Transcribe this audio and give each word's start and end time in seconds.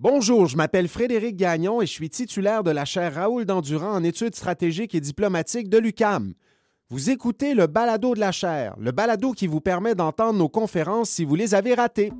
Bonjour, 0.00 0.46
je 0.46 0.56
m'appelle 0.56 0.88
Frédéric 0.88 1.36
Gagnon 1.36 1.80
et 1.80 1.86
je 1.86 1.92
suis 1.92 2.10
titulaire 2.10 2.64
de 2.64 2.72
la 2.72 2.84
chaire 2.84 3.14
Raoul 3.14 3.44
Dandurand 3.44 3.92
en 3.92 4.02
études 4.02 4.34
stratégiques 4.34 4.92
et 4.96 5.00
diplomatiques 5.00 5.68
de 5.68 5.78
l'UCAM. 5.78 6.34
Vous 6.90 7.10
écoutez 7.10 7.54
le 7.54 7.68
balado 7.68 8.12
de 8.16 8.18
la 8.18 8.32
chaire, 8.32 8.74
le 8.80 8.90
balado 8.90 9.30
qui 9.30 9.46
vous 9.46 9.60
permet 9.60 9.94
d'entendre 9.94 10.36
nos 10.36 10.48
conférences 10.48 11.10
si 11.10 11.24
vous 11.24 11.36
les 11.36 11.54
avez 11.54 11.74
ratées. 11.74 12.10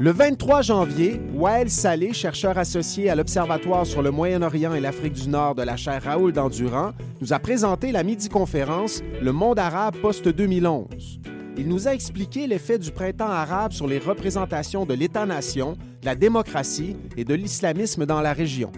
Le 0.00 0.10
23 0.10 0.62
janvier, 0.62 1.20
Wael 1.34 1.70
Salé, 1.70 2.12
chercheur 2.12 2.58
associé 2.58 3.08
à 3.08 3.14
l'Observatoire 3.14 3.86
sur 3.86 4.02
le 4.02 4.10
Moyen-Orient 4.10 4.74
et 4.74 4.80
l'Afrique 4.80 5.12
du 5.12 5.28
Nord 5.28 5.54
de 5.54 5.62
la 5.62 5.76
chaire 5.76 6.02
Raoul 6.02 6.32
Dandurand, 6.32 6.94
nous 7.20 7.32
a 7.32 7.38
présenté 7.38 7.92
la 7.92 8.02
midi-conférence 8.02 9.02
Le 9.22 9.30
monde 9.30 9.60
arabe 9.60 9.98
post-2011. 9.98 11.37
Il 11.58 11.66
nous 11.66 11.88
a 11.88 11.92
expliqué 11.92 12.46
l'effet 12.46 12.78
du 12.78 12.92
printemps 12.92 13.28
arabe 13.28 13.72
sur 13.72 13.88
les 13.88 13.98
représentations 13.98 14.86
de 14.86 14.94
l'État-nation, 14.94 15.72
de 15.72 16.06
la 16.06 16.14
démocratie 16.14 16.96
et 17.16 17.24
de 17.24 17.34
l'islamisme 17.34 18.06
dans 18.06 18.20
la 18.20 18.32
région. 18.32 18.70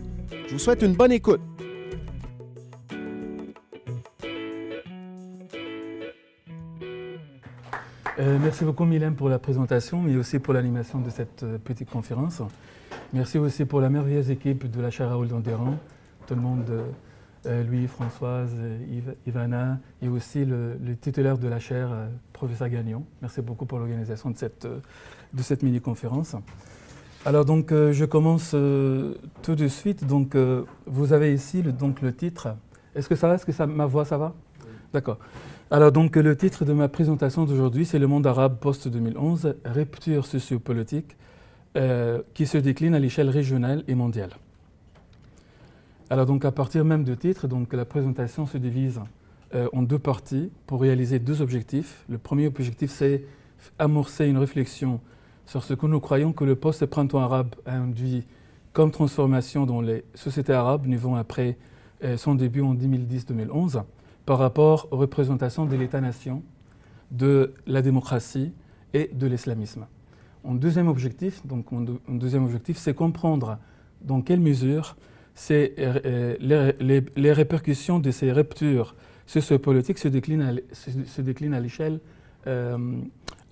Je 0.47 0.55
vous 0.55 0.59
souhaite 0.59 0.81
une 0.81 0.95
bonne 0.95 1.13
écoute. 1.13 1.43
Euh, 8.19 8.39
merci 8.41 8.65
beaucoup 8.65 8.87
Mylène 8.87 9.15
pour 9.15 9.29
la 9.29 9.39
présentation, 9.39 10.01
mais 10.01 10.17
aussi 10.17 10.39
pour 10.39 10.55
l'animation 10.55 11.01
de 11.01 11.11
cette 11.11 11.43
euh, 11.43 11.59
petite 11.59 11.91
conférence. 11.91 12.41
Merci 13.13 13.37
aussi 13.37 13.67
pour 13.67 13.83
la 13.83 13.91
merveilleuse 13.91 14.31
équipe 14.31 14.71
de 14.71 14.81
la 14.81 14.91
chaire 14.91 15.11
Raoul 15.11 15.29
Dandéran, 15.29 15.77
tout 16.27 16.35
le 16.35 16.41
monde 16.41 16.65
euh, 16.71 16.83
Louis, 17.45 17.87
Françoise, 17.87 18.55
Ivana 19.27 19.79
et 20.03 20.09
aussi 20.09 20.45
le, 20.45 20.77
titulaire 21.01 21.39
de 21.39 21.49
la 21.49 21.59
chaire, 21.59 21.91
euh, 21.93 22.09
professeur 22.33 22.69
Gagnon. 22.69 23.05
Merci 23.23 23.41
beaucoup 23.41 23.67
pour 23.67 23.79
l'organisation 23.79 24.31
de 24.31 24.37
cette, 24.37 24.67
euh, 24.67 24.81
de 25.33 25.43
cette 25.43 25.63
mini-conférence. 25.63 26.37
Alors 27.25 27.45
donc 27.45 27.71
je 27.71 28.05
commence 28.07 28.51
tout 28.51 29.55
de 29.55 29.69
suite. 29.69 30.07
Donc 30.07 30.35
vous 30.87 31.13
avez 31.13 31.35
ici 31.35 31.61
le, 31.61 31.71
donc, 31.71 32.01
le 32.01 32.15
titre. 32.15 32.57
Est-ce 32.95 33.11
que 33.11 33.15
ça 33.15 33.29
va? 33.29 33.35
Est-ce 33.35 33.45
que 33.45 33.53
ça, 33.53 33.67
ma 33.67 33.85
voix 33.85 34.07
ça 34.07 34.17
va? 34.17 34.35
D'accord. 34.95 35.19
Alors 35.71 35.93
donc 35.93 36.17
le 36.17 36.35
titre 36.35 36.65
de 36.65 36.73
ma 36.73 36.89
présentation 36.89 37.45
d'aujourd'hui 37.45 37.85
c'est 37.85 37.99
Le 37.99 38.07
monde 38.07 38.27
arabe 38.27 38.57
post-2011, 38.59 39.55
rupture 39.67 40.25
sociopolitique 40.25 41.19
qui 42.33 42.47
se 42.47 42.57
décline 42.57 42.95
à 42.95 42.99
l'échelle 42.99 43.29
régionale 43.29 43.85
et 43.87 43.95
mondiale. 43.95 44.31
Alors 46.13 46.27
donc 46.27 46.45
à 46.45 46.51
partir 46.51 46.85
même 46.85 47.05
de 47.05 47.15
titre, 47.15 47.47
donc 47.47 47.73
la 47.73 47.85
présentation 47.85 48.45
se 48.45 48.59
divise 48.59 49.01
euh, 49.55 49.69
en 49.73 49.83
deux 49.83 50.01
parties 50.01 50.51
pour 50.67 50.81
réaliser 50.81 51.21
deux 51.21 51.41
objectifs. 51.41 52.05
Le 52.09 52.19
premier 52.19 52.49
objectif, 52.49 52.91
c'est 52.91 53.25
amorcer 53.79 54.27
une 54.27 54.37
réflexion 54.37 55.01
sur 55.47 55.63
ce 55.63 55.73
que 55.73 55.87
nous 55.87 56.01
croyons 56.01 56.33
que 56.33 56.43
le 56.43 56.57
post-printemps 56.57 57.21
arabe 57.21 57.55
a 57.65 57.77
induit 57.77 58.25
comme 58.73 58.91
transformation 58.91 59.67
dans 59.67 59.81
les 59.81 60.05
sociétés 60.17 60.53
arabes 60.53 60.85
vont 60.97 61.15
après 61.15 61.57
euh, 62.03 62.17
son 62.17 62.35
début 62.35 62.63
en 62.63 62.75
2010-2011 62.75 63.85
par 64.27 64.39
rapport 64.39 64.89
aux 64.91 64.97
représentations 64.97 65.65
de 65.65 65.77
l'État-nation, 65.77 66.43
de 67.13 67.55
la 67.69 67.83
démocratie 67.83 68.53
et 68.95 69.11
de 69.15 69.29
l'islamisme. 69.29 69.87
En 70.43 70.57
deuxième 70.57 70.89
objectif, 70.89 71.43
deuxième 72.09 72.45
objectif, 72.45 72.79
c'est 72.79 72.95
comprendre 72.95 73.59
dans 74.03 74.23
quelle 74.23 74.41
mesure 74.41 74.97
c'est 75.41 75.75
euh, 75.79 76.37
les, 77.17 77.33
répercussions 77.33 77.99
de 77.99 78.11
ces 78.11 78.31
ruptures 78.31 78.95
sociopolitiques 79.25 79.97
se 79.97 80.09
déclinent 80.09 80.43
à, 80.43 80.53
se, 80.75 81.23
déclinent 81.23 81.55
à 81.55 81.61
l'échelle 81.61 81.99
euh, 82.47 82.77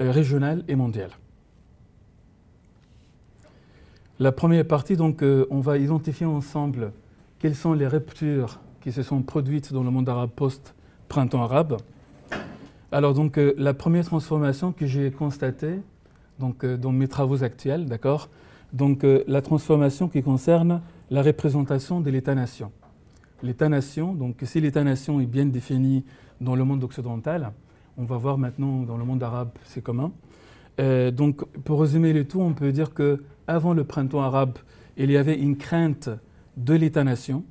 euh, 0.02 0.12
régionale 0.12 0.64
et 0.68 0.76
mondiale. 0.76 1.12
La 4.18 4.32
première 4.32 4.66
partie, 4.66 4.96
donc, 4.96 5.22
on 5.22 5.60
va 5.60 5.78
identifier 5.78 6.26
ensemble 6.26 6.92
quelles 7.38 7.54
sont 7.54 7.72
les 7.72 7.86
ruptures 7.86 8.60
qui 8.82 8.92
se 8.92 9.02
sont 9.02 9.22
produites 9.22 9.72
dans 9.72 9.82
le 9.82 9.90
monde 9.90 10.10
arabe 10.10 10.30
post-printemps 10.36 11.42
arabe. 11.42 11.78
Alors, 12.92 13.14
donc, 13.14 13.40
la 13.56 13.72
première 13.72 14.04
transformation 14.04 14.72
que 14.72 14.86
j'ai 14.86 15.10
constatée 15.10 15.80
donc, 16.38 16.66
dans 16.66 16.92
mes 16.92 17.08
travaux 17.08 17.42
actuels, 17.44 17.86
d'accord? 17.86 18.28
Donc, 18.74 19.06
la 19.26 19.40
transformation 19.40 20.08
qui 20.08 20.22
concerne 20.22 20.82
la 21.10 21.22
représentation 21.22 22.00
de 22.00 22.10
l'État-nation. 22.10 22.72
L'État-nation, 23.42 24.14
donc 24.14 24.36
si 24.42 24.60
l'État-nation 24.60 25.20
est 25.20 25.26
bien 25.26 25.46
défini 25.46 26.04
dans 26.40 26.54
le 26.54 26.64
monde 26.64 26.84
occidental, 26.84 27.52
on 27.96 28.04
va 28.04 28.16
voir 28.16 28.38
maintenant 28.38 28.82
dans 28.82 28.96
le 28.96 29.04
monde 29.04 29.22
arabe 29.22 29.50
c'est 29.64 29.82
commun. 29.82 30.12
Euh, 30.80 31.10
donc 31.10 31.44
pour 31.62 31.80
résumer 31.80 32.12
le 32.12 32.26
tout, 32.26 32.40
on 32.40 32.52
peut 32.52 32.72
dire 32.72 32.94
que 32.94 33.22
avant 33.46 33.74
le 33.74 33.84
printemps 33.84 34.20
arabe, 34.20 34.58
il 34.96 35.10
y 35.10 35.16
avait 35.16 35.38
une 35.38 35.56
crainte 35.56 36.10
de 36.56 36.74
l'État-nation. 36.74 37.44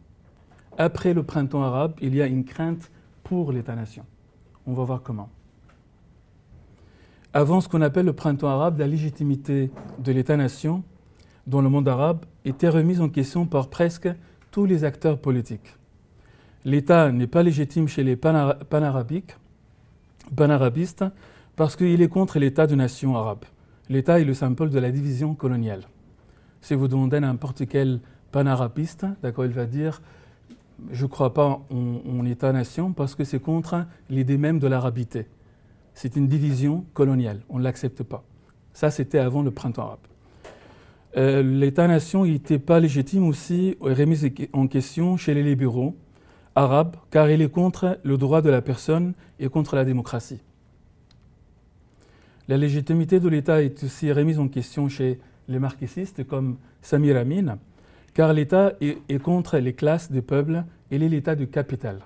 Après 0.77 1.13
le 1.13 1.23
printemps 1.23 1.63
arabe, 1.63 1.93
il 2.01 2.13
y 2.15 2.21
a 2.21 2.27
une 2.27 2.45
crainte 2.45 2.91
pour 3.23 3.51
l'État-nation. 3.51 4.03
On 4.65 4.73
va 4.73 4.83
voir 4.83 5.01
comment. 5.01 5.29
Avant 7.33 7.61
ce 7.61 7.67
qu'on 7.67 7.81
appelle 7.81 8.05
le 8.05 8.13
printemps 8.13 8.49
arabe, 8.49 8.79
la 8.79 8.87
légitimité 8.87 9.71
de 9.99 10.11
l'État-nation 10.11 10.83
dans 11.47 11.61
le 11.61 11.69
monde 11.69 11.87
arabe 11.87 12.25
était 12.45 12.69
remise 12.69 13.01
en 13.01 13.09
question 13.09 13.45
par 13.45 13.69
presque 13.69 14.09
tous 14.51 14.65
les 14.65 14.83
acteurs 14.83 15.17
politiques. 15.17 15.75
L'État 16.65 17.11
n'est 17.11 17.27
pas 17.27 17.41
légitime 17.41 17.87
chez 17.87 18.03
les 18.03 18.17
panarabiques, 18.17 19.37
panarabistes 20.35 21.05
parce 21.55 21.77
qu'il 21.77 22.01
est 22.01 22.09
contre 22.09 22.37
l'État 22.37 22.67
de 22.67 22.75
nation 22.75 23.15
arabe. 23.15 23.45
L'État 23.89 24.19
est 24.19 24.25
le 24.25 24.33
symbole 24.33 24.69
de 24.69 24.79
la 24.79 24.91
division 24.91 25.33
coloniale. 25.33 25.83
Si 26.59 26.75
vous 26.75 26.89
demandez 26.89 27.17
à 27.17 27.21
n'importe 27.21 27.65
quel 27.67 28.01
panarabiste, 28.33 29.05
d'accord, 29.23 29.45
il 29.45 29.51
va 29.51 29.65
dire 29.65 30.01
je 30.91 31.05
ne 31.05 31.09
crois 31.09 31.33
pas 31.33 31.61
en, 31.71 32.01
en 32.07 32.25
État-nation 32.25 32.91
parce 32.91 33.15
que 33.15 33.23
c'est 33.23 33.39
contre 33.39 33.85
l'idée 34.09 34.37
même 34.37 34.59
de 34.59 34.67
l'arabité. 34.67 35.27
C'est 35.93 36.15
une 36.15 36.27
division 36.27 36.85
coloniale, 36.93 37.39
on 37.49 37.57
ne 37.57 37.63
l'accepte 37.63 38.03
pas. 38.03 38.23
Ça, 38.73 38.91
c'était 38.91 39.17
avant 39.17 39.41
le 39.41 39.49
printemps 39.49 39.83
arabe. 39.83 39.99
Euh, 41.15 41.41
l'État-nation 41.41 42.25
n'était 42.25 42.59
pas 42.59 42.79
légitime 42.79 43.25
aussi, 43.25 43.77
remis 43.79 44.19
en 44.53 44.67
question 44.67 45.15
chez 45.15 45.33
les 45.33 45.43
libéraux 45.43 45.95
arabes, 46.55 46.95
car 47.11 47.29
il 47.29 47.41
est 47.41 47.51
contre 47.51 47.99
le 48.03 48.17
droit 48.17 48.41
de 48.41 48.49
la 48.49 48.61
personne 48.61 49.13
et 49.39 49.47
contre 49.47 49.75
la 49.75 49.85
démocratie. 49.85 50.41
La 52.47 52.57
légitimité 52.57 53.19
de 53.19 53.29
l'État 53.29 53.61
est 53.61 53.83
aussi 53.83 54.11
remise 54.11 54.39
en 54.39 54.47
question 54.47 54.89
chez 54.89 55.19
les 55.47 55.59
marxistes 55.59 56.25
comme 56.25 56.57
Samir 56.81 57.17
Amin, 57.17 57.57
car 58.13 58.33
l'État 58.33 58.73
est, 58.81 58.97
est, 59.09 59.19
contre 59.19 59.57
les 59.57 59.73
classes 59.73 60.11
des 60.11 60.21
peuples 60.21 60.63
et 60.89 60.97
l'État 60.97 61.35
du 61.35 61.47
capital. 61.47 61.99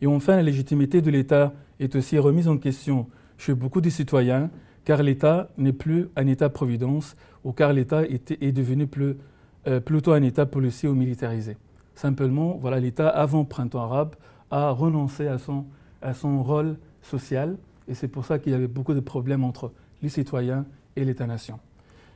Et 0.00 0.06
enfin, 0.06 0.36
la 0.36 0.42
légitimité 0.42 1.00
de 1.00 1.10
l'État 1.10 1.52
est 1.80 1.94
aussi 1.96 2.18
remise 2.18 2.48
en 2.48 2.58
question 2.58 3.06
chez 3.38 3.54
beaucoup 3.54 3.80
de 3.80 3.90
citoyens, 3.90 4.50
car 4.84 5.02
l'État 5.02 5.48
n'est 5.56 5.72
plus 5.72 6.08
un 6.16 6.26
État-providence 6.26 7.16
ou 7.44 7.52
car 7.52 7.72
l'État 7.72 8.02
est 8.04 8.52
devenu 8.52 8.88
euh, 9.66 9.80
plutôt 9.80 10.12
un 10.12 10.22
État 10.22 10.46
policier 10.46 10.88
ou 10.88 10.94
militarisé. 10.94 11.56
Simplement, 11.94 12.58
voilà, 12.60 12.80
l'État, 12.80 13.08
avant 13.08 13.44
printemps 13.44 13.82
arabe, 13.82 14.16
a 14.50 14.70
renoncé 14.70 15.26
à 15.26 15.38
son, 15.38 15.66
à 16.02 16.12
rôle 16.12 16.76
social 17.02 17.56
et 17.88 17.94
c'est 17.94 18.08
pour 18.08 18.24
ça 18.24 18.38
qu'il 18.38 18.52
y 18.52 18.54
avait 18.54 18.68
beaucoup 18.68 18.94
de 18.94 19.00
problèmes 19.00 19.44
entre 19.44 19.72
les 20.02 20.08
citoyens 20.08 20.66
et 20.96 21.04
l'État-nation. 21.04 21.58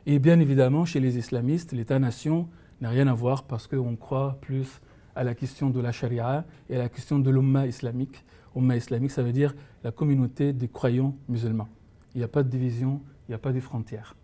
Et 0.07 0.19
bien 0.19 0.41
évidemment, 0.41 0.85
chez 0.85 1.01
les 1.01 1.19
islamistes, 1.19 1.73
l'État-nation 1.73 2.49
n'a 2.81 2.91
rien 2.91 3.07
à 3.09 3.15
voir 3.15 3.45
parce 3.45 3.67
qu'on 3.67 3.97
croit 3.97 4.39
plus 4.41 4.81
à 5.15 5.25
la 5.25 5.35
question 5.35 5.71
de 5.71 5.81
la 5.81 5.93
charia 5.93 6.45
et 6.71 6.77
à 6.77 6.79
la 6.79 6.89
question 6.89 7.19
de 7.19 7.31
l'umma 7.31 7.67
islamique. 7.67 8.25
Umma 8.57 8.77
islamique, 8.77 9.11
ça 9.11 9.23
veut 9.23 9.33
dire 9.33 9.55
la 9.85 9.91
communauté 9.91 10.53
des 10.53 10.69
croyants 10.69 11.15
musulmans. 11.29 11.69
Il 12.15 12.19
n'y 12.19 12.25
a 12.25 12.29
pas 12.29 12.43
de 12.43 12.49
division, 12.49 13.01
il 13.29 13.33
n'y 13.33 13.35
a 13.35 13.39
pas 13.39 13.53
de 13.53 13.61
frontières. 13.61 14.17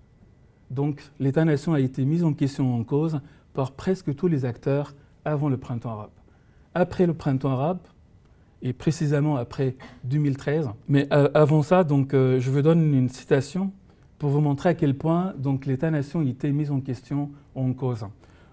Donc 0.71 1.03
l'État-nation 1.19 1.75
a 1.75 1.81
été 1.81 2.04
mis 2.04 2.22
en 2.22 2.33
question 2.33 2.75
en 2.75 2.84
cause 2.84 3.21
par 3.53 3.72
presque 3.72 4.15
tous 4.15 4.27
les 4.27 4.45
acteurs 4.45 4.95
avant 5.25 5.48
le 5.48 5.57
printemps 5.57 5.91
arabe. 5.91 6.10
Après 6.75 7.07
le 7.07 7.15
printemps 7.15 7.51
arabe, 7.51 7.78
et 8.65 8.72
précisément 8.72 9.36
après 9.36 9.77
2013, 10.04 10.71
mais 10.89 11.07
euh, 11.13 11.28
avant 11.34 11.63
ça, 11.63 11.84
donc, 11.84 12.15
euh, 12.15 12.41
je 12.41 12.51
vous 12.51 12.63
donne 12.63 12.95
une 12.95 13.10
citation 13.10 13.72
pour 14.19 14.30
vous 14.30 14.41
montrer 14.41 14.71
à 14.71 14.75
quel 14.75 14.95
point 14.95 15.34
donc, 15.39 15.66
l'État-nation 15.66 16.21
a 16.21 16.25
été 16.25 16.51
mis 16.51 16.71
en 16.71 16.80
question 16.80 17.30
en 17.54 17.72
cause. 17.75 18.07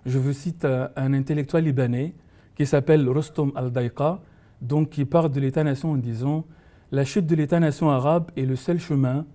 Je 0.06 0.20
vous 0.20 0.34
cite 0.34 0.66
euh, 0.66 0.90
un 0.98 1.14
intellectuel 1.14 1.64
libanais 1.64 2.14
qui 2.56 2.66
s'appelle 2.66 3.08
Rostom 3.08 3.54
al-Daïqa, 3.56 4.20
donc 4.62 4.90
qui 4.90 5.06
parle 5.06 5.32
de 5.32 5.40
l'État-nation 5.40 5.92
en 5.92 5.98
disant 5.98 6.46
La 6.92 7.06
chute 7.06 7.26
de 7.26 7.36
l'État-nation 7.36 7.90
arabe 7.90 8.32
est 8.36 8.46
le 8.46 8.56
seul 8.56 8.80
chemin 8.80 9.26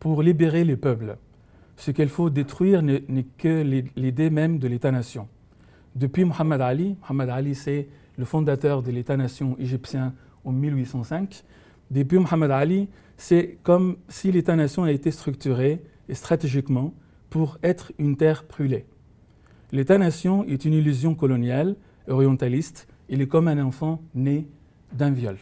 pour 0.00 0.22
libérer 0.22 0.64
les 0.64 0.76
peuples 0.76 1.16
ce 1.76 1.90
qu'il 1.90 2.08
faut 2.08 2.30
détruire 2.30 2.82
n'est 2.82 3.26
que 3.38 3.62
l'idée 3.96 4.30
même 4.30 4.58
de 4.58 4.68
l'État-nation. 4.68 5.28
Depuis 5.96 6.24
Muhammad 6.24 6.60
Ali, 6.60 6.96
Muhammad 7.02 7.30
Ali 7.30 7.54
c'est 7.54 7.88
le 8.16 8.24
fondateur 8.24 8.82
de 8.82 8.90
l'État-nation 8.90 9.56
égyptien 9.58 10.14
en 10.44 10.52
1805, 10.52 11.42
depuis 11.90 12.18
Muhammad 12.18 12.50
Ali, 12.50 12.88
c'est 13.16 13.58
comme 13.62 13.96
si 14.08 14.32
l'État-nation 14.32 14.84
a 14.84 14.92
été 14.92 15.10
structuré 15.10 15.82
stratégiquement 16.12 16.94
pour 17.30 17.58
être 17.62 17.92
une 17.98 18.16
terre 18.16 18.44
brûlée. 18.48 18.86
L'État-nation 19.72 20.44
est 20.44 20.64
une 20.64 20.74
illusion 20.74 21.14
coloniale, 21.14 21.76
orientaliste. 22.06 22.86
Il 23.08 23.20
est 23.22 23.26
comme 23.26 23.48
un 23.48 23.62
enfant 23.62 24.02
né 24.14 24.46
d'un 24.92 25.10
viol. 25.10 25.36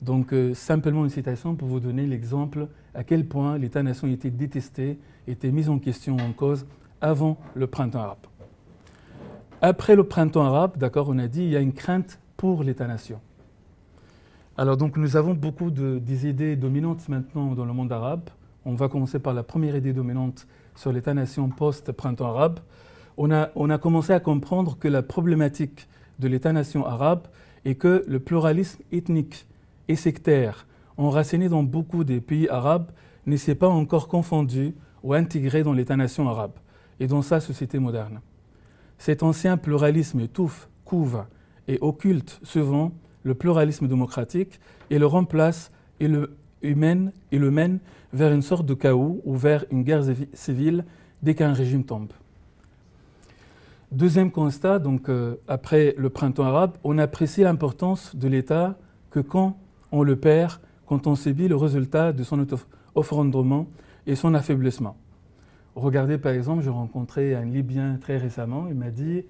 Donc, 0.00 0.32
euh, 0.32 0.54
simplement 0.54 1.04
une 1.04 1.10
citation 1.10 1.54
pour 1.54 1.68
vous 1.68 1.80
donner 1.80 2.06
l'exemple 2.06 2.68
à 2.94 3.04
quel 3.04 3.26
point 3.26 3.58
l'État-nation 3.58 4.08
était 4.08 4.30
détesté, 4.30 4.98
était 5.26 5.50
mis 5.50 5.68
en 5.68 5.78
question, 5.78 6.16
en 6.16 6.32
cause 6.32 6.66
avant 7.00 7.38
le 7.54 7.66
printemps 7.66 8.00
arabe. 8.00 8.18
Après 9.60 9.96
le 9.96 10.04
printemps 10.04 10.44
arabe, 10.44 10.76
d'accord, 10.76 11.08
on 11.08 11.18
a 11.18 11.26
dit 11.26 11.42
il 11.42 11.50
y 11.50 11.56
a 11.56 11.60
une 11.60 11.72
crainte 11.72 12.20
pour 12.36 12.62
l'État-nation. 12.62 13.20
Alors 14.56 14.76
donc 14.76 14.96
nous 14.96 15.16
avons 15.16 15.34
beaucoup 15.34 15.72
de, 15.72 15.98
des 15.98 16.28
idées 16.28 16.54
dominantes 16.54 17.08
maintenant 17.08 17.54
dans 17.54 17.64
le 17.64 17.72
monde 17.72 17.90
arabe. 17.90 18.30
On 18.64 18.74
va 18.74 18.88
commencer 18.88 19.18
par 19.18 19.34
la 19.34 19.42
première 19.42 19.74
idée 19.74 19.92
dominante 19.92 20.46
sur 20.76 20.92
l'État-nation 20.92 21.48
post-printemps 21.48 22.26
arabe. 22.26 22.60
On 23.16 23.32
a, 23.32 23.50
on 23.56 23.68
a 23.68 23.78
commencé 23.78 24.12
à 24.12 24.20
comprendre 24.20 24.78
que 24.78 24.86
la 24.86 25.02
problématique 25.02 25.88
de 26.20 26.28
l'État-nation 26.28 26.86
arabe 26.86 27.26
est 27.64 27.74
que 27.74 28.04
le 28.06 28.20
pluralisme 28.20 28.80
ethnique 28.92 29.47
et 29.88 29.96
sectaire 29.96 30.66
enraciné 30.96 31.48
dans 31.48 31.62
beaucoup 31.62 32.04
des 32.04 32.20
pays 32.20 32.48
arabes 32.48 32.90
ne 33.26 33.36
s'est 33.36 33.54
pas 33.54 33.68
encore 33.68 34.08
confondu 34.08 34.74
ou 35.02 35.14
intégré 35.14 35.62
dans 35.62 35.72
l'État-nation 35.72 36.28
arabe 36.28 36.58
et 37.00 37.06
dans 37.06 37.22
sa 37.22 37.40
société 37.40 37.78
moderne. 37.78 38.20
Cet 38.98 39.22
ancien 39.22 39.56
pluralisme 39.56 40.20
étouffe, 40.20 40.68
couve 40.84 41.24
et 41.68 41.78
occulte 41.80 42.40
souvent 42.42 42.92
le 43.22 43.34
pluralisme 43.34 43.86
démocratique 43.86 44.58
et 44.90 44.98
le 44.98 45.06
remplace 45.06 45.70
et 46.00 46.08
le, 46.08 46.36
mène, 46.62 47.12
et 47.30 47.38
le 47.38 47.50
mène 47.50 47.78
vers 48.12 48.32
une 48.32 48.42
sorte 48.42 48.66
de 48.66 48.74
chaos 48.74 49.20
ou 49.24 49.36
vers 49.36 49.64
une 49.70 49.84
guerre 49.84 50.02
civile 50.32 50.84
dès 51.22 51.34
qu'un 51.34 51.52
régime 51.52 51.84
tombe. 51.84 52.12
Deuxième 53.92 54.30
constat, 54.30 54.78
donc 54.78 55.08
euh, 55.08 55.36
après 55.46 55.94
le 55.96 56.10
printemps 56.10 56.44
arabe, 56.44 56.76
on 56.84 56.98
apprécie 56.98 57.42
l'importance 57.42 58.14
de 58.16 58.28
l'État 58.28 58.76
que 59.10 59.20
quand 59.20 59.56
on 59.92 60.02
le 60.02 60.16
perd, 60.16 60.60
quand 60.86 61.06
on 61.06 61.14
subit 61.14 61.48
le 61.48 61.56
résultat 61.56 62.12
de 62.12 62.22
son 62.22 62.44
effondrement 62.96 63.66
et 64.06 64.14
son 64.14 64.34
affaiblissement. 64.34 64.96
Regardez 65.74 66.18
par 66.18 66.32
exemple, 66.32 66.62
j'ai 66.62 66.70
rencontré 66.70 67.34
un 67.34 67.44
Libyen 67.44 67.98
très 68.00 68.16
récemment, 68.16 68.66
il 68.68 68.74
m'a 68.74 68.90
dit, 68.90 69.24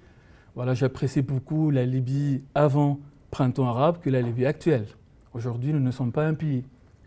voilà, 0.55 0.73
j'apprécie 0.73 1.21
beaucoup 1.21 1.69
la 1.69 1.85
Libye 1.85 2.41
avant 2.55 2.99
printemps 3.31 3.67
arabe 3.67 3.99
que 4.01 4.09
la 4.09 4.21
Libye 4.21 4.45
actuelle. 4.45 4.87
Aujourd'hui, 5.33 5.73
nous 5.73 5.79
ne 5.79 5.91
sommes 5.91 6.11
pas 6.11 6.25
un 6.25 6.33
pays. 6.33 6.63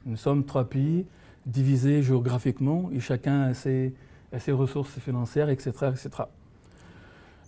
Nous 0.06 0.16
sommes 0.16 0.44
trois 0.44 0.64
pays 0.64 1.06
divisés 1.44 2.02
géographiquement 2.02 2.88
et 2.92 3.00
chacun 3.00 3.42
a 3.42 3.54
ses, 3.54 3.94
ses 4.38 4.52
ressources 4.52 4.98
financières, 4.98 5.48
etc. 5.48 5.70
etc. 5.90 6.10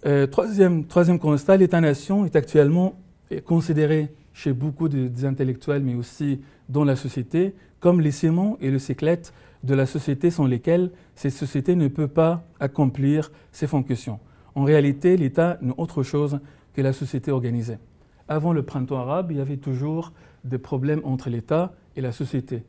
Euh, 0.07 0.27
troisième, 0.27 0.85
troisième 0.85 1.19
constat, 1.19 1.57
l'État-nation 1.57 2.25
est 2.25 2.37
actuellement 2.37 2.97
considéré 3.47 4.13
chez 4.35 4.53
beaucoup 4.53 4.91
de, 4.91 5.09
des 5.09 5.25
intellectuels, 5.25 5.83
mais 5.83 5.95
aussi 5.95 6.43
dans 6.69 6.85
la 6.85 6.97
société, 6.97 7.55
comme 7.81 8.03
les 8.03 8.11
ciments 8.11 8.59
et 8.61 8.71
le 8.71 8.79
cyclette 8.79 9.33
de 9.63 9.75
la 9.75 9.87
société 9.87 10.31
sans 10.31 10.47
lesquels 10.47 10.91
cette 11.15 11.33
société 11.33 11.75
ne 11.75 11.89
peut 11.89 12.09
pas 12.09 12.45
accomplir 12.61 13.33
ses 13.51 13.67
fonctions. 13.67 14.21
En 14.55 14.65
réalité, 14.65 15.17
l'État 15.17 15.59
n'est 15.63 15.73
autre 15.79 16.03
chose 16.03 16.41
que 16.75 16.83
la 16.83 16.93
société 16.93 17.31
organisée. 17.31 17.79
Avant 18.29 18.53
le 18.53 18.63
printemps 18.63 18.99
arabe, 18.99 19.31
il 19.31 19.39
y 19.39 19.41
avait 19.41 19.57
toujours 19.57 20.13
des 20.45 20.59
problèmes 20.59 21.01
entre 21.05 21.31
l'État 21.31 21.73
et 21.97 22.01
la 22.01 22.13
société. 22.13 22.63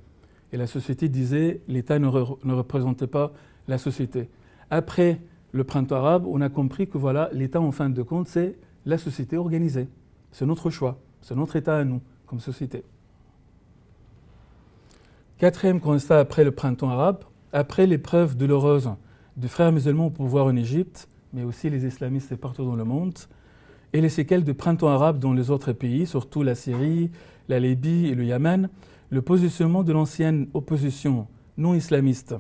Et 0.52 0.58
la 0.58 0.68
société 0.68 1.10
disait 1.10 1.62
l'État 1.68 2.00
ne, 2.00 2.08
ne, 2.08 2.54
représentait 2.54 3.08
pas 3.08 3.34
la 3.68 3.78
société. 3.78 4.30
Après 4.70 5.20
le 5.52 5.64
printemps 5.64 5.98
arabe, 5.98 6.26
on 6.28 6.42
a 6.42 6.50
compris 6.50 6.88
que 6.88 6.98
voilà, 6.98 7.30
l'État, 7.34 7.62
en 7.62 7.72
fin 7.72 7.90
de 7.90 8.02
compte, 8.02 8.28
c'est 8.28 8.56
la 8.86 8.98
société 8.98 9.38
organisée. 9.38 9.88
C'est 10.32 10.46
notre 10.46 10.70
choix, 10.70 11.00
c'est 11.26 11.36
notre 11.36 11.56
État 11.56 11.80
à 11.80 11.84
nous, 11.84 12.02
comme 12.28 12.40
société. 12.40 12.84
Quatrième 15.40 15.80
constat 15.80 16.20
après 16.20 16.44
le 16.44 16.52
printemps 16.52 16.92
arabe, 16.92 17.24
après 17.52 17.88
l'épreuve 17.88 18.38
douloureuse 18.38 18.92
des 19.36 19.48
frères 19.48 19.72
musulmans 19.72 20.06
au 20.06 20.10
pouvoir 20.12 20.46
en 20.46 20.56
Égypte, 20.56 21.10
mais 21.34 21.44
aussi 21.44 21.72
les 21.72 21.84
islamistes 21.84 22.36
partout 22.36 22.64
dans 22.64 22.76
le 22.76 22.84
monde, 22.84 23.18
et 23.92 24.02
les 24.02 24.10
séquelles 24.10 24.44
du 24.44 24.54
printemps 24.54 24.90
arabe 24.90 25.18
dans 25.18 25.34
les 25.34 25.50
autres 25.50 25.74
pays, 25.74 26.06
surtout 26.06 26.44
la 26.44 26.54
Syrie, 26.54 27.10
la 27.50 27.60
Libye 27.60 28.06
et 28.06 28.14
le 28.14 28.24
Yémen, 28.24 28.70
le 29.10 29.22
positionnement 29.24 29.82
de 29.82 29.94
l'ancienne 29.94 30.48
opposition 30.54 31.26
non 31.58 31.74
islamiste 31.74 32.36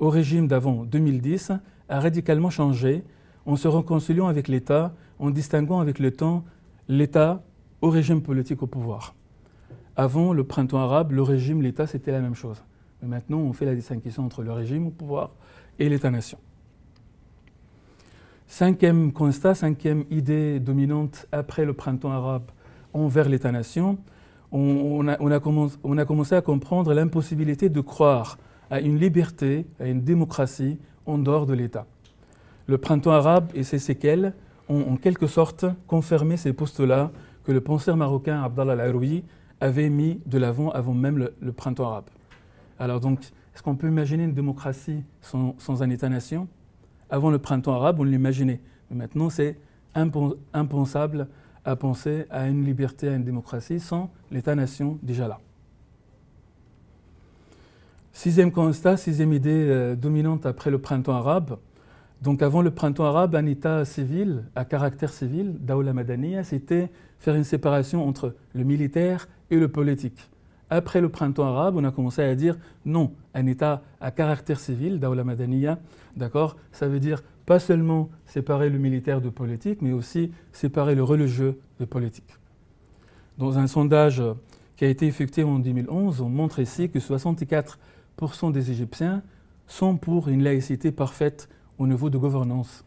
au 0.00 0.10
régime 0.10 0.48
d'avant 0.48 0.84
2010 0.84 1.52
a 1.88 2.00
radicalement 2.00 2.50
changé 2.50 3.04
en 3.46 3.54
se 3.54 3.68
réconciliant 3.68 4.26
avec 4.26 4.48
l'État, 4.48 4.92
en 5.20 5.30
distinguant 5.30 5.78
avec 5.78 6.00
le 6.00 6.10
temps 6.10 6.44
l'État 6.88 7.44
au 7.84 7.90
régime 7.90 8.22
politique 8.22 8.62
au 8.62 8.66
pouvoir. 8.66 9.14
Avant 9.94 10.32
le 10.32 10.42
printemps 10.42 10.78
arabe, 10.78 11.12
le 11.12 11.20
régime, 11.20 11.60
l'État, 11.60 11.86
c'était 11.86 12.12
la 12.12 12.20
même 12.20 12.34
chose. 12.34 12.64
Mais 13.02 13.08
maintenant, 13.08 13.40
on 13.40 13.52
fait 13.52 13.66
la 13.66 13.74
distinction 13.74 14.24
entre 14.24 14.42
le 14.42 14.52
régime 14.52 14.86
au 14.86 14.90
pouvoir 14.90 15.32
et 15.78 15.90
l'État-nation. 15.90 16.38
Cinquième 18.46 19.12
constat, 19.12 19.54
cinquième 19.54 20.04
idée 20.10 20.60
dominante 20.60 21.26
après 21.30 21.66
le 21.66 21.74
printemps 21.74 22.10
arabe 22.10 22.50
envers 22.94 23.28
l'État-nation, 23.28 23.98
on, 24.50 25.06
a, 25.06 25.40
commencé, 25.40 25.76
on, 25.84 25.98
a, 25.98 26.06
commencé 26.06 26.34
à 26.34 26.40
comprendre 26.40 26.94
l'impossibilité 26.94 27.68
de 27.68 27.80
croire 27.82 28.38
à 28.70 28.80
une 28.80 28.98
liberté, 28.98 29.66
à 29.78 29.88
une 29.88 30.00
démocratie 30.00 30.78
en 31.04 31.18
dehors 31.18 31.44
de 31.44 31.52
l'État. 31.52 31.84
Le 32.66 32.78
printemps 32.78 33.10
arabe 33.10 33.50
et 33.54 33.62
ses 33.62 33.78
séquelles 33.78 34.32
ont 34.70 34.86
en 34.90 34.96
quelque 34.96 35.26
sorte 35.26 35.66
confirmé 35.86 36.38
ces 36.38 36.54
postes-là 36.54 37.10
que 37.44 37.52
le 37.52 37.60
penseur 37.60 37.96
marocain 37.96 38.42
Abdallah 38.42 38.72
al-Aroui 38.72 39.24
avait 39.60 39.88
mis 39.88 40.20
de 40.26 40.38
l'avant 40.38 40.70
avant 40.70 40.94
même 40.94 41.18
le, 41.18 41.52
printemps 41.52 41.88
arabe. 41.88 42.10
Alors 42.78 43.00
donc, 43.00 43.20
est-ce 43.54 43.62
qu'on 43.62 43.76
peut 43.76 43.88
imaginer 43.88 44.24
une 44.24 44.34
démocratie 44.34 45.02
sans, 45.20 45.82
un 45.82 45.90
État-nation? 45.90 46.48
Avant 47.08 47.30
le 47.30 47.38
printemps 47.38 47.74
arabe, 47.74 48.00
on 48.00 48.04
l'imaginait. 48.04 48.60
Mais 48.90 48.96
maintenant, 48.96 49.30
c'est 49.30 49.56
impensable 49.94 51.28
à 51.64 51.76
penser 51.76 52.26
à 52.30 52.48
une 52.48 52.64
liberté, 52.64 53.08
à 53.08 53.14
une 53.14 53.24
démocratie 53.24 53.80
sans 53.80 54.10
l'État-nation 54.30 54.98
déjà 55.02 55.28
là. 55.28 55.38
Sixième 58.12 58.52
constat, 58.52 58.96
sixième 58.96 59.32
idée 59.32 59.50
euh, 59.50 59.96
dominante 59.96 60.46
après 60.46 60.70
le 60.70 60.78
printemps 60.78 61.14
arabe. 61.14 61.58
Donc 62.22 62.42
avant 62.42 62.62
le 62.62 62.70
printemps 62.70 63.04
arabe, 63.04 63.34
un 63.34 63.46
État 63.46 63.84
civil, 63.84 64.44
à 64.54 64.64
caractère 64.64 65.12
civil, 65.12 65.56
Daoula 65.60 65.92
Madaniya, 65.92 66.44
c'était 66.44 66.90
faire 67.24 67.34
une 67.36 67.44
séparation 67.44 68.06
entre 68.06 68.34
le 68.52 68.64
militaire 68.64 69.28
et 69.50 69.56
le 69.56 69.68
politique. 69.68 70.28
Après 70.68 71.00
le 71.00 71.08
printemps 71.08 71.46
arabe, 71.46 71.74
on 71.76 71.84
a 71.84 71.90
commencé 71.90 72.22
à 72.22 72.34
dire 72.34 72.58
non, 72.84 73.12
un 73.32 73.46
État 73.46 73.82
à 73.98 74.10
caractère 74.10 74.60
civil, 74.60 75.00
Daoula 75.00 75.24
Madaniya, 75.24 75.78
d'accord 76.16 76.56
Ça 76.70 76.86
veut 76.86 77.00
dire 77.00 77.22
pas 77.46 77.58
seulement 77.58 78.10
séparer 78.26 78.68
le 78.68 78.78
militaire 78.78 79.22
de 79.22 79.30
politique, 79.30 79.80
mais 79.80 79.92
aussi 79.92 80.32
séparer 80.52 80.94
le 80.94 81.02
religieux 81.02 81.58
de 81.80 81.86
politique. 81.86 82.30
Dans 83.38 83.58
un 83.58 83.68
sondage 83.68 84.22
qui 84.76 84.84
a 84.84 84.88
été 84.88 85.06
effectué 85.06 85.44
en 85.44 85.58
2011, 85.58 86.20
on 86.20 86.28
montre 86.28 86.58
ici 86.58 86.90
que 86.90 86.98
64% 86.98 88.52
des 88.52 88.70
Égyptiens 88.70 89.22
sont 89.66 89.96
pour 89.96 90.28
une 90.28 90.42
laïcité 90.42 90.92
parfaite 90.92 91.48
au 91.78 91.86
niveau 91.86 92.10
de 92.10 92.18
gouvernance. 92.18 92.84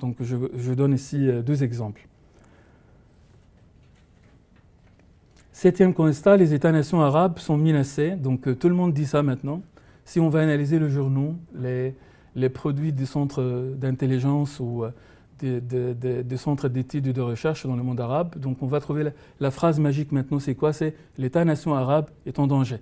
Donc 0.00 0.16
je, 0.22 0.72
donne 0.72 0.94
ici 0.94 1.28
euh, 1.28 1.42
deux 1.42 1.62
exemples. 1.62 2.06
Septième 5.56 5.94
constat, 5.94 6.36
les 6.36 6.52
États-nations 6.52 7.00
arabes 7.00 7.38
sont 7.38 7.56
menacés. 7.56 8.10
Donc 8.10 8.46
euh, 8.46 8.54
tout 8.54 8.68
le 8.68 8.74
monde 8.74 8.92
dit 8.92 9.06
ça 9.06 9.22
maintenant. 9.22 9.62
Si 10.04 10.20
on 10.20 10.28
va 10.28 10.40
analyser 10.40 10.78
le 10.78 10.90
journaux, 10.90 11.34
les, 11.54 12.50
produits 12.50 12.92
des 12.92 13.06
centres 13.06 13.72
d'intelligence 13.74 14.60
ou 14.60 14.84
euh, 14.84 15.60
des, 15.62 16.36
centres 16.36 16.68
d'études 16.68 17.06
et 17.06 17.14
de 17.14 17.22
recherche 17.22 17.66
dans 17.66 17.74
le 17.74 17.82
monde 17.82 17.98
arabe, 17.98 18.38
donc 18.38 18.62
on 18.62 18.66
va 18.66 18.80
trouver 18.80 19.12
la, 19.40 19.50
phrase 19.50 19.80
magique 19.80 20.12
maintenant, 20.12 20.40
c'est 20.40 20.54
quoi? 20.54 20.74
C'est 20.74 20.94
l'État-nation 21.16 21.74
arabe 21.74 22.10
est 22.26 22.38
en 22.38 22.46
danger. 22.46 22.80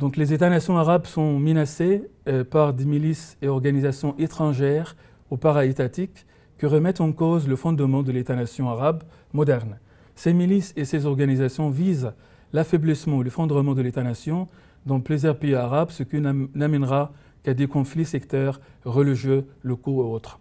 Donc 0.00 0.16
les 0.16 0.32
États-nations 0.32 0.76
arabes 0.76 1.06
sont 1.06 1.38
menacés 1.38 2.02
euh, 2.26 2.42
par 2.42 2.74
des 2.74 2.84
milices 2.84 3.38
et 3.42 3.46
organisations 3.46 4.16
étrangères 4.18 4.96
ou 5.30 5.36
para-étatiques 5.36 6.26
qui 6.58 6.66
remettent 6.66 7.00
en 7.00 7.12
cause 7.12 7.46
le 7.46 7.54
fondement 7.54 8.02
de 8.02 8.10
l'État-nation 8.10 8.68
arabe 8.68 9.04
moderne. 9.32 9.78
Ces 10.16 10.32
milices 10.32 10.72
et 10.76 10.84
ces 10.84 11.06
organisations 11.06 11.70
visent 11.70 12.12
l'affaiblissement 12.52 13.18
ou 13.18 13.22
l'effondrement 13.22 13.74
de 13.74 13.82
l'État-nation 13.82 14.48
dans 14.86 15.00
plusieurs 15.00 15.38
pays 15.38 15.54
arabes, 15.54 15.90
ce 15.90 16.02
qui 16.02 16.20
n'amènera 16.20 17.12
qu'à 17.42 17.54
des 17.54 17.66
conflits 17.68 18.06
sectaires, 18.06 18.60
religieux, 18.84 19.46
locaux 19.62 20.02
et 20.02 20.06
autres. 20.06 20.40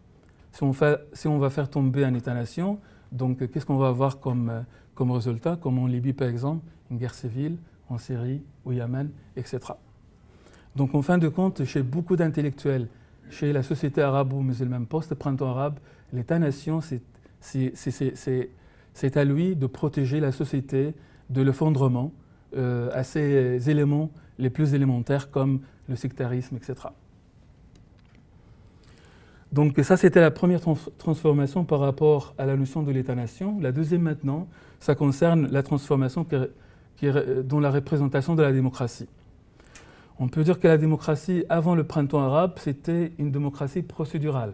Si 0.53 0.63
on, 1.27 1.37
va 1.37 1.49
faire 1.49 1.69
tomber 1.69 2.05
un 2.05 2.13
État-nation, 2.13 2.79
donc 3.11 3.51
qu'est-ce 3.51 3.65
qu'on 3.65 3.77
va 3.77 3.89
avoir 3.89 4.21
comme, 4.21 4.63
comme 4.93 5.11
résultat, 5.11 5.57
comme 5.57 5.77
en 5.77 5.87
Libye 5.87 6.13
par 6.13 6.29
exemple, 6.29 6.65
une 6.89 6.97
guerre 6.97 7.13
civile, 7.13 7.57
en 7.89 7.97
Syrie, 7.97 8.41
au 8.63 8.71
Yémen, 8.71 9.09
etc. 9.35 9.59
Donc 10.75 10.95
en 10.95 11.01
fin 11.01 11.17
de 11.17 11.27
compte, 11.27 11.65
chez 11.65 11.83
beaucoup 11.83 12.15
d'intellectuels, 12.15 12.87
chez 13.29 13.51
la 13.51 13.63
société 13.63 14.01
arabo-musulmane 14.01 14.85
post-printemps 14.85 15.49
arabe, 15.49 15.79
l'État-nation, 16.13 16.79
c'est 16.81 17.01
à 19.15 19.23
lui 19.23 19.55
de 19.55 19.67
protéger 19.67 20.19
la 20.19 20.31
société 20.31 20.93
de 21.29 21.41
l'effondrement 21.41 22.11
euh, 22.55 22.89
à 22.93 23.03
ces 23.03 23.69
éléments 23.69 24.11
les 24.37 24.49
plus 24.49 24.73
élémentaires 24.73 25.31
comme 25.31 25.61
le 25.87 25.95
sectarisme, 25.95 26.55
etc. 26.55 26.75
Donc 29.51 29.79
ça, 29.83 29.95
c'était 29.95 30.19
la 30.19 30.31
première 30.31 30.59
transformation 30.97 31.63
par 31.63 31.79
rapport 31.79 32.33
à 32.37 32.45
la 32.45 32.57
notion 32.57 32.83
de 32.83 32.91
l'État-nation. 32.91 33.59
La 33.61 33.71
deuxième 33.71 34.01
maintenant, 34.01 34.47
ça 34.79 34.95
concerne 34.95 35.47
la 35.49 35.63
transformation 35.63 36.25
qui 36.25 37.07
dans 37.43 37.59
la 37.59 37.71
représentation 37.71 38.35
de 38.35 38.41
la 38.41 38.51
démocratie. 38.51 39.07
On 40.19 40.27
peut 40.27 40.43
dire 40.43 40.59
que 40.59 40.67
la 40.67 40.77
démocratie, 40.77 41.43
avant 41.49 41.75
le 41.75 41.83
printemps 41.83 42.21
arabe, 42.21 42.53
c'était 42.57 43.11
une 43.17 43.31
démocratie 43.31 43.81
procédurale. 43.81 44.53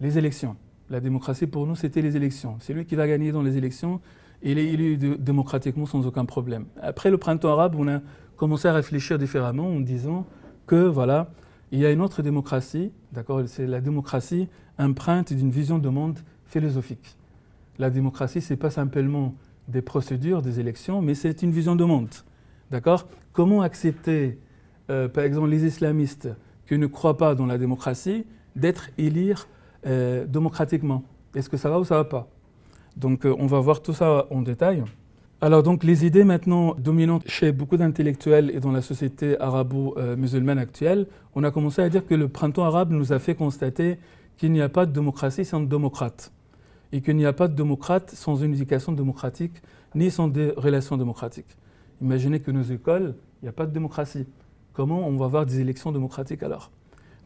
Les 0.00 0.18
élections. 0.18 0.56
La 0.90 1.00
démocratie, 1.00 1.46
pour 1.46 1.66
nous, 1.66 1.76
c'était 1.76 2.02
les 2.02 2.16
élections. 2.16 2.56
C'est 2.60 2.74
lui 2.74 2.84
qui 2.84 2.94
va 2.94 3.06
gagner 3.06 3.32
dans 3.32 3.42
les 3.42 3.56
élections 3.56 4.00
il 4.44 4.58
est 4.58 4.66
élu 4.66 4.96
démocratiquement 5.18 5.86
sans 5.86 6.06
aucun 6.06 6.26
problème. 6.26 6.66
Après 6.80 7.10
le 7.10 7.18
printemps 7.18 7.48
arabe, 7.48 7.74
on 7.78 7.88
a 7.88 8.00
commencé 8.36 8.68
à 8.68 8.74
réfléchir 8.74 9.18
différemment 9.18 9.68
en 9.68 9.80
disant 9.80 10.26
que, 10.66 10.86
voilà, 10.86 11.30
il 11.72 11.78
y 11.78 11.86
a 11.86 11.90
une 11.90 12.02
autre 12.02 12.22
démocratie, 12.22 12.92
d'accord 13.12 13.42
C'est 13.46 13.66
la 13.66 13.80
démocratie 13.80 14.48
empreinte 14.78 15.32
d'une 15.32 15.50
vision 15.50 15.78
de 15.78 15.88
monde 15.88 16.18
philosophique. 16.46 17.16
La 17.78 17.90
démocratie, 17.90 18.40
ce 18.40 18.52
n'est 18.52 18.58
pas 18.58 18.70
simplement 18.70 19.34
des 19.66 19.82
procédures, 19.82 20.42
des 20.42 20.60
élections, 20.60 21.00
mais 21.00 21.14
c'est 21.14 21.42
une 21.42 21.50
vision 21.50 21.74
de 21.74 21.84
monde. 21.84 22.10
D'accord? 22.70 23.08
Comment 23.32 23.62
accepter, 23.62 24.38
euh, 24.90 25.08
par 25.08 25.24
exemple, 25.24 25.48
les 25.48 25.64
islamistes 25.64 26.28
qui 26.68 26.76
ne 26.76 26.86
croient 26.86 27.16
pas 27.16 27.34
dans 27.34 27.46
la 27.46 27.56
démocratie, 27.56 28.26
d'être 28.56 28.90
élus 28.98 29.34
euh, 29.86 30.24
démocratiquement 30.26 31.02
Est-ce 31.34 31.48
que 31.48 31.56
ça 31.56 31.70
va 31.70 31.78
ou 31.78 31.84
ça 31.84 31.96
va 31.96 32.04
pas? 32.04 32.28
Donc, 32.96 33.26
euh, 33.26 33.34
on 33.38 33.46
va 33.46 33.60
voir 33.60 33.82
tout 33.82 33.92
ça 33.92 34.26
en 34.30 34.42
détail. 34.42 34.84
Alors 35.40 35.62
donc 35.62 35.84
les 35.84 36.06
idées 36.06 36.24
maintenant 36.24 36.74
dominantes 36.74 37.24
chez 37.26 37.52
beaucoup 37.52 37.76
d'intellectuels 37.76 38.50
et 38.54 38.60
dans 38.60 38.72
la 38.72 38.80
société 38.80 39.38
arabo-musulmane 39.38 40.58
actuelle, 40.58 41.06
on 41.34 41.44
a 41.44 41.50
commencé 41.50 41.82
à 41.82 41.90
dire 41.90 42.06
que 42.06 42.14
le 42.14 42.28
printemps 42.28 42.64
arabe 42.64 42.92
nous 42.92 43.12
a 43.12 43.18
fait 43.18 43.34
constater 43.34 43.98
qu'il 44.38 44.52
n'y 44.52 44.62
a 44.62 44.70
pas 44.70 44.86
de 44.86 44.92
démocratie 44.92 45.44
sans 45.44 45.60
démocrate 45.60 46.32
et 46.92 47.02
qu'il 47.02 47.16
n'y 47.16 47.26
a 47.26 47.34
pas 47.34 47.46
de 47.46 47.54
démocrate 47.54 48.10
sans 48.12 48.36
une 48.36 48.54
éducation 48.54 48.92
démocratique 48.92 49.52
ni 49.94 50.10
sans 50.10 50.28
des 50.28 50.52
relations 50.56 50.96
démocratiques. 50.96 51.58
Imaginez 52.00 52.40
que 52.40 52.50
nos 52.50 52.62
écoles, 52.62 53.14
il 53.42 53.44
n'y 53.44 53.48
a 53.50 53.52
pas 53.52 53.66
de 53.66 53.72
démocratie. 53.72 54.26
Comment 54.72 55.06
on 55.06 55.16
va 55.18 55.26
avoir 55.26 55.44
des 55.44 55.60
élections 55.60 55.92
démocratiques 55.92 56.42
alors? 56.42 56.70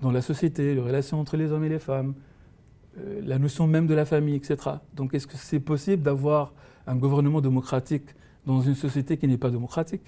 Dans 0.02 0.10
la 0.10 0.22
société, 0.22 0.74
les 0.74 0.80
relations 0.80 1.20
entre 1.20 1.36
les 1.36 1.52
hommes 1.52 1.64
et 1.64 1.68
les 1.68 1.78
femmes, 1.78 2.14
euh, 3.00 3.20
la 3.24 3.38
notion 3.38 3.66
même 3.66 3.86
de 3.86 3.94
la 3.94 4.04
famille, 4.04 4.34
etc. 4.34 4.56
Donc 4.94 5.14
est-ce 5.14 5.26
que 5.26 5.36
c'est 5.36 5.60
possible 5.60 6.02
d'avoir 6.02 6.52
un 6.86 6.96
gouvernement 6.96 7.40
démocratique 7.40 8.04
dans 8.46 8.60
une 8.60 8.74
société 8.74 9.16
qui 9.16 9.28
n'est 9.28 9.38
pas 9.38 9.50
démocratique? 9.50 10.02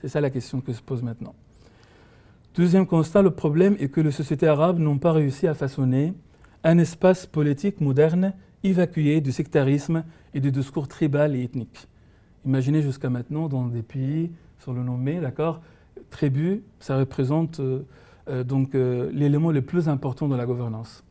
C'est 0.00 0.08
ça 0.08 0.20
la 0.20 0.30
question 0.30 0.60
que 0.60 0.72
se 0.72 0.82
pose 0.82 1.02
maintenant. 1.02 1.34
Deuxième 2.54 2.86
constat, 2.86 3.22
le 3.22 3.30
problème 3.30 3.76
est 3.78 3.88
que 3.88 4.00
les 4.00 4.10
sociétés 4.10 4.46
arabes 4.46 4.78
n'ont 4.78 4.98
pas 4.98 5.12
réussi 5.12 5.46
à 5.46 5.54
façonner 5.54 6.14
un 6.64 6.78
espace 6.78 7.26
politique 7.26 7.80
moderne 7.80 8.32
évacué 8.64 9.20
du 9.20 9.32
sectarisme 9.32 10.04
et 10.34 10.40
du 10.40 10.50
discours 10.50 10.88
tribal 10.88 11.36
et 11.36 11.44
ethnique. 11.44 11.86
Imaginez 12.44 12.82
jusqu'à 12.82 13.10
maintenant 13.10 13.48
dans 13.48 13.66
des 13.66 13.82
pays, 13.82 14.30
sur 14.58 14.72
le 14.72 14.82
nommé, 14.82 15.20
d'accord, 15.20 15.60
tribu, 16.10 16.62
ça 16.80 16.96
représente 16.98 17.60
euh, 17.60 17.86
euh, 18.28 18.44
donc 18.44 18.74
l'élément 18.74 19.50
le 19.50 19.62
plus 19.62 19.88
important 19.88 20.28
de 20.28 20.36
la 20.36 20.44
gouvernance 20.44 21.04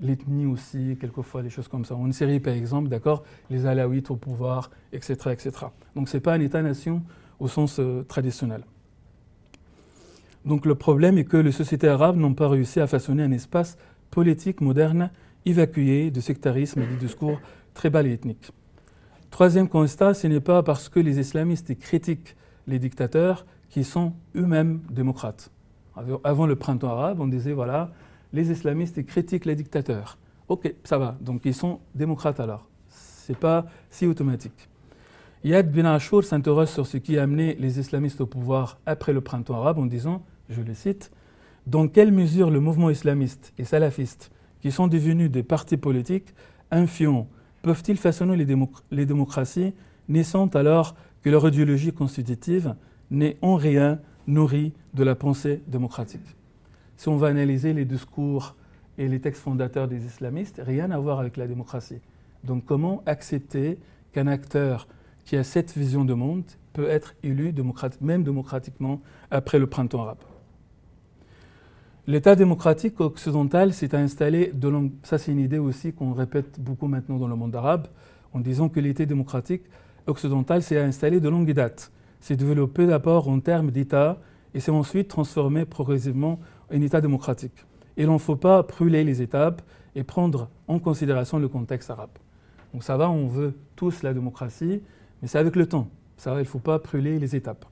l'ethnie 0.00 0.46
aussi, 0.46 0.96
quelquefois, 1.00 1.42
des 1.42 1.50
choses 1.50 1.68
comme 1.68 1.84
ça. 1.84 1.94
En 1.94 2.10
Syrie, 2.12 2.40
par 2.40 2.54
exemple, 2.54 2.88
d'accord, 2.88 3.24
les 3.50 3.66
Alaouites 3.66 4.10
au 4.10 4.16
pouvoir, 4.16 4.70
etc. 4.92 5.30
etc. 5.32 5.52
Donc 5.94 6.08
ce 6.08 6.16
n'est 6.16 6.20
pas 6.20 6.34
un 6.34 6.40
État-nation 6.40 7.02
au 7.38 7.48
sens 7.48 7.78
euh, 7.78 8.02
traditionnel. 8.02 8.62
Donc 10.44 10.66
le 10.66 10.74
problème 10.74 11.18
est 11.18 11.24
que 11.24 11.36
les 11.36 11.52
sociétés 11.52 11.88
arabes 11.88 12.16
n'ont 12.16 12.34
pas 12.34 12.48
réussi 12.48 12.80
à 12.80 12.86
façonner 12.86 13.22
un 13.22 13.32
espace 13.32 13.76
politique 14.10 14.60
moderne 14.60 15.10
évacué 15.44 16.10
du 16.10 16.20
sectarisme 16.20 16.80
et 16.80 16.86
du 16.86 16.96
discours 16.96 17.40
tribal 17.74 18.06
et 18.06 18.12
ethnique. 18.12 18.50
Troisième 19.30 19.68
constat, 19.68 20.14
ce 20.14 20.26
n'est 20.26 20.40
pas 20.40 20.62
parce 20.62 20.88
que 20.88 21.00
les 21.00 21.20
islamistes 21.20 21.78
critiquent 21.78 22.34
les 22.66 22.78
dictateurs 22.78 23.46
qu'ils 23.68 23.84
sont 23.84 24.14
eux-mêmes 24.36 24.80
démocrates. 24.90 25.50
Avant 26.24 26.46
le 26.46 26.56
printemps 26.56 26.90
arabe, 26.90 27.20
on 27.20 27.26
disait, 27.26 27.52
voilà, 27.52 27.92
les 28.32 28.50
islamistes 28.50 29.04
critiquent 29.04 29.44
les 29.44 29.54
dictateurs. 29.54 30.18
Ok, 30.48 30.74
ça 30.84 30.98
va, 30.98 31.16
donc 31.20 31.42
ils 31.44 31.54
sont 31.54 31.80
démocrates 31.94 32.40
alors. 32.40 32.68
Ce 32.88 33.32
n'est 33.32 33.38
pas 33.38 33.66
si 33.90 34.06
automatique. 34.06 34.68
Yad 35.44 35.70
bin 35.70 35.84
Ashur 35.84 36.24
s'interroge 36.24 36.68
sur 36.68 36.86
ce 36.86 36.96
qui 36.96 37.18
a 37.18 37.22
amené 37.22 37.54
les 37.60 37.78
islamistes 37.78 38.20
au 38.20 38.26
pouvoir 38.26 38.78
après 38.86 39.12
le 39.12 39.20
printemps 39.20 39.54
arabe 39.54 39.78
en 39.78 39.86
disant, 39.86 40.24
je 40.48 40.62
le 40.62 40.74
cite, 40.74 41.12
dans 41.66 41.86
quelle 41.86 42.12
mesure 42.12 42.50
le 42.50 42.60
mouvement 42.60 42.90
islamiste 42.90 43.52
et 43.58 43.64
salafiste, 43.64 44.30
qui 44.60 44.72
sont 44.72 44.88
devenus 44.88 45.30
des 45.30 45.42
partis 45.42 45.76
politiques 45.76 46.34
influents, 46.70 47.28
peuvent-ils 47.62 47.98
façonner 47.98 48.36
les, 48.36 48.56
les 48.90 49.06
démocraties 49.06 49.74
naissant 50.08 50.48
alors 50.48 50.96
que 51.22 51.30
leur 51.30 51.46
idéologie 51.46 51.92
constitutive 51.92 52.74
n'est 53.10 53.36
en 53.42 53.56
rien 53.56 54.00
nourrie 54.26 54.72
de 54.94 55.04
la 55.04 55.14
pensée 55.14 55.62
démocratique? 55.66 56.36
Si 56.98 57.08
on 57.08 57.16
va 57.16 57.28
analyser 57.28 57.72
les 57.72 57.84
discours 57.84 58.56
et 58.98 59.08
les 59.08 59.20
textes 59.20 59.40
fondateurs 59.40 59.88
des 59.88 60.04
islamistes, 60.04 60.60
rien 60.62 60.90
à 60.90 60.98
voir 60.98 61.20
avec 61.20 61.36
la 61.36 61.46
démocratie. 61.46 62.00
Donc 62.44 62.64
comment 62.66 63.02
accepter 63.06 63.78
qu'un 64.12 64.26
acteur 64.26 64.88
qui 65.24 65.36
a 65.36 65.44
cette 65.44 65.76
vision 65.76 66.04
de 66.04 66.12
monde 66.12 66.42
peut 66.72 66.88
être 66.88 67.14
élu 67.22 67.54
même 68.00 68.24
démocratiquement 68.24 69.00
après 69.30 69.60
le 69.60 69.68
printemps 69.68 70.02
arabe? 70.02 70.18
L'État 72.08 72.34
démocratique 72.34 73.00
occidental 73.00 73.72
s'est 73.72 73.94
installé 73.94 74.50
de 74.52 74.66
longue... 74.66 74.90
Ça, 75.04 75.18
c'est 75.18 75.30
une 75.30 75.40
idée 75.40 75.58
aussi 75.58 75.92
qu'on 75.92 76.14
répète 76.14 76.58
beaucoup 76.58 76.88
maintenant 76.88 77.18
dans 77.18 77.28
le 77.28 77.36
monde 77.36 77.54
arabe, 77.54 77.86
en 78.32 78.40
disant 78.40 78.68
que 78.68 78.80
l'État 78.80 79.06
démocratique 79.06 79.62
occidental 80.06 80.62
s'est 80.62 80.80
installé 80.80 81.20
de 81.20 81.28
longue 81.28 81.52
date. 81.52 81.92
C'est 82.18 82.36
développé 82.36 82.86
d'abord 82.86 83.28
en 83.28 83.38
termes 83.38 83.70
d'État 83.70 84.18
et 84.54 84.60
s'est 84.60 84.72
ensuite 84.72 85.08
transformé 85.08 85.64
progressivement 85.64 86.40
un 86.70 86.80
État 86.80 87.00
démocratique. 87.00 87.64
Il 87.96 88.06
n'en 88.06 88.18
faut 88.18 88.36
pas 88.36 88.62
brûler 88.62 89.04
les 89.04 89.22
étapes 89.22 89.62
et 89.94 90.04
prendre 90.04 90.48
en 90.68 90.78
considération 90.78 91.38
le 91.38 91.48
contexte 91.48 91.90
arabe. 91.90 92.10
Donc 92.72 92.84
ça 92.84 92.96
va, 92.96 93.10
on 93.10 93.26
veut 93.26 93.54
tous 93.76 94.02
la 94.02 94.14
démocratie, 94.14 94.82
mais 95.20 95.28
c'est 95.28 95.38
avec 95.38 95.56
le 95.56 95.66
temps. 95.66 95.88
Ça 96.16 96.32
va, 96.32 96.40
il 96.40 96.44
ne 96.44 96.48
faut 96.48 96.58
pas 96.58 96.78
brûler 96.78 97.18
les 97.18 97.34
étapes. 97.34 97.64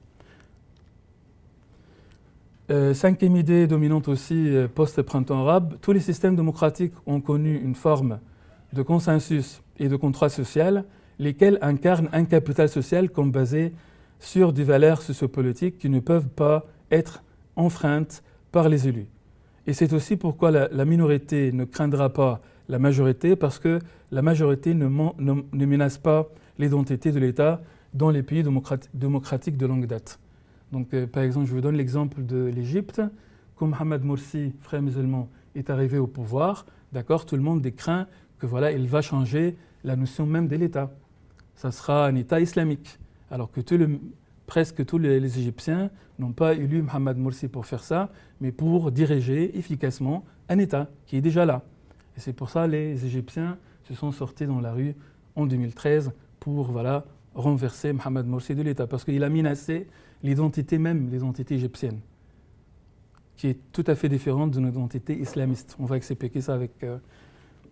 Euh, 2.69 2.93
cinquième 2.93 3.37
idée 3.37 3.65
dominante 3.65 4.09
aussi 4.09 4.49
euh, 4.49 4.67
post-printemps 4.67 5.41
arabe, 5.43 5.75
tous 5.81 5.93
les 5.93 6.01
systèmes 6.01 6.35
démocratiques 6.35 6.93
ont 7.05 7.21
connu 7.21 7.55
une 7.55 7.75
forme 7.75 8.19
de 8.73 8.81
consensus 8.81 9.61
et 9.79 9.87
de 9.87 9.95
contrat 9.95 10.27
social, 10.27 10.83
lesquels 11.17 11.59
incarnent 11.61 12.09
un 12.11 12.25
capital 12.25 12.67
social 12.67 13.09
comme 13.09 13.31
basé 13.31 13.73
sur 14.19 14.51
des 14.51 14.65
valeurs 14.65 15.01
sociopolitiques 15.01 15.77
qui 15.77 15.89
ne 15.89 16.01
peuvent 16.01 16.27
pas 16.27 16.65
être 16.91 17.23
enfreintes 17.55 18.21
par 18.51 18.69
les 18.69 18.87
élus. 18.87 19.07
Et 19.65 19.73
c'est 19.73 19.93
aussi 19.93 20.15
pourquoi 20.15 20.51
la, 20.51 20.85
minorité 20.85 21.51
ne 21.51 21.65
craindra 21.65 22.09
pas 22.11 22.41
la 22.69 22.79
majorité, 22.79 23.35
parce 23.35 23.59
que 23.59 23.79
la 24.11 24.21
majorité 24.21 24.73
ne, 24.73 24.87
menace 25.65 25.97
pas 25.97 26.29
l'identité 26.57 27.11
de 27.11 27.19
l'État 27.19 27.61
dans 27.93 28.09
les 28.09 28.23
pays 28.23 28.43
démocratiques 28.93 29.57
de 29.57 29.65
longue 29.65 29.85
date. 29.85 30.19
Donc, 30.71 30.93
euh, 30.93 31.07
par 31.07 31.23
exemple, 31.23 31.47
je 31.47 31.53
vous 31.53 31.61
donne 31.61 31.75
l'exemple 31.75 32.25
de 32.25 32.45
l'Égypte. 32.45 33.01
Quand 33.55 33.67
Mohamed 33.67 34.03
Morsi, 34.03 34.53
frère 34.61 34.81
musulman, 34.81 35.29
est 35.55 35.69
arrivé 35.69 35.97
au 35.97 36.07
pouvoir, 36.07 36.65
d'accord, 36.93 37.25
tout 37.25 37.35
le 37.35 37.41
monde 37.41 37.65
craint 37.75 38.07
que 38.39 38.45
voilà, 38.45 38.71
il 38.71 38.87
va 38.87 39.01
changer 39.01 39.55
la 39.83 39.95
notion 39.95 40.25
même 40.25 40.47
de 40.47 40.55
l'État. 40.55 40.91
Ça 41.55 41.71
sera 41.71 42.05
un 42.05 42.15
État 42.15 42.39
islamique. 42.39 42.99
Alors 43.31 43.51
que 43.51 43.61
tout 43.61 43.77
le, 43.77 43.99
presque 44.47 44.85
tous 44.85 44.97
les, 44.97 45.39
Égyptiens 45.39 45.91
n'ont 46.17 46.31
pas 46.31 46.55
élu 46.55 46.81
Mohamed 46.81 47.17
Morsi 47.17 47.47
pour 47.47 47.67
faire 47.67 47.83
ça, 47.83 48.09
mais 48.41 48.51
pour 48.51 48.91
diriger 48.91 49.55
efficacement 49.57 50.25
un 50.49 50.57
État 50.57 50.89
qui 51.05 51.17
est 51.17 51.21
déjà 51.21 51.45
là. 51.45 51.63
Et 52.15 52.21
c'est 52.21 52.33
pour 52.33 52.49
ça 52.49 52.65
que 52.65 52.71
les 52.71 53.05
Égyptiens 53.05 53.57
se 53.83 53.93
sont 53.93 54.11
sortis 54.11 54.47
dans 54.47 54.61
la 54.61 54.73
rue 54.73 54.95
en 55.35 55.45
2013 55.45 56.11
pour 56.39 56.71
voilà, 56.71 57.05
renverser 57.35 57.93
Mohamed 57.93 58.25
Morsi 58.25 58.55
de 58.55 58.63
l'État, 58.63 58.87
parce 58.87 59.03
qu'il 59.03 59.23
a 59.23 59.29
menacé 59.29 59.87
l'identité 60.23 60.77
même, 60.77 61.09
l'identité 61.11 61.55
égyptienne, 61.55 61.99
qui 63.35 63.47
est 63.47 63.59
tout 63.71 63.83
à 63.85 63.95
fait 63.95 64.09
différente 64.09 64.51
de 64.51 64.59
notre 64.59 64.77
identité 64.77 65.15
islamiste. 65.19 65.75
On 65.77 65.85
va 65.85 65.97
expliquer 65.97 66.41
ça 66.41 66.55
avec, 66.55 66.83
euh, 66.83 66.97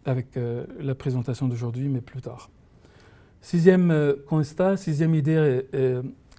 avec 0.06 0.36
euh, 0.36 0.66
la 0.80 0.94
présentation 0.94 1.48
d'aujourd'hui, 1.48 1.88
mais 1.88 2.02
plus 2.02 2.22
tard. 2.22 2.52
Sixième 3.42 3.92
euh, 3.92 4.14
constat, 4.28 4.78
sixième 4.78 5.16
idée 5.16 5.64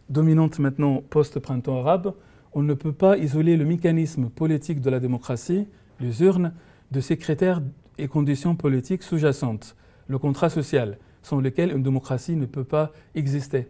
dominante 0.08 0.58
maintenant 0.58 1.02
post-printemps 1.08 1.80
arabe, 1.80 2.14
on 2.52 2.62
ne 2.62 2.74
peut 2.74 2.92
pas 2.92 3.18
isoler 3.18 3.56
le 3.56 3.64
mécanisme 3.64 4.30
politique 4.30 4.80
de 4.80 4.90
la 4.90 5.00
démocratie, 5.00 5.66
les 6.00 6.22
urnes, 6.22 6.52
de 6.90 7.00
ses 7.00 7.16
critères 7.16 7.60
et 7.98 8.08
conditions 8.08 8.54
politiques 8.54 9.02
sous-jacentes, 9.02 9.76
le 10.08 10.18
contrat 10.18 10.50
social, 10.50 10.98
sans 11.22 11.40
lequel 11.40 11.72
une 11.72 11.82
démocratie 11.82 12.36
ne 12.36 12.46
peut 12.46 12.64
pas 12.64 12.92
exister. 13.14 13.68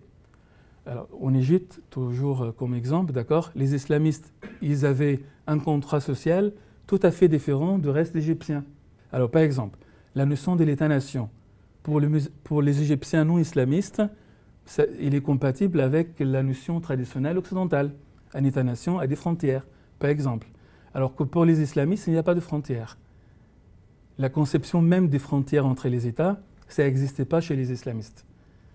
Alors, 0.85 1.09
en 1.21 1.35
Égypte, 1.35 1.81
toujours 1.91 2.55
comme 2.57 2.75
exemple, 2.75 3.13
d'accord, 3.13 3.51
les 3.57 3.75
islamistes, 3.75 4.33
ils 4.63 4.87
avaient 4.87 5.21
un 5.47 5.59
contrat 5.59 6.01
social 6.01 6.53
tout 6.87 7.01
à 7.03 7.11
fait 7.11 7.29
différent 7.29 7.79
du 7.79 7.89
reste 7.89 8.15
égyptien. 8.15 8.65
Alors, 9.13 9.31
par 9.31 9.43
exemple, 9.43 9.79
la 10.15 10.27
notion 10.27 10.55
de 10.55 10.63
l'État-nation, 10.63 11.29
pour, 11.83 12.01
pour, 12.45 12.63
les 12.63 12.83
Égyptiens 12.83 13.25
non 13.25 13.39
islamistes, 13.39 14.03
il 15.01 15.15
est 15.15 15.21
compatible 15.21 15.81
avec 15.81 16.19
la 16.21 16.43
notion 16.43 16.81
traditionnelle 16.81 17.39
occidentale. 17.39 17.93
Un 18.35 18.45
État-nation 18.45 18.99
a 18.99 19.07
des 19.07 19.17
frontières, 19.17 19.67
par 19.99 20.11
exemple. 20.11 20.49
Alors 20.95 21.15
que 21.15 21.23
pour 21.23 21.45
les 21.45 21.61
islamistes, 21.61 22.07
il 22.07 22.13
n'y 22.13 22.19
a 22.19 22.23
pas 22.23 22.35
de 22.35 22.41
frontières. 22.41 22.99
La 24.19 24.29
conception 24.29 24.81
même 24.81 25.09
des 25.09 25.19
frontières 25.19 25.67
entre 25.67 25.89
les 25.89 26.07
États, 26.07 26.41
ça 26.69 26.85
n'existait 26.85 27.25
pas 27.25 27.41
chez 27.41 27.55
les 27.55 27.71
islamistes. 27.71 28.27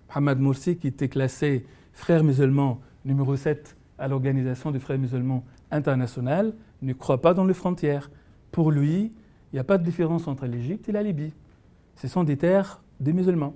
Mohamed 0.09 0.39
Morsi, 0.39 0.77
qui 0.77 0.87
était 0.87 1.09
classé 1.09 1.65
frère 1.93 2.23
musulman 2.23 2.79
numéro 3.05 3.35
7 3.35 3.75
à 3.97 4.07
l'Organisation 4.07 4.71
des 4.71 4.79
frères 4.79 4.99
musulmans 4.99 5.43
internationale, 5.71 6.53
ne 6.81 6.93
croit 6.93 7.21
pas 7.21 7.33
dans 7.33 7.45
les 7.45 7.53
frontières. 7.53 8.11
Pour 8.51 8.71
lui, 8.71 9.13
il 9.51 9.55
n'y 9.55 9.59
a 9.59 9.63
pas 9.63 9.77
de 9.77 9.83
différence 9.83 10.27
entre 10.27 10.45
l'Égypte 10.45 10.87
et 10.89 10.91
la 10.91 11.03
Libye. 11.03 11.33
Ce 11.95 12.07
sont 12.07 12.23
des 12.23 12.37
terres 12.37 12.81
des 12.99 13.13
musulmans. 13.13 13.55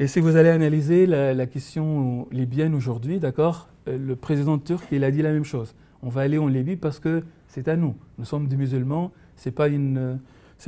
Et 0.00 0.06
si 0.06 0.20
vous 0.20 0.36
allez 0.36 0.48
analyser 0.48 1.06
la, 1.06 1.46
question 1.46 2.28
libyenne 2.30 2.72
aujourd'hui, 2.76 3.18
d'accord, 3.18 3.68
euh, 3.88 3.98
le 3.98 4.14
président 4.14 4.56
turc, 4.56 4.86
il 4.92 5.02
a 5.02 5.10
dit 5.10 5.22
la 5.22 5.32
même 5.32 5.44
chose. 5.44 5.74
On 6.04 6.08
va 6.08 6.20
aller 6.20 6.38
en 6.38 6.46
Libye 6.46 6.76
parce 6.76 7.00
que 7.00 7.24
c'est 7.48 7.66
à 7.66 7.74
nous. 7.74 7.96
Nous 8.16 8.24
sommes 8.24 8.46
des 8.46 8.56
musulmans, 8.56 9.10
ce 9.34 9.48
n'est 9.48 9.52
pas, 9.52 9.66
une, 9.66 10.20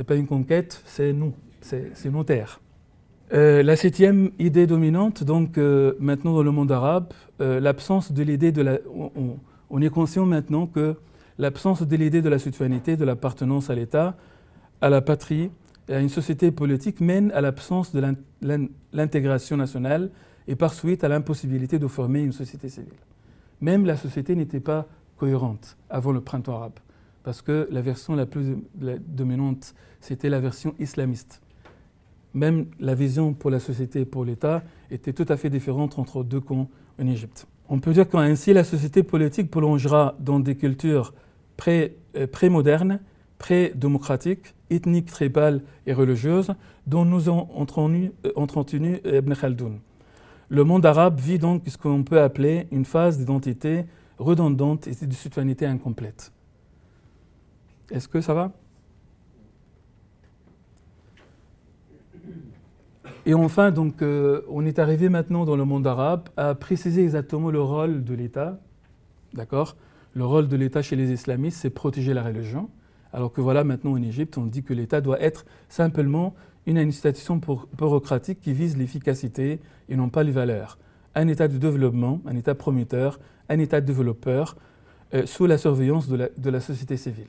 pas 0.05 0.15
une 0.15 0.27
conquête, 0.27 0.81
c'est 0.85 1.13
nous, 1.13 1.33
c'est 1.61 2.11
nos 2.11 2.25
terres. 2.25 2.59
Euh, 3.33 3.63
la 3.63 3.77
septième 3.77 4.31
idée 4.37 4.67
dominante, 4.67 5.23
donc 5.23 5.57
euh, 5.57 5.93
maintenant 6.01 6.33
dans 6.33 6.43
le 6.43 6.51
monde 6.51 6.71
arabe, 6.73 7.13
l'absence 7.39 8.11
de 8.11 8.23
l'idée 8.23 8.51
de 8.51 8.61
la. 8.61 8.79
On, 8.93 9.37
on, 9.69 9.81
est 9.81 9.89
conscient 9.89 10.25
maintenant 10.25 10.67
que 10.67 10.95
l'absence 11.37 11.83
de 11.83 11.95
l'idée 11.95 12.21
de 12.21 12.27
la 12.27 12.37
citoyenneté, 12.37 12.97
de 12.97 13.05
l'appartenance 13.05 13.69
à 13.69 13.75
l'État, 13.75 14.17
à 14.81 14.89
la 14.89 14.99
patrie, 14.99 15.49
une 15.99 16.09
société 16.09 16.51
politique 16.51 17.01
mène 17.01 17.31
à 17.31 17.41
l'absence 17.41 17.93
de 17.93 18.01
l'intégration 18.93 19.57
nationale 19.57 20.09
et 20.47 20.55
par 20.55 20.73
suite 20.73 21.03
à 21.03 21.07
l'impossibilité 21.07 21.79
de 21.79 21.87
former 21.87 22.21
une 22.21 22.31
société 22.31 22.69
civile. 22.69 22.93
Même 23.61 23.85
la 23.85 23.97
société 23.97 24.35
n'était 24.35 24.59
pas 24.59 24.87
cohérente 25.17 25.77
avant 25.89 26.11
le 26.11 26.21
printemps 26.21 26.55
arabe, 26.55 26.79
parce 27.23 27.41
que 27.41 27.67
la 27.71 27.81
version 27.81 28.15
la 28.15 28.25
plus 28.25 28.57
dominante, 29.07 29.75
c'était 29.99 30.29
la 30.29 30.39
version 30.39 30.73
islamiste. 30.79 31.41
Même 32.33 32.67
la 32.79 32.95
vision 32.95 33.33
pour 33.33 33.51
la 33.51 33.59
société 33.59 34.01
et 34.01 34.05
pour 34.05 34.25
l'État 34.25 34.63
était 34.89 35.13
tout 35.13 35.25
à 35.29 35.37
fait 35.37 35.49
différente 35.49 35.99
entre 35.99 36.23
deux 36.23 36.39
camps 36.39 36.69
en 36.99 37.07
Égypte. 37.07 37.45
On 37.69 37.79
peut 37.79 37.93
dire 37.93 38.09
qu'ainsi 38.09 38.53
la 38.53 38.63
société 38.63 39.03
politique 39.03 39.51
prolongera 39.51 40.15
dans 40.19 40.39
des 40.39 40.55
cultures 40.55 41.13
euh, 41.67 41.89
pré-modernes, 42.31 42.99
pré-démocratiques, 43.41 44.53
ethniques, 44.69 45.09
tribales 45.09 45.63
et 45.87 45.93
religieuses 45.93 46.53
dont 46.85 47.05
nous 47.05 47.27
ont 47.27 47.47
entretenu 47.55 48.11
euh, 48.27 49.17
Ibn 49.17 49.33
Khaldoun. 49.33 49.79
Le 50.49 50.63
monde 50.63 50.85
arabe 50.85 51.19
vit 51.19 51.39
donc 51.39 51.63
ce 51.65 51.75
qu'on 51.75 52.03
peut 52.03 52.21
appeler 52.21 52.67
une 52.71 52.85
phase 52.85 53.17
d'identité 53.17 53.85
redondante 54.19 54.85
et 54.85 55.07
de 55.07 55.13
citoyenneté 55.13 55.65
incomplète. 55.65 56.31
Est-ce 57.89 58.07
que 58.07 58.21
ça 58.21 58.35
va? 58.35 58.51
Et 63.25 63.33
enfin, 63.33 63.71
donc, 63.71 64.03
euh, 64.03 64.41
on 64.49 64.67
est 64.67 64.77
arrivé 64.77 65.09
maintenant 65.09 65.45
dans 65.45 65.55
le 65.55 65.65
monde 65.65 65.87
arabe 65.87 66.29
à 66.37 66.53
préciser 66.53 67.01
exactement 67.01 67.49
le 67.49 67.61
rôle 67.61 68.03
de 68.03 68.13
l'État. 68.13 68.59
D'accord? 69.33 69.77
Le 70.13 70.25
rôle 70.25 70.47
de 70.47 70.55
l'État 70.55 70.83
chez 70.83 70.95
les 70.95 71.11
islamistes, 71.11 71.57
c'est 71.61 71.71
protéger 71.71 72.13
la 72.13 72.21
religion. 72.21 72.69
Alors 73.13 73.31
que 73.31 73.41
voilà, 73.41 73.63
maintenant 73.63 73.91
en 73.91 74.01
Égypte, 74.01 74.37
on 74.37 74.45
dit 74.45 74.63
que 74.63 74.73
l'État 74.73 75.01
doit 75.01 75.21
être 75.21 75.45
simplement 75.69 76.33
une 76.65 76.77
institution 76.77 77.39
bureaucratique 77.77 78.39
qui 78.39 78.53
vise 78.53 78.77
l'efficacité 78.77 79.59
et 79.89 79.95
non 79.95 80.09
pas 80.09 80.23
les 80.23 80.31
valeurs. 80.31 80.77
Un 81.15 81.27
État 81.27 81.47
de 81.47 81.57
développement, 81.57 82.21
un 82.25 82.35
État 82.35 82.55
prometteur, 82.55 83.19
un 83.49 83.59
État 83.59 83.81
développeur, 83.81 84.55
euh, 85.13 85.25
sous 85.25 85.45
la 85.45 85.57
surveillance 85.57 86.07
de 86.07 86.15
la, 86.15 86.29
de 86.37 86.49
la, 86.49 86.61
société 86.61 86.95
civile. 86.95 87.27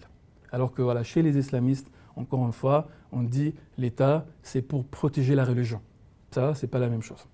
Alors 0.52 0.72
que 0.72 0.82
voilà, 0.82 1.02
chez 1.02 1.22
les 1.22 1.36
islamistes, 1.36 1.90
encore 2.14 2.46
une 2.46 2.52
fois, 2.52 2.88
on 3.10 3.22
dit 3.22 3.54
l'État, 3.78 4.26
c'est 4.42 4.62
pour 4.62 4.84
protéger 4.84 5.34
la 5.34 5.44
religion. 5.44 5.80
Ça, 6.30 6.54
c'est 6.54 6.68
pas 6.68 6.78
la 6.78 6.88
même 6.88 7.02
chose. 7.02 7.26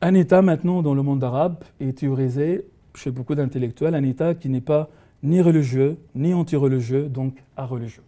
Un 0.00 0.14
État 0.14 0.42
maintenant 0.42 0.82
dans 0.82 0.94
le 0.94 1.02
monde 1.02 1.22
arabe 1.22 1.62
est 1.80 1.98
théorisé 1.98 2.66
chez 2.94 3.10
beaucoup 3.10 3.34
d'intellectuels, 3.34 3.94
un 3.94 4.02
État 4.02 4.34
qui 4.34 4.48
n'est 4.48 4.60
pas 4.60 4.88
ni 5.22 5.40
religieux, 5.40 5.98
ni 6.14 6.34
anti-religieux, 6.34 7.08
donc 7.08 7.42
à-religieux. 7.56 8.02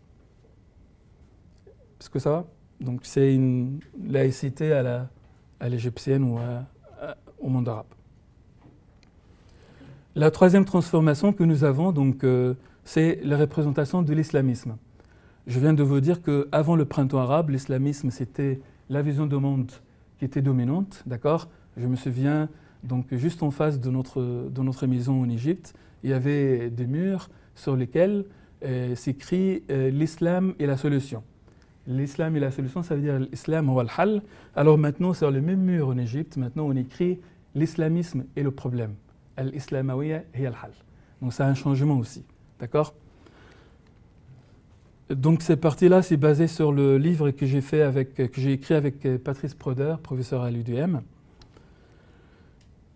Est-ce 2.00 2.10
que 2.10 2.18
ça 2.18 2.30
va? 2.30 2.46
Donc 2.80 3.00
c'est 3.02 3.34
une 3.34 3.80
laïcité 4.06 4.72
à 4.72 5.68
l'égyptienne 5.68 6.22
ou 6.24 6.38
au 7.40 7.48
monde 7.48 7.68
arabe. 7.68 7.86
La 10.18 10.32
troisième 10.32 10.64
transformation 10.64 11.32
que 11.32 11.44
nous 11.44 11.62
avons, 11.62 11.92
donc, 11.92 12.24
euh, 12.24 12.54
c'est 12.84 13.20
la 13.22 13.36
représentation 13.36 14.02
de 14.02 14.12
l'islamisme. 14.12 14.76
Je 15.46 15.60
viens 15.60 15.74
de 15.74 15.82
vous 15.84 16.00
dire 16.00 16.22
qu'avant 16.22 16.74
le 16.74 16.84
printemps 16.86 17.18
arabe, 17.18 17.50
l'islamisme, 17.50 18.10
c'était 18.10 18.58
la 18.90 19.00
vision 19.00 19.26
du 19.26 19.36
monde 19.36 19.70
qui 20.18 20.24
était 20.24 20.42
dominante, 20.42 21.04
d'accord? 21.06 21.48
Je 21.76 21.86
me 21.86 21.94
souviens, 21.94 22.48
donc, 22.82 23.14
juste 23.14 23.44
en 23.44 23.52
face 23.52 23.78
de 23.78 23.90
notre, 23.90 24.48
de 24.50 24.60
notre 24.60 24.88
maison 24.88 25.22
en 25.22 25.28
Égypte, 25.28 25.72
il 26.02 26.10
y 26.10 26.12
avait 26.12 26.70
des 26.70 26.86
murs 26.86 27.28
sur 27.54 27.76
lesquels 27.76 28.24
euh, 28.64 28.94
s'écrit 28.94 29.62
euh, 29.70 29.90
l'islam 29.90 30.54
est 30.58 30.66
la 30.66 30.76
solution. 30.76 31.22
L'islam 31.86 32.36
est 32.36 32.40
la 32.40 32.50
solution, 32.50 32.82
ça 32.82 32.94
veut 32.94 33.00
dire 33.00 33.18
l'islam 33.18 33.70
ou 33.70 33.80
al-hal. 33.80 34.22
Alors 34.54 34.78
maintenant, 34.78 35.14
sur 35.14 35.30
le 35.30 35.40
même 35.40 35.60
mur 35.60 35.88
en 35.88 35.98
Égypte, 35.98 36.36
maintenant 36.36 36.66
on 36.66 36.76
écrit 36.76 37.18
l'islamisme 37.54 38.24
est 38.36 38.42
le 38.42 38.50
problème. 38.50 38.94
Al-islamawiyya 39.36 40.24
est 40.34 40.46
al-hal. 40.46 40.72
Donc 41.22 41.32
c'est 41.32 41.44
un 41.44 41.54
changement 41.54 41.98
aussi. 41.98 42.24
D'accord? 42.60 42.94
Donc 45.08 45.40
cette 45.40 45.60
partie-là, 45.60 46.02
c'est 46.02 46.18
basé 46.18 46.48
sur 46.48 46.72
le 46.72 46.98
livre 46.98 47.30
que 47.30 47.46
j'ai 47.46 47.58
écrit 48.52 48.74
avec 48.74 49.06
euh, 49.06 49.18
Patrice 49.18 49.54
Proder, 49.54 49.96
professeur 50.02 50.42
à 50.42 50.50
l'UDM. 50.50 50.98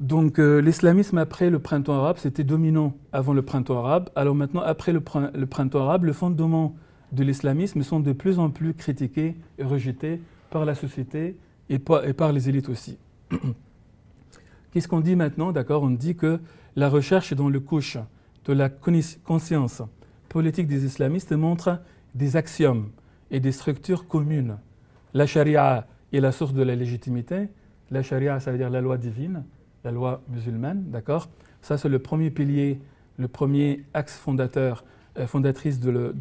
Donc 0.03 0.41
euh, 0.41 0.59
l'islamisme 0.59 1.17
après 1.19 1.49
le 1.49 1.61
printemps 1.61 1.95
arabe, 1.95 2.17
c'était 2.19 2.43
dominant 2.43 2.93
avant 3.13 3.33
le 3.35 3.43
printemps 3.43 3.79
arabe. 3.79 4.11
Alors 4.17 4.35
maintenant, 4.35 4.61
après 4.61 4.93
le, 4.93 5.01
printemps 5.01 5.83
arabe, 5.83 6.05
le 6.05 6.13
fondement 6.13 6.75
de 7.13 7.23
l'islamisme 7.23 7.85
sont 7.85 8.01
de 8.01 8.11
plus 8.11 8.41
en 8.41 8.51
plus 8.51 8.75
critiqués 8.75 9.37
et 9.59 9.63
rejetés 9.63 10.21
par 10.51 10.65
la 10.65 10.75
société 10.75 11.37
et 11.69 11.79
par, 11.79 12.33
les 12.33 12.49
élites 12.49 12.69
aussi. 12.69 12.99
Qu'est-ce 14.73 14.89
qu'on 14.89 15.01
dit 15.01 15.15
maintenant? 15.15 15.53
D'accord, 15.53 15.85
on 15.85 15.91
dit 15.91 16.17
que 16.17 16.41
la 16.75 16.89
recherche 16.89 17.33
dans 17.33 17.49
le 17.49 17.61
couche 17.61 17.97
de 18.47 18.53
la 18.53 18.71
conscience 18.71 19.83
politique 20.29 20.67
des 20.67 20.85
islamistes 20.85 21.31
montre 21.31 21.81
des 22.17 22.35
axiomes 22.37 22.89
et 23.31 23.39
des 23.39 23.53
structures 23.53 24.09
communes. 24.09 24.59
La 25.15 25.27
charia 25.27 25.87
est 26.13 26.19
la 26.19 26.33
source 26.33 26.55
de 26.55 26.63
la 26.63 26.75
légitimité. 26.75 27.51
La 27.93 28.03
charia, 28.03 28.41
ça 28.41 28.51
veut 28.51 28.59
dire 28.59 28.69
la 28.69 28.81
loi 28.81 28.99
divine, 28.99 29.45
la 29.85 29.91
loi 29.91 30.23
musulmane, 30.29 30.85
d'accord? 30.91 31.29
Ça, 31.61 31.79
c'est 31.79 31.89
le 31.89 31.99
premier 31.99 32.31
pilier, 32.31 32.81
le 33.19 33.29
premier 33.29 33.85
axe 33.95 34.17
fondateur, 34.17 34.85
euh, 35.19 35.27
fondatrice 35.27 35.81
de, 35.81 36.13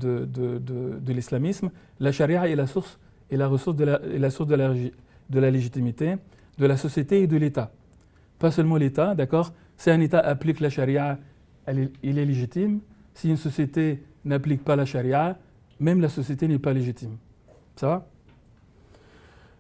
l'islamisme. 1.08 1.72
La 2.00 2.12
charia 2.12 2.48
est 2.48 2.56
la 2.56 2.68
source, 2.68 3.00
est 3.30 3.38
la 3.38 3.48
ressource 3.48 3.76
de 3.76 3.86
la, 3.86 4.30
source 4.30 4.50
de 4.50 5.40
la 5.40 5.52
légitimité 5.52 6.18
de 6.62 6.68
la 6.68 6.78
société 6.78 7.24
et 7.24 7.28
de 7.28 7.38
l'État. 7.38 7.72
Pas 8.40 8.52
seulement 8.52 8.78
l'État, 8.78 9.16
d'accord? 9.16 9.52
Si 9.78 9.90
un 9.90 10.00
État 10.00 10.20
applique 10.20 10.60
la 10.60 10.70
charia, 10.70 11.18
il 11.68 12.20
est 12.20 12.26
légitime. 12.26 12.82
Si 13.14 13.30
une 13.30 13.38
société 13.38 14.04
n'applique 14.26 14.64
pas 14.64 14.76
la 14.76 14.86
charia, 14.86 15.40
même 15.80 16.02
la 16.02 16.10
société 16.10 16.48
n'est 16.48 16.60
pas 16.60 16.74
légitime. 16.74 17.18
Ça 17.76 17.88
va? 17.88 18.08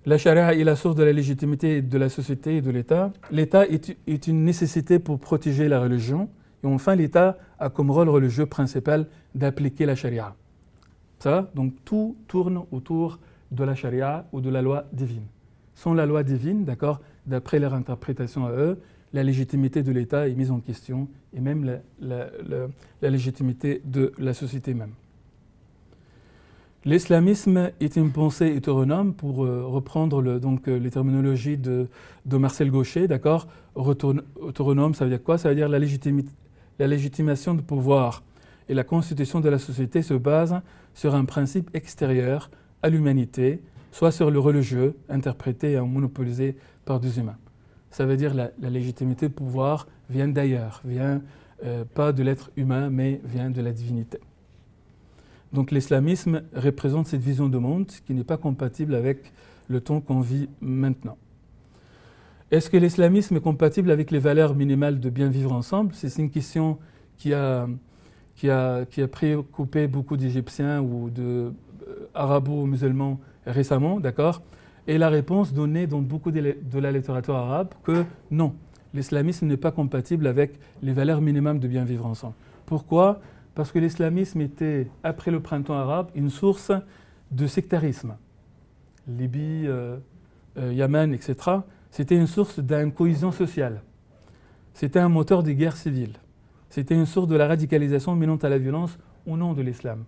La 0.03 0.17
charia 0.17 0.55
est 0.55 0.63
la 0.63 0.75
source 0.75 0.95
de 0.95 1.03
la 1.03 1.13
légitimité 1.13 1.83
de 1.83 1.97
la 1.99 2.09
société 2.09 2.57
et 2.57 2.61
de 2.61 2.71
l'État. 2.71 3.13
L'État 3.29 3.67
est, 3.67 4.27
une 4.27 4.43
nécessité 4.43 4.97
pour 4.97 5.19
protéger 5.19 5.67
la 5.67 5.79
religion. 5.79 6.27
Et 6.63 6.67
enfin, 6.67 6.95
l'État 6.95 7.37
a 7.59 7.69
comme 7.69 7.91
rôle 7.91 8.09
religieux 8.09 8.47
principal 8.47 9.05
d'appliquer 9.35 9.85
la 9.85 9.93
charia. 9.93 10.35
Ça 11.19 11.51
Donc 11.53 11.73
tout 11.85 12.17
tourne 12.27 12.63
autour 12.71 13.19
de 13.51 13.63
la 13.63 13.75
charia 13.75 14.25
ou 14.31 14.41
de 14.41 14.49
la 14.49 14.63
loi 14.63 14.85
divine. 14.91 15.25
Sans 15.75 15.93
la 15.93 16.07
loi 16.07 16.23
divine, 16.23 16.65
d'accord, 16.65 16.99
d'après 17.27 17.59
leur 17.59 17.75
interprétation 17.75 18.47
à 18.47 18.51
eux, 18.53 18.79
la 19.13 19.21
légitimité 19.21 19.83
de 19.83 19.91
l'État 19.91 20.27
est 20.27 20.33
mise 20.33 20.49
en 20.49 20.61
question 20.61 21.09
et 21.35 21.41
même 21.41 21.79
la, 21.99 22.29
légitimité 23.01 23.81
de 23.85 24.13
la 24.17 24.33
société 24.33 24.73
même. 24.73 24.93
L'islamisme 26.83 27.69
est 27.79 27.95
une 27.95 28.11
pensée 28.11 28.47
hétéronome, 28.47 29.13
pour 29.13 29.45
euh, 29.45 29.63
reprendre 29.65 30.39
donc, 30.39 30.67
euh, 30.67 30.79
les 30.79 30.89
terminologies 30.89 31.57
de, 31.57 31.87
Marcel 32.25 32.71
Gaucher, 32.71 33.07
d'accord? 33.07 33.47
Hétéronome, 33.77 34.95
ça 34.95 35.05
veut 35.05 35.11
dire 35.11 35.21
quoi? 35.21 35.37
Ça 35.37 35.49
veut 35.49 35.55
dire 35.55 35.69
la, 35.69 35.79
la 36.79 36.87
légitimation 36.87 37.53
de 37.53 37.61
pouvoir. 37.61 38.23
Et 38.67 38.73
la 38.73 38.83
constitution 38.83 39.41
de 39.41 39.49
la 39.49 39.59
société 39.59 40.01
se 40.01 40.15
base 40.15 40.59
sur 40.95 41.13
un 41.13 41.25
principe 41.25 41.69
extérieur 41.75 42.49
à 42.81 42.89
l'humanité, 42.89 43.61
soit 43.91 44.11
sur 44.11 44.31
le 44.31 44.39
religieux, 44.39 44.95
interprété 45.07 45.73
et 45.73 45.81
monopolisé 45.81 46.55
par 46.85 46.99
des 46.99 47.19
humains. 47.19 47.37
Ça 47.91 48.07
veut 48.07 48.17
dire 48.17 48.33
la, 48.33 48.49
la 48.59 48.71
légitimité 48.71 49.27
de 49.27 49.33
pouvoir 49.33 49.87
vient 50.09 50.27
d'ailleurs, 50.27 50.81
vient 50.83 51.21
euh, 51.63 51.83
pas 51.85 52.11
de 52.11 52.23
l'être 52.23 52.49
humain, 52.57 52.89
mais 52.89 53.21
vient 53.23 53.51
de 53.51 53.61
la 53.61 53.71
divinité. 53.71 54.19
Donc 55.53 55.71
l'islamisme 55.71 56.43
représente 56.55 57.07
cette 57.07 57.21
vision 57.21 57.49
de 57.49 57.57
monde 57.57 57.87
qui 58.05 58.13
n'est 58.13 58.23
pas 58.23 58.37
compatible 58.37 58.93
avec 58.95 59.33
le 59.67 59.81
temps 59.81 59.99
qu'on 59.99 60.21
vit 60.21 60.47
maintenant. 60.61 61.17
Est-ce 62.51 62.69
que 62.69 62.77
l'islamisme 62.77 63.35
est 63.37 63.41
compatible 63.41 63.89
avec 63.91 64.11
les 64.11 64.19
valeurs 64.19 64.55
minimales 64.55 64.99
de 64.99 65.09
bien 65.09 65.29
vivre 65.29 65.53
ensemble? 65.53 65.93
C'est 65.93 66.15
une 66.17 66.29
question 66.29 66.77
qui 67.17 67.33
a, 67.33 67.67
qui, 68.35 68.49
a, 68.49 68.85
qui 68.85 69.01
a 69.01 69.07
préoccupé 69.07 69.87
beaucoup 69.87 70.17
d'Égyptiens 70.17 70.81
ou 70.81 71.09
d'Arabo-musulmans 71.09 73.19
euh, 73.47 73.51
récemment, 73.51 73.99
d'accord? 73.99 74.41
Et 74.87 74.97
la 74.97 75.09
réponse 75.09 75.53
donnée 75.53 75.85
dans 75.87 76.01
beaucoup 76.01 76.31
de 76.31 76.79
la 76.79 76.91
littérature 76.91 77.35
arabe 77.35 77.69
que 77.83 78.03
non, 78.31 78.55
l'islamisme 78.93 79.47
n'est 79.47 79.55
pas 79.55 79.71
compatible 79.71 80.27
avec 80.27 80.59
les 80.81 80.91
valeurs 80.91 81.21
minimales 81.21 81.59
de 81.59 81.67
bien 81.67 81.85
vivre 81.85 82.05
ensemble. 82.05 82.33
Pourquoi? 82.65 83.21
Parce 83.55 83.71
que 83.71 83.79
l'islamisme 83.79 84.41
était, 84.41 84.87
après 85.03 85.31
le 85.31 85.41
printemps 85.41 85.75
arabe, 85.75 86.09
une 86.15 86.29
source 86.29 86.71
de 87.31 87.47
sectarisme. 87.47 88.15
Libye, 89.07 89.67
euh, 89.67 89.97
euh, 90.57 90.73
Yémen, 90.73 91.13
etc. 91.13 91.35
C'était 91.89 92.15
une 92.15 92.27
source 92.27 92.59
d'incohésion 92.59 93.31
sociale. 93.31 93.81
C'était 94.73 94.99
un 94.99 95.09
moteur 95.09 95.43
des 95.43 95.55
guerres 95.55 95.75
civiles. 95.75 96.17
C'était 96.69 96.95
une 96.95 97.05
source 97.05 97.27
de 97.27 97.35
la 97.35 97.47
radicalisation 97.47 98.15
menant 98.15 98.37
à 98.37 98.47
la 98.47 98.57
violence 98.57 98.97
au 99.27 99.35
nom 99.35 99.53
de 99.53 99.61
l'islam. 99.61 100.05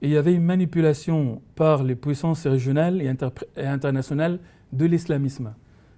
Et 0.00 0.06
il 0.06 0.12
y 0.12 0.16
avait 0.16 0.34
une 0.34 0.44
manipulation 0.44 1.42
par 1.56 1.82
les 1.82 1.96
puissances 1.96 2.46
régionales 2.46 3.02
et 3.02 3.12
internationales 3.56 4.38
de 4.72 4.84
l'islamisme. 4.86 5.54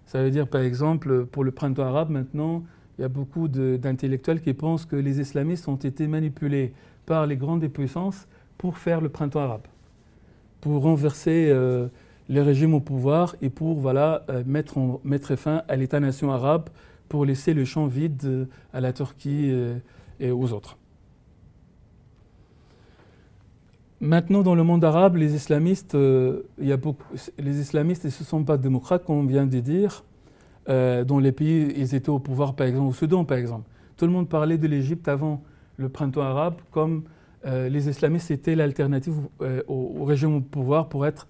Ça 0.06 0.22
veut 0.22 0.30
dire, 0.30 0.48
par 0.48 0.62
exemple, 0.62 1.26
pour 1.26 1.44
le 1.44 1.50
printemps 1.50 1.84
arabe, 1.84 2.08
maintenant, 2.08 2.64
il 3.00 3.04
y 3.04 3.06
a 3.06 3.08
beaucoup 3.08 3.48
d'intellectuels 3.48 4.42
qui 4.42 4.52
pensent 4.52 4.84
que 4.84 4.94
les 4.94 5.20
islamistes 5.20 5.66
ont 5.68 5.76
été 5.76 6.06
manipulés 6.06 6.74
par 7.06 7.26
les 7.26 7.38
grandes 7.38 7.66
puissances 7.66 8.28
pour 8.58 8.76
faire 8.76 9.00
le 9.00 9.08
printemps 9.08 9.40
arabe, 9.40 9.66
pour 10.60 10.82
renverser 10.82 11.48
euh, 11.48 11.88
les 12.28 12.42
régimes 12.42 12.74
au 12.74 12.80
pouvoir 12.80 13.36
et 13.40 13.48
pour 13.48 13.80
voilà, 13.80 14.22
euh, 14.28 14.42
mettre, 14.46 14.78
mettre, 15.02 15.34
fin 15.36 15.62
à 15.66 15.76
l'État-nation 15.76 16.30
arabe, 16.30 16.68
pour 17.08 17.24
laisser 17.24 17.54
le 17.54 17.64
champ 17.64 17.86
vide 17.86 18.20
euh, 18.26 18.44
à 18.74 18.82
la 18.82 18.92
Turquie 18.92 19.50
et 20.20 20.30
aux 20.30 20.52
autres. 20.52 20.76
Maintenant, 24.02 24.42
dans 24.42 24.54
le 24.54 24.62
monde 24.62 24.84
arabe, 24.84 25.16
les 25.16 25.34
islamistes, 25.34 25.94
il 25.94 26.68
y 26.68 26.72
a 26.72 26.78
les 27.38 27.60
islamistes, 27.60 28.04
ne 28.04 28.10
sont 28.10 28.44
pas 28.44 28.58
démocrates, 28.58 29.06
comme 29.06 29.16
on 29.16 29.24
vient 29.24 29.46
de 29.46 29.60
dire. 29.60 30.04
Euh, 30.70 31.04
dans 31.04 31.18
les 31.18 31.32
pays, 31.32 31.72
ils 31.76 31.94
étaient 31.94 32.08
au 32.08 32.18
pouvoir, 32.18 32.54
par 32.54 32.66
exemple, 32.66 32.88
au 32.88 32.92
Soudan, 32.92 33.24
par 33.24 33.36
exemple. 33.36 33.68
Tout 33.96 34.06
le 34.06 34.12
monde 34.12 34.28
parlait 34.28 34.56
de 34.56 34.66
l'Égypte 34.66 35.08
avant 35.08 35.42
le 35.76 35.88
printemps 35.88 36.22
arabe, 36.22 36.54
comme 36.70 37.04
euh, 37.44 37.68
les 37.68 37.88
islamistes 37.88 38.30
étaient 38.30 38.54
l'alternative 38.54 39.14
au, 39.66 40.04
régime 40.04 40.36
au 40.36 40.40
pouvoir 40.40 40.88
pour, 40.88 41.06
être, 41.06 41.26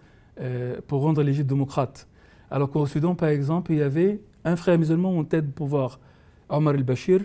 pour 0.86 1.02
rendre 1.02 1.22
l'Égypte 1.22 1.48
démocrate. 1.48 2.06
Alors 2.50 2.70
qu'au 2.70 2.86
Soudan, 2.86 3.14
par 3.14 3.28
exemple, 3.28 3.72
il 3.72 3.78
y 3.78 3.82
avait 3.82 4.20
un 4.44 4.56
frère 4.56 4.78
musulman 4.78 5.16
en 5.16 5.24
tête 5.24 5.46
de 5.46 5.52
pouvoir, 5.52 6.00
Omar 6.48 6.74
el-Bashir, 6.74 7.20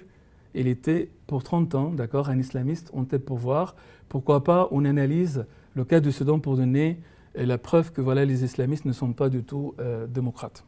il 0.55 0.67
était 0.67 1.09
pour 1.27 1.43
30 1.43 1.75
ans, 1.75 1.89
d'accord, 1.91 2.29
un 2.29 2.39
islamiste 2.39 2.89
en 2.93 3.03
tête 3.03 3.21
de 3.21 3.25
pouvoir. 3.25 3.75
Pourquoi 4.07 4.43
pas 4.43 4.67
on 4.71 4.85
analyse 4.85 5.45
le 5.75 5.83
cas 5.83 5.99
du 5.99 6.11
Soudan 6.11 6.39
pour 6.39 6.55
donner 6.55 6.99
euh, 7.37 7.45
la 7.45 7.57
preuve 7.57 7.91
que 7.91 8.01
voilà, 8.01 8.23
les 8.25 8.43
islamistes 8.43 8.85
ne 8.85 8.93
sont 8.93 9.13
pas 9.13 9.29
du 9.29 9.43
tout 9.43 9.75
euh, 9.79 10.07
démocrates. 10.07 10.63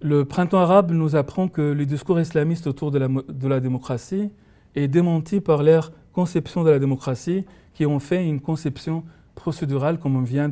Le 0.00 0.24
printemps 0.24 0.58
arabe 0.58 0.92
nous 0.92 1.16
apprend 1.16 1.48
que 1.48 1.60
le 1.60 1.84
discours 1.84 2.20
islamiste 2.20 2.68
autour 2.68 2.92
de 2.92 3.48
la, 3.48 3.60
démocratie 3.60 4.30
est 4.76 4.86
démenti 4.86 5.40
par 5.40 5.62
leur 5.64 5.92
conception 6.12 6.62
de 6.62 6.70
la 6.70 6.78
démocratie 6.78 7.44
qui 7.74 7.84
ont 7.84 7.98
fait 7.98 8.24
une 8.24 8.40
conception 8.40 9.02
procédurale 9.34 9.98
comme 9.98 10.14
on 10.14 10.22
vient 10.22 10.48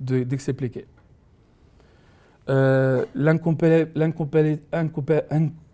d'expliquer. 0.00 0.86
De, 2.46 2.52
euh, 2.52 3.04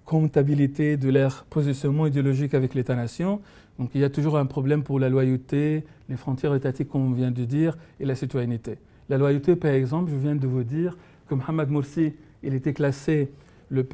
comptabilité 0.04 0.96
de 0.96 1.10
leur 1.10 1.44
positionnement 1.44 2.06
idéologique 2.06 2.54
avec 2.54 2.74
l'État-nation. 2.74 3.40
Donc 3.78 3.90
il 3.94 4.00
y 4.00 4.04
a 4.04 4.10
toujours 4.10 4.38
un 4.38 4.46
problème 4.46 4.82
pour 4.82 5.00
la 5.00 5.08
loyauté, 5.08 5.84
les 6.08 6.16
frontières 6.16 6.54
étatiques, 6.54 6.88
comme 6.88 7.06
on 7.06 7.12
vient 7.12 7.30
de 7.30 7.44
dire, 7.44 7.76
et 7.98 8.04
la 8.04 8.14
citoyenneté. 8.14 8.78
La 9.08 9.18
loyauté, 9.18 9.56
par 9.56 9.72
exemple, 9.72 10.10
je 10.10 10.16
viens 10.16 10.36
de 10.36 10.46
vous 10.46 10.62
dire 10.62 10.96
que 11.28 11.34
Mohamed 11.34 11.70
Morsi, 11.70 12.12
il 12.44 12.54
était 12.54 12.72
classé 12.72 13.30
le, 13.70 13.86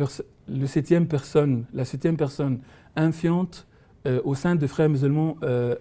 septième 0.67 1.07
personne, 1.07 1.65
la 1.73 1.85
septième 1.85 2.17
personne 2.17 2.61
influente 2.97 3.67
euh, 4.07 4.21
au 4.25 4.35
sein 4.35 4.55
des 4.57 4.69
frères 4.69 4.89
musulmans 4.89 5.37
euh, 5.43 5.75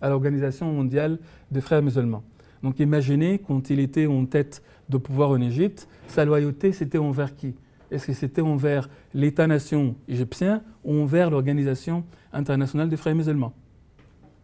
à 0.00 0.08
l'Organisation 0.08 0.72
mondiale 0.72 1.18
des 1.50 1.60
frères 1.60 1.82
musulmans. 1.82 2.22
Donc 2.62 2.80
imaginez, 2.80 3.38
quand 3.38 3.70
il 3.70 3.78
était 3.80 4.06
en 4.06 4.24
tête 4.24 4.62
de 4.88 4.96
pouvoir 4.96 5.30
en 5.30 5.40
Égypte, 5.40 5.88
sa 6.08 6.24
loyauté, 6.24 6.72
c'était 6.72 6.98
envers 6.98 7.36
qui? 7.36 7.54
Est-ce 7.90 8.06
que 8.06 8.12
c'était 8.12 8.40
envers 8.40 8.88
l'État-nation 9.12 9.94
égyptien 10.08 10.62
ou 10.82 10.94
envers 10.94 11.30
l'Organisation 11.30 12.04
internationale 12.32 12.88
des 12.88 12.96
frères 12.96 13.14
musulmans? 13.14 13.52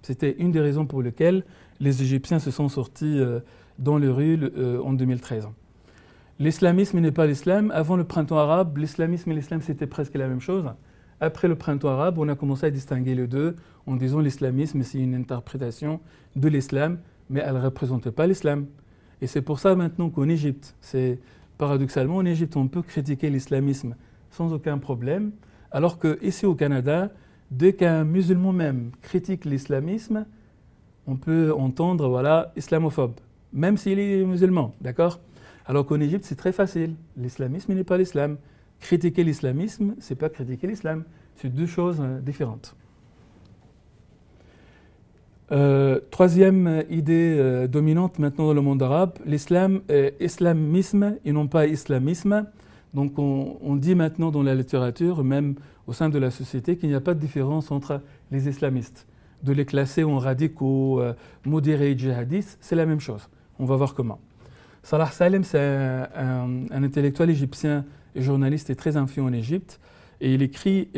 C'était 0.02 0.36
une 0.38 0.52
des 0.52 0.60
raisons 0.60 0.86
pour 0.86 1.02
lesquelles 1.02 1.44
les 1.80 2.02
Égyptiens 2.02 2.38
se 2.38 2.50
sont 2.50 2.68
sortis 2.68 3.18
euh, 3.18 3.40
dans 3.78 3.98
les 3.98 4.08
rues 4.08 4.38
euh, 4.56 4.80
en 4.82 4.92
2013. 4.92 5.48
L'islamisme 6.40 7.00
n'est 7.00 7.12
pas 7.12 7.26
l'islam. 7.26 7.70
Avant 7.74 7.96
le 7.96 8.04
printemps 8.04 8.38
arabe, 8.38 8.78
l'islamisme 8.78 9.30
et 9.30 9.34
l'islam, 9.34 9.60
c'était 9.60 9.86
presque 9.86 10.14
la 10.14 10.26
même 10.26 10.40
chose. 10.40 10.64
Après 11.20 11.48
le 11.48 11.54
printemps 11.54 11.90
arabe, 11.90 12.18
on 12.18 12.26
a 12.30 12.34
commencé 12.34 12.64
à 12.64 12.70
distinguer 12.70 13.14
les 13.14 13.26
deux 13.26 13.56
en 13.86 13.94
disant 13.94 14.20
l'islamisme, 14.20 14.82
c'est 14.82 15.00
une 15.00 15.14
interprétation 15.14 16.00
de 16.36 16.48
l'islam, 16.48 16.98
mais 17.28 17.42
elle 17.44 17.56
ne 17.56 17.60
représentait 17.60 18.10
pas 18.10 18.26
l'islam. 18.26 18.68
Et 19.20 19.26
c'est 19.26 19.42
pour 19.42 19.58
ça 19.58 19.74
maintenant 19.74 20.08
qu'en 20.08 20.30
Égypte, 20.30 20.74
c'est 20.80 21.18
paradoxalement, 21.58 22.16
en 22.16 22.24
Égypte, 22.24 22.56
on 22.56 22.68
peut 22.68 22.80
critiquer 22.80 23.28
l'islamisme 23.28 23.94
sans 24.30 24.54
aucun 24.54 24.78
problème, 24.78 25.32
alors 25.70 25.98
qu'ici 25.98 26.46
au 26.46 26.54
Canada, 26.54 27.10
dès 27.50 27.74
qu'un 27.74 28.04
musulman 28.04 28.54
même 28.54 28.92
critique 29.02 29.44
l'islamisme, 29.44 30.24
on 31.06 31.16
peut 31.16 31.52
entendre, 31.52 32.08
voilà, 32.08 32.50
islamophobe, 32.56 33.20
même 33.52 33.76
s'il 33.76 33.98
est 33.98 34.24
musulman, 34.24 34.74
d'accord? 34.80 35.20
Alors 35.70 35.86
qu'en 35.86 36.00
Égypte, 36.00 36.24
c'est 36.24 36.34
très 36.34 36.50
facile. 36.50 36.96
L'islamisme 37.16 37.72
n'est 37.74 37.84
pas 37.84 37.96
l'islam. 37.96 38.38
Critiquer 38.80 39.22
l'islamisme, 39.22 39.94
c'est 40.00 40.16
pas 40.16 40.28
critiquer 40.28 40.66
l'islam. 40.66 41.04
C'est 41.36 41.48
deux 41.48 41.66
choses 41.66 41.98
euh, 42.00 42.18
différentes. 42.18 42.74
Euh, 45.52 46.00
troisième 46.10 46.82
idée 46.90 47.36
euh, 47.38 47.68
dominante 47.68 48.18
maintenant 48.18 48.46
dans 48.46 48.54
le 48.54 48.60
monde 48.62 48.82
arabe, 48.82 49.12
l'islam 49.24 49.82
est 49.88 50.16
islamisme 50.18 51.18
et 51.24 51.30
non 51.30 51.46
pas 51.46 51.68
islamisme. 51.68 52.46
Donc 52.92 53.16
on, 53.20 53.76
dit 53.76 53.94
maintenant 53.94 54.32
dans 54.32 54.42
la 54.42 54.56
littérature, 54.56 55.22
même 55.22 55.54
au 55.86 55.92
sein 55.92 56.08
de 56.08 56.18
la 56.18 56.32
société, 56.32 56.78
qu'il 56.78 56.88
n'y 56.88 56.96
a 56.96 57.00
pas 57.00 57.14
de 57.14 57.20
différence 57.20 57.70
entre 57.70 58.00
les 58.32 58.48
islamistes. 58.48 59.06
De 59.44 59.52
les 59.52 59.66
classer 59.66 60.02
en 60.02 60.18
radicaux, 60.18 61.00
modérés, 61.46 61.96
djihadistes, 61.96 62.58
c'est 62.60 62.74
la 62.74 62.86
même 62.86 62.98
chose. 62.98 63.28
On 63.60 63.66
va 63.66 63.76
voir 63.76 63.94
comment. 63.94 64.18
Salah 64.82 65.10
Salem, 65.10 65.44
c'est 65.44 65.58
un, 65.58 66.64
intellectuel 66.70 67.30
égyptien 67.30 67.84
et 68.14 68.22
journaliste 68.22 68.74
très 68.76 68.96
influent 68.96 69.26
en 69.26 69.32
Égypte. 69.32 69.78
Et 70.20 70.34
il 70.34 70.42
écrit 70.42 70.88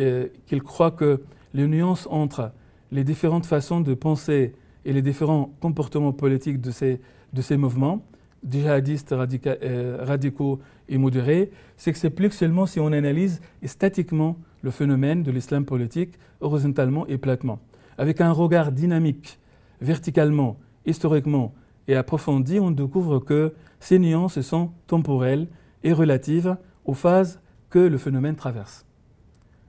qu'il 0.46 0.62
croit 0.62 0.90
que 0.90 1.22
les 1.54 1.66
nuances 1.66 2.08
entre 2.10 2.52
les 2.90 3.04
différentes 3.04 3.46
façons 3.46 3.80
de 3.80 3.94
penser 3.94 4.54
et 4.84 4.92
les 4.92 5.02
différents 5.02 5.52
comportements 5.60 6.12
politiques 6.12 6.60
de 6.60 6.70
ces, 6.70 7.00
de 7.32 7.42
ces 7.42 7.56
mouvements, 7.56 8.04
djihadistes, 8.48 9.12
euh, 9.12 9.98
radicaux 10.00 10.60
et 10.88 10.98
modérés, 10.98 11.50
c'est 11.76 11.92
que 11.92 11.98
c'est 11.98 12.10
plus 12.10 12.28
que 12.28 12.34
seulement 12.34 12.66
si 12.66 12.80
on 12.80 12.92
analyse 12.92 13.40
statiquement 13.64 14.36
le 14.62 14.70
phénomène 14.70 15.22
de 15.22 15.30
l'islam 15.30 15.64
politique, 15.64 16.14
horizontalement 16.40 17.06
et 17.06 17.18
platement. 17.18 17.60
Avec 17.98 18.20
un 18.20 18.32
regard 18.32 18.72
dynamique, 18.72 19.38
verticalement, 19.80 20.58
historiquement 20.86 21.54
et 21.92 21.96
approfondi, 21.96 22.58
on 22.58 22.70
découvre 22.70 23.18
que 23.18 23.52
ces 23.78 23.98
nuances 23.98 24.40
sont 24.40 24.70
temporelles 24.86 25.46
et 25.84 25.92
relatives 25.92 26.56
aux 26.86 26.94
phases 26.94 27.40
que 27.68 27.78
le 27.78 27.98
phénomène 27.98 28.34
traverse. 28.34 28.86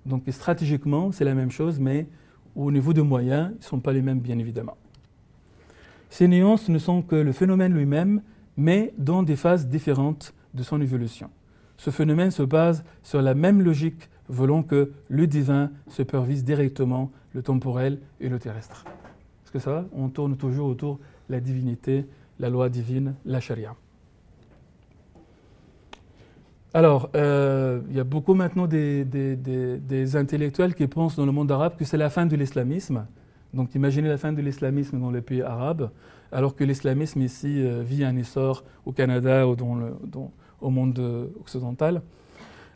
Donc 0.05 0.23
stratégiquement, 0.29 1.11
c'est 1.11 1.25
la 1.25 1.35
même 1.35 1.51
chose, 1.51 1.79
mais 1.79 2.07
au 2.55 2.71
niveau 2.71 2.93
des 2.93 3.01
moyens, 3.01 3.51
ils 3.51 3.59
ne 3.59 3.63
sont 3.63 3.79
pas 3.79 3.91
les 3.91 4.01
mêmes, 4.01 4.19
bien 4.19 4.39
évidemment. 4.39 4.77
Ces 6.09 6.27
nuances 6.27 6.69
ne 6.69 6.77
sont 6.77 7.01
que 7.01 7.15
le 7.15 7.31
phénomène 7.33 7.73
lui-même, 7.73 8.21
mais 8.55 8.93
dans 8.97 9.23
des 9.23 9.35
phases 9.35 9.67
différentes 9.67 10.33
de 10.53 10.63
son 10.63 10.79
évolution. 10.79 11.29
Ce 11.77 11.89
phénomène 11.89 12.31
se 12.31 12.43
base 12.43 12.85
sur 13.01 13.21
la 13.21 13.33
même 13.33 13.61
logique 13.61 14.09
voulant 14.29 14.63
que 14.63 14.93
le 15.09 15.27
divin 15.27 15.71
supervise 15.89 16.45
directement 16.45 17.11
le 17.33 17.41
temporel 17.41 17.99
et 18.21 18.29
le 18.29 18.39
terrestre. 18.39 18.85
Est-ce 19.43 19.51
que 19.51 19.59
ça 19.59 19.71
va? 19.71 19.85
On 19.91 20.07
tourne 20.07 20.37
toujours 20.37 20.67
autour 20.67 20.95
de 20.95 21.01
la 21.29 21.39
divinité, 21.39 22.05
la 22.39 22.49
loi 22.49 22.69
divine, 22.69 23.15
la 23.25 23.39
charia. 23.39 23.75
Alors, 26.75 27.11
euh, 27.15 27.81
il 27.89 27.95
y 27.95 27.99
a 27.99 28.03
beaucoup 28.03 28.33
maintenant 28.33 28.65
des, 28.65 30.15
intellectuels 30.15 30.73
qui 30.73 30.87
pensent 30.87 31.15
dans 31.15 31.25
le 31.25 31.31
monde 31.31 31.51
arabe 31.51 31.75
que 31.77 31.85
c'est 31.85 31.97
la 31.97 32.09
fin 32.09 32.25
de 32.25 32.35
l'islamisme. 32.35 33.05
Donc 33.53 33.75
imaginez 33.75 34.09
la 34.09 34.17
fin 34.17 34.33
de 34.33 34.41
l'islamisme 34.41 34.99
dans 34.99 35.11
les 35.11 35.21
pays 35.21 35.43
arabes, 35.43 35.91
alors 36.31 36.55
que 36.55 36.63
l'islamisme 36.63 37.21
ici 37.21 37.61
euh, 37.63 37.83
vit 37.83 38.03
un 38.03 38.17
essor 38.17 38.63
au 38.85 38.91
Canada 38.91 39.47
ou 39.47 39.55
dans 39.55 39.75
le, 39.75 39.93
au 40.59 40.69
monde 40.71 40.99
occidental. 41.39 42.01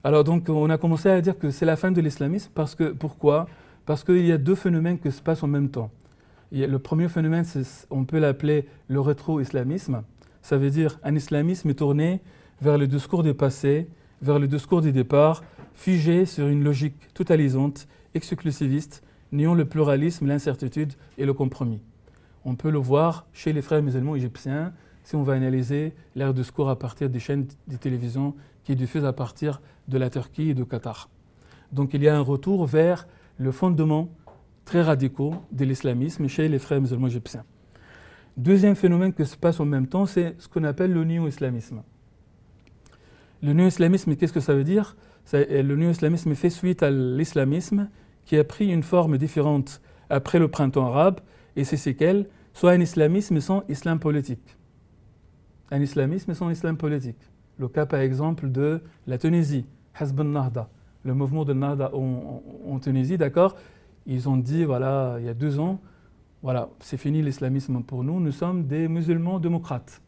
Alors 0.03 0.23
donc 0.23 0.47
on 0.49 0.69
a 0.69 0.77
commencé 0.77 1.09
à 1.09 1.19
dire 1.19 1.39
que 1.39 1.49
c'est 1.49 1.65
la 1.65 1.75
fin 1.75 1.91
de 1.91 1.99
l'islamisme 1.99 2.51
parce 2.53 2.75
que 2.75 2.91
pourquoi? 2.91 3.47
Parce 3.87 4.03
qu'il 4.03 4.27
y 4.27 4.31
a 4.31 4.37
deux 4.37 4.53
phénomènes 4.53 4.99
qui 4.99 5.11
se 5.11 5.21
passent 5.21 5.41
en 5.41 5.47
même 5.47 5.69
temps. 5.69 5.89
Le 6.51 6.77
premier 6.77 7.09
phénomène, 7.09 7.45
on 7.89 8.05
peut 8.05 8.19
l'appeler 8.19 8.67
le 8.87 8.99
rétro-islamisme. 8.99 10.03
Ça 10.41 10.57
veut 10.57 10.69
dire 10.69 10.99
un 11.03 11.15
islamisme 11.15 11.73
tourné 11.73 12.21
vers 12.61 12.77
le 12.77 12.87
discours 12.87 13.23
du 13.23 13.33
passé, 13.33 13.87
vers 14.21 14.39
le 14.39 14.47
discours 14.47 14.81
du 14.81 14.91
départ, 14.91 15.43
figé 15.73 16.25
sur 16.25 16.47
une 16.47 16.63
logique 16.63 17.13
totalisante, 17.13 17.87
exclusiviste, 18.13 19.03
niant 19.31 19.53
le 19.53 19.65
pluralisme, 19.65 20.27
l'incertitude 20.27 20.93
et 21.17 21.25
le 21.25 21.33
compromis. 21.33 21.81
On 22.45 22.55
peut 22.55 22.71
le 22.71 22.79
voir 22.79 23.25
chez 23.33 23.51
les 23.53 23.61
frères 23.61 23.83
musulmans 23.83 24.15
égyptiens 24.15 24.73
si 25.03 25.15
on 25.15 25.23
va 25.23 25.33
analyser 25.33 25.93
leur 26.15 26.33
discours 26.33 26.69
à 26.69 26.77
partir 26.77 27.09
des 27.09 27.19
chaînes 27.19 27.47
de 27.67 27.77
télévision 27.77 28.33
qui 28.63 28.75
diffusent 28.75 29.05
à 29.05 29.13
partir 29.13 29.61
de 29.87 29.97
la 29.97 30.09
Turquie 30.09 30.49
et 30.49 30.53
du 30.53 30.65
Qatar. 30.65 31.09
Donc 31.71 31.93
il 31.93 32.03
y 32.03 32.07
a 32.07 32.17
un 32.17 32.21
retour 32.21 32.65
vers 32.65 33.07
le 33.37 33.51
fondement 33.51 34.09
très 34.67 34.81
radicaux 34.81 35.33
de 35.53 35.63
l'islamisme 35.63 36.27
chez 36.27 36.49
les 36.49 36.59
frères 36.59 36.81
musulmans 36.81 37.07
égyptiens. 37.07 37.45
Deuxième 38.35 38.75
phénomène 38.75 39.13
qui 39.13 39.25
se 39.25 39.37
passe 39.37 39.61
en 39.61 39.65
même 39.65 39.87
temps, 39.87 40.05
c'est 40.05 40.35
ce 40.39 40.49
qu'on 40.49 40.65
appelle 40.65 40.91
le 40.91 41.05
néo-islamisme. 41.05 41.81
Le 43.41 43.53
néo-islamisme, 43.53 44.15
qu'est-ce 44.17 44.33
que 44.33 44.41
ça 44.41 44.53
veut 44.53 44.65
dire? 44.65 44.97
Le 45.31 45.75
néo-islamisme 45.75 46.35
fait 46.35 46.49
suite 46.49 46.83
à 46.83 46.91
l'islamisme 46.91 47.89
qui 48.25 48.37
a 48.37 48.43
pris 48.43 48.67
une 48.67 48.83
forme 48.83 49.17
différente 49.17 49.81
après 50.09 50.37
le 50.37 50.49
printemps 50.49 50.87
arabe, 50.87 51.21
et 51.55 51.63
c'est 51.63 51.77
séquelles, 51.77 52.27
soit 52.53 52.71
un 52.71 52.81
islamisme 52.81 53.39
sans 53.39 53.63
islam 53.69 53.99
politique. 53.99 54.57
Un 55.71 55.79
islamisme 55.79 56.33
sans 56.33 56.49
islam 56.49 56.75
politique. 56.75 57.21
Le 57.57 57.69
cas 57.69 57.85
par 57.85 58.01
exemple 58.01 58.51
de 58.51 58.81
la 59.07 59.17
Tunisie, 59.17 59.65
le 61.03 61.13
mouvement 61.13 61.45
de 61.45 61.53
Nahda 61.53 61.91
en, 61.95 62.79
Tunisie, 62.79 63.17
d'accord? 63.17 63.55
Ils 64.07 64.29
ont 64.29 64.37
dit, 64.37 64.63
voilà, 64.63 65.17
il 65.19 65.25
y 65.25 65.29
a 65.29 65.33
deux 65.33 65.59
ans, 65.59 65.81
voilà, 66.41 66.69
c'est 66.79 66.97
fini 66.97 67.21
l'islamisme 67.21 67.83
pour 67.83 68.03
nous, 68.03 68.19
nous 68.19 68.31
sommes 68.31 68.65
des 68.65 68.87
musulmans 68.87 69.39
démocrates. 69.39 70.01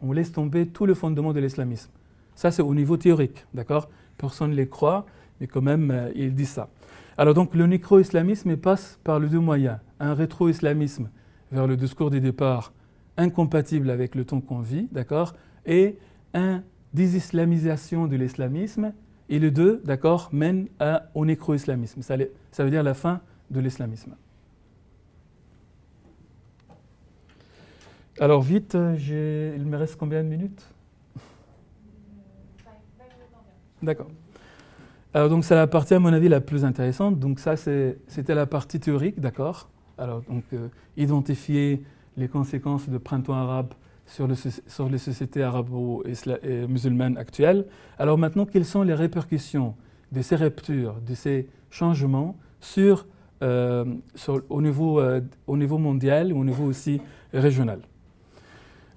On 0.00 0.12
laisse 0.12 0.32
tomber 0.32 0.66
tout 0.66 0.86
le 0.86 0.94
fondement 0.94 1.32
de 1.32 1.38
l'islamisme. 1.38 1.90
Ça, 2.34 2.50
c'est 2.50 2.62
au 2.62 2.74
niveau 2.74 2.96
théorique, 2.96 3.46
d'accord? 3.54 3.88
Personne 4.18 4.50
ne 4.50 4.56
les 4.56 4.68
croit, 4.68 5.06
mais 5.40 5.46
quand 5.46 5.62
même, 5.62 5.90
euh, 5.90 6.10
ils 6.16 6.34
disent 6.34 6.50
ça. 6.50 6.68
Alors 7.16 7.34
donc, 7.34 7.54
le 7.54 7.66
nécro-islamisme 7.66 8.56
passe 8.56 8.98
par 9.04 9.20
les 9.20 9.28
deux 9.28 9.38
moyens. 9.38 9.78
Un 10.00 10.14
rétro-islamisme 10.14 11.08
vers 11.52 11.66
le 11.66 11.76
discours 11.76 12.10
des 12.10 12.20
départs 12.20 12.72
incompatible 13.16 13.90
avec 13.90 14.14
le 14.14 14.24
temps 14.24 14.40
qu'on 14.40 14.60
vit, 14.60 14.88
d'accord? 14.90 15.34
Et 15.66 15.98
un 16.34 16.62
désislamisation 16.92 18.06
de 18.06 18.16
l'islamisme. 18.16 18.92
Et 19.32 19.38
les 19.38 19.50
deux, 19.50 19.80
d'accord, 19.86 20.28
mènent 20.30 20.68
à, 20.78 21.04
au 21.14 21.24
nécro-islamisme. 21.24 22.02
Ça, 22.02 22.16
veut 22.64 22.70
dire 22.70 22.82
la 22.82 22.92
fin 22.92 23.22
de 23.50 23.60
l'islamisme. 23.60 24.14
Alors 28.20 28.42
vite, 28.42 28.74
il 28.74 29.64
me 29.64 29.76
reste 29.78 29.96
combien 29.96 30.22
de 30.22 30.28
minutes? 30.28 30.62
D'accord. 33.82 34.10
Alors 35.14 35.30
donc 35.30 35.46
c'est 35.46 35.54
la 35.54 35.66
partie 35.66 35.94
à 35.94 35.98
mon 35.98 36.12
avis 36.12 36.28
la 36.28 36.42
plus 36.42 36.66
intéressante. 36.66 37.18
Donc 37.18 37.40
ça 37.40 37.56
c'était 37.56 38.34
la 38.34 38.44
partie 38.44 38.80
théorique, 38.80 39.18
d'accord. 39.18 39.70
Alors 39.96 40.20
donc 40.28 40.44
euh, 40.52 40.68
identifier 40.98 41.82
les 42.18 42.28
conséquences 42.28 42.86
du 42.86 42.98
printemps 42.98 43.32
arabe 43.32 43.72
sur, 44.12 44.28
le, 44.28 44.34
sur 44.34 44.88
les 44.90 44.98
sociétés 44.98 45.42
arabo-musulmanes 45.42 47.16
actuelles. 47.16 47.64
Alors 47.98 48.18
maintenant 48.18 48.44
quelles 48.44 48.66
sont 48.66 48.82
les 48.82 48.94
répercussions 48.94 49.74
de 50.12 50.20
ces 50.20 50.36
ruptures, 50.36 51.00
de 51.00 51.14
ces 51.14 51.48
changements 51.70 52.36
sur, 52.60 53.06
euh, 53.42 53.86
au, 54.50 54.60
niveau, 54.60 55.00
euh, 55.00 55.22
au 55.46 55.56
niveau 55.56 55.78
mondial 55.78 56.32
au 56.34 56.44
niveau 56.44 56.64
aussi 56.64 57.00
régional? 57.32 57.80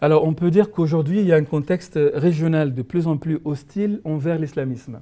Alors 0.02 0.26
on 0.26 0.34
peut 0.34 0.52
dire 0.52 0.70
qu'aujourd'hui, 0.70 1.22
il 1.22 1.26
y 1.26 1.32
a 1.32 1.38
un 1.38 1.46
contexte 1.46 1.98
régional 2.14 2.74
de 2.74 2.82
plus 2.82 3.08
en 3.08 3.16
plus 3.16 3.40
hostile 3.46 4.02
envers 4.04 4.38
l'islamisme. 4.38 5.00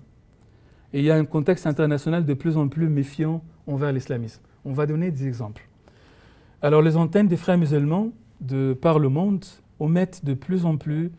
Et 0.93 0.99
il 0.99 1.05
y 1.05 1.09
a 1.09 1.15
un 1.15 1.25
contexte 1.25 1.65
international 1.65 2.23
de 2.23 2.33
plus 2.35 2.55
en 2.55 2.67
plus 2.67 2.87
méfiant 2.87 3.43
envers 3.65 3.91
l'islamisme. 3.91 4.43
On 4.63 4.73
va 4.73 4.85
donner 4.85 5.09
des 5.09 5.25
exemples. 5.25 5.67
Alors 6.61 6.83
les 6.83 6.97
antennes 6.97 7.27
des 7.27 7.35
frères 7.35 7.57
musulmans 7.57 8.11
de 8.41 8.73
par 8.79 8.99
le 8.99 9.09
monde 9.09 9.43
omettent 9.83 10.23
de 10.23 10.33
plus 10.33 10.65
en 10.65 10.77
plus 10.77 11.11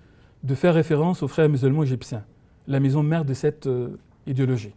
de 0.42 0.54
faire 0.54 0.74
référence 0.74 1.22
aux 1.22 1.28
frères 1.28 1.48
musulmans 1.48 1.82
égyptiens, 1.82 2.24
la 2.66 2.80
maison 2.80 3.02
mère 3.02 3.24
de 3.24 3.34
cette 3.34 3.66
euh, 3.66 3.98
idéologie. 4.26 4.74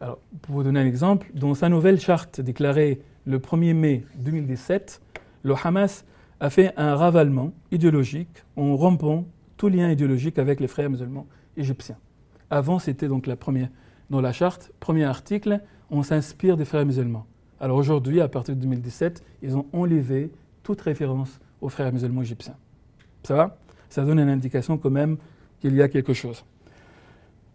Alors, 0.00 0.18
pour 0.42 0.56
vous 0.56 0.62
donner 0.62 0.80
un 0.80 0.86
exemple, 0.86 1.30
dans 1.34 1.54
sa 1.54 1.68
nouvelle 1.68 2.00
charte 2.00 2.40
déclarée 2.40 3.00
le 3.26 3.38
1er 3.38 3.74
mai 3.74 4.04
2017, 4.18 5.02
le 5.42 5.54
Hamas 5.62 6.04
a 6.40 6.50
fait 6.50 6.72
un 6.76 6.94
ravalement 6.94 7.52
idéologique 7.72 8.44
en 8.56 8.76
rompant 8.76 9.26
tout 9.56 9.68
lien 9.68 9.90
idéologique 9.90 10.38
avec 10.38 10.60
les 10.60 10.68
frères 10.68 10.88
musulmans 10.88 11.26
égyptiens. 11.56 11.96
Avant, 12.50 12.78
c'était 12.78 13.08
donc 13.08 13.26
la 13.26 13.36
première, 13.36 13.68
dans 14.08 14.20
la 14.20 14.32
charte, 14.32 14.72
premier 14.80 15.04
article, 15.04 15.60
on 15.90 16.02
s'inspire 16.02 16.56
des 16.56 16.64
frères 16.64 16.86
musulmans. 16.86 17.26
Alors 17.60 17.76
aujourd'hui, 17.76 18.20
à 18.20 18.28
partir 18.28 18.54
de 18.54 18.60
2017, 18.60 19.22
ils 19.42 19.56
ont 19.56 19.66
enlevé 19.72 20.30
toute 20.62 20.80
référence 20.80 21.40
aux 21.60 21.68
frères 21.68 21.92
musulmans 21.92 22.22
égyptiens. 22.22 22.56
Ça 23.22 23.34
va? 23.34 23.58
Ça 23.88 24.04
donne 24.04 24.18
une 24.20 24.28
indication 24.28 24.78
quand 24.78 24.90
même 24.90 25.16
qu'il 25.60 25.74
y 25.74 25.82
a 25.82 25.88
quelque 25.88 26.12
chose. 26.12 26.44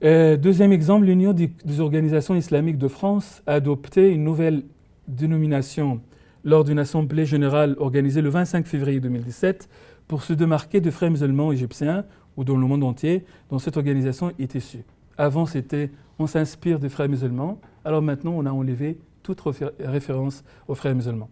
deuxième 0.01 0.71
exemple, 0.71 1.05
l'Union 1.05 1.33
des 1.33 1.79
organisations 1.79 2.35
islamiques 2.35 2.77
de 2.77 2.87
France 2.87 3.41
a 3.47 3.53
adopté 3.53 4.11
une 4.11 4.23
nouvelle 4.23 4.63
dénomination 5.07 6.01
lors 6.43 6.63
d'une 6.63 6.79
assemblée 6.79 7.25
générale 7.25 7.75
organisée 7.79 8.21
le 8.21 8.29
25 8.29 8.65
février 8.65 8.99
2017 8.99 9.69
pour 10.07 10.23
se 10.23 10.33
démarquer 10.33 10.81
de 10.81 10.91
frères 10.91 11.11
musulmans 11.11 11.51
égyptiens 11.51 12.05
ou 12.35 12.43
dans 12.43 12.57
le 12.57 12.67
monde 12.67 12.83
entier 12.83 13.23
dont 13.49 13.59
cette 13.59 13.77
organisation 13.77 14.31
est 14.39 14.55
issue. 14.55 14.83
Avant, 15.17 15.45
c'était 15.45 15.91
on 16.19 16.27
s'inspire 16.27 16.79
des 16.79 16.89
frères 16.89 17.09
musulmans, 17.09 17.59
alors 17.85 18.01
maintenant 18.01 18.33
on 18.35 18.45
a 18.45 18.51
enlevé 18.51 18.97
toute 19.23 19.41
référence 19.79 20.43
aux 20.67 20.75
frères 20.75 20.95
musulmans. 20.95 21.29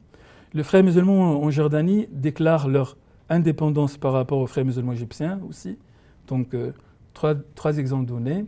Les 0.54 0.64
frères 0.64 0.84
musulmans 0.84 1.42
en 1.44 1.52
Jordanie 1.52 2.08
déclarent 2.12 2.68
leur 2.68 2.98
indépendance 3.32 3.98
par 3.98 4.14
rapport 4.14 4.40
aux 4.40 4.48
frères 4.48 4.66
musulmans 4.66 4.92
égyptiens 4.94 5.40
aussi. 5.48 5.78
Donc, 6.28 6.54
euh, 6.54 6.72
trois, 7.14 7.34
trois 7.56 7.78
exemples 7.78 8.06
donnés. 8.06 8.46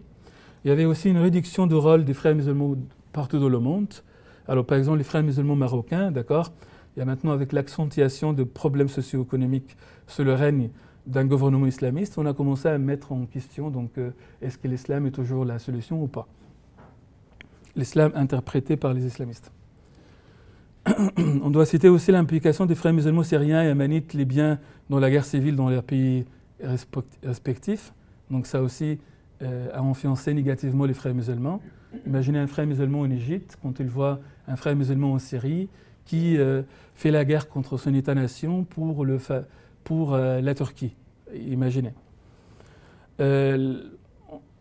Il 0.63 0.69
y 0.69 0.72
avait 0.72 0.86
aussi 0.86 1.10
une 1.10 1.17
réduction 1.17 1.67
du 1.67 1.76
rôle 1.76 2.06
des 2.06 2.13
frères 2.13 2.36
musulmans 2.36 2.76
partout 3.12 3.39
dans 3.39 3.50
le 3.50 3.60
monde. 3.60 3.93
Alors, 4.48 4.65
par 4.65 4.78
exemple, 4.78 4.98
les 4.98 5.04
frères 5.04 5.24
musulmans 5.24 5.56
marocains, 5.56 6.12
d'accord 6.12 6.52
Il 6.96 7.00
y 7.00 7.02
a 7.02 7.06
maintenant, 7.06 7.32
avec 7.32 7.54
l'accentuation 7.54 8.34
de 8.34 8.43
problèmes 8.43 8.89
socio-économiques 8.89 9.76
sous 10.06 10.24
le 10.24 10.34
règne 10.34 10.69
d'un 11.08 11.26
gouvernement 11.26 11.65
islamiste, 11.65 12.17
on 12.17 12.26
a 12.26 12.34
commencé 12.34 12.67
à 12.67 12.78
mettre 12.78 13.12
en 13.12 13.26
question 13.26 13.69
donc 13.69 13.98
euh, 13.98 14.12
est-ce 14.41 14.58
que 14.58 14.67
l'islam 14.67 15.06
est 15.06 15.12
toujours 15.12 15.43
la 15.43 15.60
solution 15.60 16.02
ou 16.02 16.08
pas? 16.08 16.28
L'islam 17.76 18.12
interprété 18.15 18.78
par 18.78 18.93
les 18.93 19.06
islamistes. 19.06 19.52
On 21.17 21.50
doit 21.50 21.65
citer 21.65 21.89
aussi 21.89 22.12
l'implication 22.12 22.65
des 22.65 22.76
frères 22.76 22.93
musulmans 22.93 23.24
syriens 23.24 23.63
et 23.63 23.69
amanites 23.69 24.13
libyens 24.13 24.60
dans 24.89 25.00
la 25.00 25.10
guerre 25.10 25.26
civile 25.26 25.56
dans 25.56 25.69
leurs 25.69 25.84
pays 25.84 26.26
respectifs. 27.24 27.93
Donc 28.30 28.48
ça 28.48 28.62
aussi 28.62 29.00
euh, 29.41 29.67
a 29.74 29.80
influencé 29.80 30.34
négativement 30.34 30.86
les 30.86 30.93
frères 30.93 31.13
musulmans. 31.13 31.62
Imaginez 32.06 32.39
un 32.39 32.48
frère 32.48 32.65
musulman 32.65 33.02
en 33.02 33.12
Égypte, 33.12 33.58
quand 33.62 33.80
il 33.80 33.88
voit 33.88 34.19
un 34.48 34.56
frère 34.56 34.76
musulman 34.76 35.13
en 35.13 35.19
Syrie 35.19 35.69
qui 36.06 36.38
euh, 36.38 36.63
fait 36.96 37.12
la 37.12 37.24
guerre 37.24 37.48
contre 37.48 37.78
son 37.78 37.93
État-nation 37.93 38.63
pour, 38.63 39.06
le 39.06 39.17
pour 39.84 40.13
euh, 40.13 40.41
la 40.41 40.54
Turquie. 40.56 40.96
Imaginez. 41.36 41.93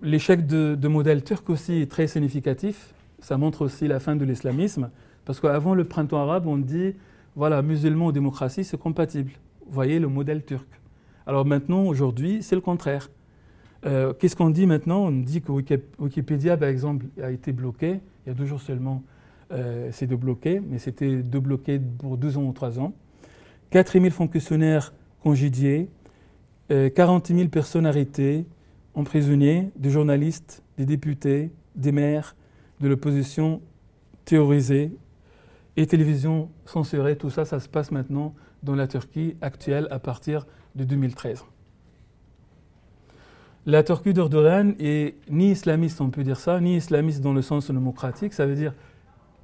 l'échec 0.00 0.46
de, 0.46 0.74
de 0.74 0.88
modèle 0.88 1.22
turc 1.22 1.48
aussi 1.50 1.74
est 1.74 1.90
très 1.90 2.06
significatif. 2.06 2.94
Ça 3.20 3.36
montre 3.36 3.62
aussi 3.62 3.88
la 3.88 4.00
fin 4.00 4.16
de 4.16 4.24
l'islamisme. 4.24 4.90
Parce 5.24 5.40
qu'avant 5.40 5.74
le 5.74 5.84
printemps 5.84 6.18
arabe, 6.18 6.46
on 6.46 6.58
dit, 6.58 6.94
voilà, 7.36 7.62
musulmans 7.62 8.06
ou 8.06 8.12
démocratie, 8.12 8.64
c'est 8.64 8.78
compatible. 8.78 9.32
Vous 9.66 9.72
voyez 9.72 9.98
le 9.98 10.08
modèle 10.08 10.44
turc. 10.44 10.66
Alors 11.26 11.46
maintenant, 11.46 11.84
aujourd'hui, 11.84 12.42
c'est 12.42 12.54
le 12.54 12.60
contraire. 12.60 13.08
Euh, 13.84 14.12
qu'est-ce 14.12 14.36
qu'on 14.36 14.50
dit 14.50 14.66
maintenant? 14.66 15.06
On 15.06 15.10
dit 15.12 15.40
que 15.40 15.52
Wikipédia, 15.98 16.56
par 16.56 16.68
exemple, 16.68 17.06
a 17.22 17.30
été 17.30 17.52
bloqué. 17.52 18.00
Il 18.24 18.28
y 18.28 18.32
a 18.32 18.34
deux 18.34 18.46
jours 18.46 18.60
seulement, 18.60 19.02
euh, 19.52 19.88
c'est 19.92 20.06
de 20.06 20.16
bloquer, 20.16 20.60
mais 20.60 20.78
c'était 20.78 21.16
de 21.16 21.38
bloquer 21.38 21.80
pour 21.98 22.16
deux 22.16 22.36
ans 22.38 22.44
ou 22.44 22.52
trois 22.52 22.78
ans. 22.78 22.92
4 23.70 23.92
000 23.92 24.10
fonctionnaires 24.10 24.92
congédiés, 25.22 25.88
40 26.68 27.30
euh, 27.30 27.34
000 27.34 27.48
personnes 27.48 27.86
arrêtées, 27.86 28.44
emprisonnées, 28.94 29.70
des 29.76 29.90
journalistes, 29.90 30.62
des 30.76 30.84
députés, 30.84 31.50
des 31.74 31.92
maires, 31.92 32.36
de 32.80 32.88
l'opposition 32.88 33.60
théorisée 34.24 34.92
et 35.76 35.86
télévision 35.86 36.50
censurée. 36.66 37.16
Tout 37.16 37.30
ça, 37.30 37.44
ça 37.44 37.60
se 37.60 37.68
passe 37.68 37.90
maintenant 37.90 38.34
dans 38.62 38.74
la 38.74 38.86
Turquie 38.86 39.36
actuelle 39.40 39.88
à 39.90 39.98
partir 39.98 40.46
de 40.74 40.84
2013. 40.84 41.44
La 43.64 43.82
Turquie 43.84 44.12
d'Erdogan 44.12 44.74
est 44.80 45.14
ni 45.30 45.52
islamiste, 45.52 46.00
on 46.00 46.10
peut 46.10 46.24
dire 46.24 46.38
ça, 46.38 46.60
ni 46.60 46.76
islamiste 46.76 47.20
dans 47.20 47.32
le 47.32 47.42
sens 47.42 47.70
démocratique. 47.70 48.32
Ça 48.32 48.44
veut 48.44 48.56
dire 48.56 48.74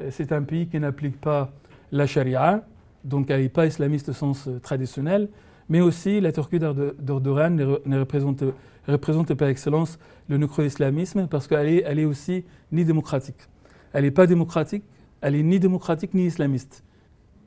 euh, 0.01 0.09
c'est 0.11 0.33
un 0.33 0.43
pays 0.43 0.67
qui 0.67 0.81
n'applique 0.81 1.21
pas 1.21 1.53
la 1.93 2.07
charia, 2.07 2.65
donc 3.05 3.31
elle 3.31 3.43
n'est 3.43 3.49
pas 3.49 3.67
islamiste 3.67 4.09
au 4.09 4.13
sens 4.13 4.49
euh, 4.49 4.59
traditionnel, 4.59 5.29
mais 5.69 5.81
aussi 5.81 6.21
la 6.21 6.33
Turquie 6.33 6.59
d'Erdogan 6.59 7.55
ne 7.85 7.99
représente, 7.99 8.43
représente 8.89 9.35
par 9.35 9.49
excellence 9.49 9.99
le 10.29 10.37
nécro-islamisme 10.37 11.29
parce 11.29 11.47
qu'elle 11.47 11.69
est, 11.69 11.83
elle 11.87 11.99
est 11.99 12.05
aussi 12.05 12.45
ni 12.73 12.85
démocratique. 12.85 13.49
Elle 13.93 14.05
n'est 14.05 14.11
pas 14.11 14.27
démocratique, 14.27 14.85
elle 15.21 15.35
est 15.35 15.43
ni 15.43 15.59
démocratique 15.59 16.15
ni 16.15 16.27
islamiste. 16.27 16.85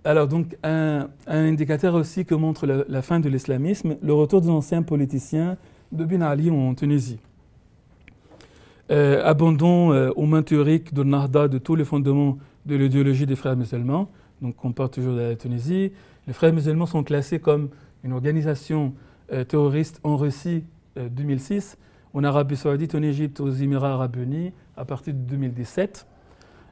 Alors 0.04 0.28
donc 0.28 0.58
un, 0.64 1.10
indicateur 1.28 1.94
aussi 1.94 2.26
que 2.26 2.34
montre 2.34 2.66
la, 2.66 3.02
fin 3.02 3.20
de 3.20 3.30
l'islamisme, 3.30 3.98
le 4.02 4.14
retour 4.14 4.42
des 4.42 4.50
anciens 4.50 4.82
politiciens 4.82 5.58
de 5.92 6.06
Ben 6.06 6.24
Ali 6.24 6.50
en 6.50 6.74
Tunisie. 6.74 7.20
Euh, 8.90 9.24
abandon 9.24 9.94
euh, 9.94 10.10
au 10.16 10.26
main 10.26 10.42
théorique 10.42 10.94
de 10.94 11.04
Nahda 11.04 11.48
de 11.48 11.60
tous 11.60 11.76
les 11.76 11.86
fondements 11.86 12.40
de 12.66 12.76
l'idéologie 12.76 13.26
des 13.26 13.36
frères 13.36 13.56
musulmans. 13.56 14.10
Donc 14.42 14.66
on 14.66 14.72
parle 14.72 14.90
toujours 14.90 15.14
de 15.14 15.22
la 15.22 15.36
Tunisie. 15.36 15.92
Les 16.28 16.34
frères 16.34 16.52
musulmans 16.52 16.88
sont 16.88 17.04
classés 17.04 17.40
comme 17.40 17.70
une 18.04 18.14
organisation 18.14 18.94
euh, 19.32 19.44
terroriste 19.44 20.00
en 20.04 20.18
Russie 20.18 20.64
2006, 20.98 21.78
en 22.14 22.24
Arabie 22.24 22.58
saoudite, 22.58 22.96
en 22.96 23.02
Égypte, 23.02 23.40
aux 23.40 23.52
Émirats 23.52 23.94
arabes 23.94 24.18
unis 24.18 24.52
à 24.76 24.84
partir 24.84 25.14
de 25.14 25.20
2017. 25.20 26.06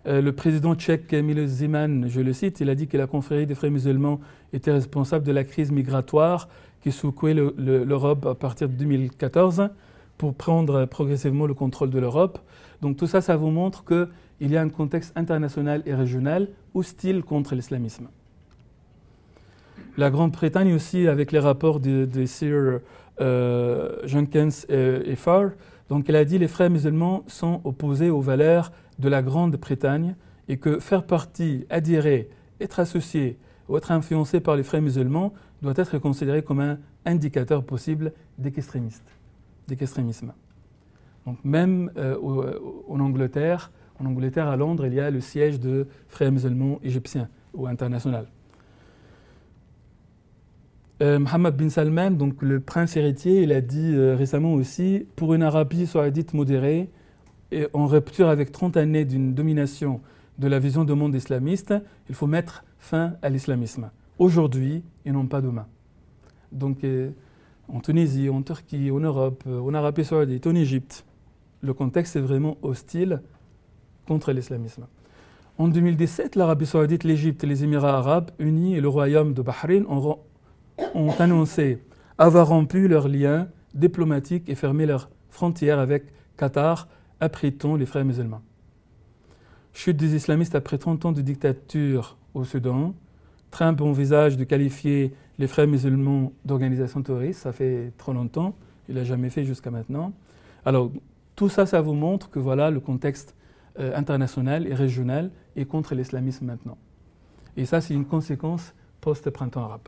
Euh, 0.07 0.21
le 0.21 0.31
président 0.31 0.75
tchèque 0.75 1.11
Emile 1.11 1.45
Zeman, 1.47 2.07
je 2.07 2.21
le 2.21 2.31
cite, 2.31 2.61
il 2.61 2.69
a 2.69 2.75
dit 2.75 2.87
que 2.87 2.97
la 2.97 3.07
confrérie 3.07 3.45
des 3.45 3.55
frères 3.55 3.71
musulmans 3.71 4.19
était 4.53 4.71
responsable 4.71 5.25
de 5.25 5.31
la 5.31 5.43
crise 5.43 5.71
migratoire 5.71 6.47
qui 6.81 6.91
secouait 6.91 7.33
l'Europe 7.33 8.25
à 8.25 8.35
partir 8.35 8.69
de 8.69 8.73
2014 8.73 9.69
pour 10.17 10.33
prendre 10.33 10.85
progressivement 10.85 11.45
le 11.45 11.53
contrôle 11.53 11.89
de 11.89 11.99
l'Europe. 11.99 12.39
Donc 12.81 12.95
tout 12.95 13.07
ça, 13.07 13.19
ça 13.19 13.35
vous 13.35 13.49
montre 13.49 13.83
qu'il 13.83 14.51
y 14.51 14.55
a 14.55 14.61
un 14.61 14.69
contexte 14.69 15.11
international 15.17 15.83
et 15.85 15.93
régional 15.93 16.47
hostile 16.73 17.23
contre 17.23 17.55
l'islamisme. 17.55 18.07
La 19.97 20.09
Grande-Bretagne 20.09 20.73
aussi, 20.73 21.07
avec 21.09 21.33
les 21.33 21.39
rapports 21.39 21.81
de, 21.81 22.07
Sir 22.25 22.79
euh, 23.19 23.97
Jenkins 24.05 24.49
et 24.69 25.15
Farr, 25.17 25.49
donc 25.89 26.07
il 26.07 26.15
a 26.15 26.23
dit 26.23 26.37
les 26.37 26.47
frères 26.47 26.69
musulmans 26.69 27.23
sont 27.27 27.61
opposés 27.63 28.09
aux 28.09 28.21
valeurs 28.21 28.71
de 28.99 29.09
la 29.09 29.21
Grande-Bretagne 29.21 30.15
et 30.47 30.57
que 30.57 30.79
faire 30.79 31.03
partie, 31.03 31.65
adhérer, 31.69 32.29
être 32.61 32.79
associé 32.79 33.37
ou 33.67 33.77
être 33.77 33.91
influencé 33.91 34.39
par 34.39 34.55
les 34.55 34.63
frères 34.63 34.81
musulmans 34.81 35.33
doit 35.61 35.73
être 35.75 35.97
considéré 35.97 36.43
comme 36.43 36.59
un 36.59 36.77
indicateur 37.05 37.63
possible 37.63 38.13
d'équestrémisme. 38.37 39.03
Donc 41.25 41.37
même 41.43 41.91
euh, 41.97 42.17
en 42.87 42.99
Angleterre, 42.99 43.71
en 43.99 44.05
Angleterre, 44.05 44.47
à 44.47 44.55
Londres, 44.55 44.85
il 44.85 44.93
y 44.93 44.99
a 44.99 45.11
le 45.11 45.21
siège 45.21 45.59
de 45.59 45.87
frères 46.07 46.31
musulmans 46.31 46.79
égyptiens 46.83 47.29
ou 47.53 47.67
international. 47.67 48.27
Euh, 51.01 51.17
Mohammed 51.17 51.55
bin 51.55 51.69
Salman, 51.69 52.11
donc 52.11 52.41
le 52.41 52.59
prince 52.59 52.97
héritier, 52.97 53.43
il 53.43 53.53
a 53.53 53.61
dit 53.61 53.93
euh, 53.95 54.15
récemment 54.15 54.53
aussi, 54.53 55.05
pour 55.15 55.33
une 55.33 55.43
Arabie 55.43 55.87
saoudite 55.87 56.33
modérée, 56.33 56.89
et 57.51 57.67
en 57.73 57.87
rupture 57.87 58.27
avec 58.27 58.51
30 58.51 58.77
années 58.77 59.05
d'une 59.05 59.33
domination 59.33 60.01
de 60.37 60.47
la 60.47 60.59
vision 60.59 60.85
du 60.85 60.93
monde 60.93 61.15
islamiste, 61.15 61.73
il 62.07 62.15
faut 62.15 62.27
mettre 62.27 62.63
fin 62.77 63.13
à 63.21 63.29
l'islamisme. 63.29 63.91
Aujourd'hui 64.17 64.83
et 65.05 65.11
non 65.11 65.27
pas 65.27 65.41
demain. 65.41 65.67
Donc 66.51 66.83
euh, 66.83 67.11
en 67.67 67.79
Tunisie, 67.81 68.29
en 68.29 68.41
Turquie, 68.41 68.89
en 68.91 68.99
Europe, 68.99 69.43
euh, 69.47 69.59
en 69.59 69.73
Arabie 69.73 70.05
saoudite, 70.05 70.47
en 70.47 70.55
Égypte, 70.55 71.05
le 71.61 71.73
contexte 71.73 72.15
est 72.15 72.21
vraiment 72.21 72.57
hostile 72.61 73.21
contre 74.07 74.31
l'islamisme. 74.31 74.87
En 75.57 75.67
2017, 75.67 76.37
l'Arabie 76.37 76.65
saoudite, 76.65 77.03
l'Égypte, 77.03 77.43
les 77.43 77.65
Émirats 77.65 77.97
arabes 77.97 78.31
unis 78.39 78.75
et 78.75 78.81
le 78.81 78.87
royaume 78.87 79.33
de 79.33 79.41
Bahreïn 79.41 79.85
ont, 79.89 80.19
ont 80.95 81.11
annoncé 81.19 81.83
avoir 82.17 82.47
rompu 82.47 82.87
leurs 82.87 83.07
liens 83.07 83.47
diplomatiques 83.73 84.49
et 84.49 84.55
fermé 84.55 84.85
leurs 84.85 85.09
frontières 85.29 85.79
avec 85.79 86.05
Qatar, 86.37 86.87
après-t-on 87.19 87.75
les 87.75 87.85
frères 87.85 88.05
musulmans 88.05 88.41
Chute 89.73 89.97
des 89.97 90.15
islamistes 90.15 90.55
après 90.55 90.77
30 90.77 91.05
ans 91.05 91.11
de 91.11 91.21
dictature 91.21 92.17
au 92.33 92.43
Soudan. 92.43 92.93
Trump 93.51 93.81
envisage 93.81 94.37
de 94.37 94.43
qualifier 94.43 95.13
les 95.37 95.47
frères 95.47 95.67
musulmans 95.67 96.33
d'organisation 96.45 97.01
terroriste. 97.01 97.41
Ça 97.41 97.51
fait 97.51 97.93
trop 97.97 98.13
longtemps. 98.13 98.55
Il 98.89 98.95
n'a 98.95 99.03
jamais 99.03 99.29
fait 99.29 99.45
jusqu'à 99.45 99.71
maintenant. 99.71 100.11
Alors, 100.65 100.91
tout 101.35 101.49
ça, 101.49 101.65
ça 101.65 101.81
vous 101.81 101.93
montre 101.93 102.29
que 102.29 102.39
voilà, 102.39 102.69
le 102.69 102.79
contexte 102.79 103.35
euh, 103.79 103.95
international 103.95 104.67
et 104.67 104.73
régional 104.73 105.31
est 105.55 105.65
contre 105.65 105.95
l'islamisme 105.95 106.45
maintenant. 106.45 106.77
Et 107.55 107.65
ça, 107.65 107.81
c'est 107.81 107.93
une 107.93 108.05
conséquence 108.05 108.73
post-printemps 109.01 109.63
arabe. 109.63 109.87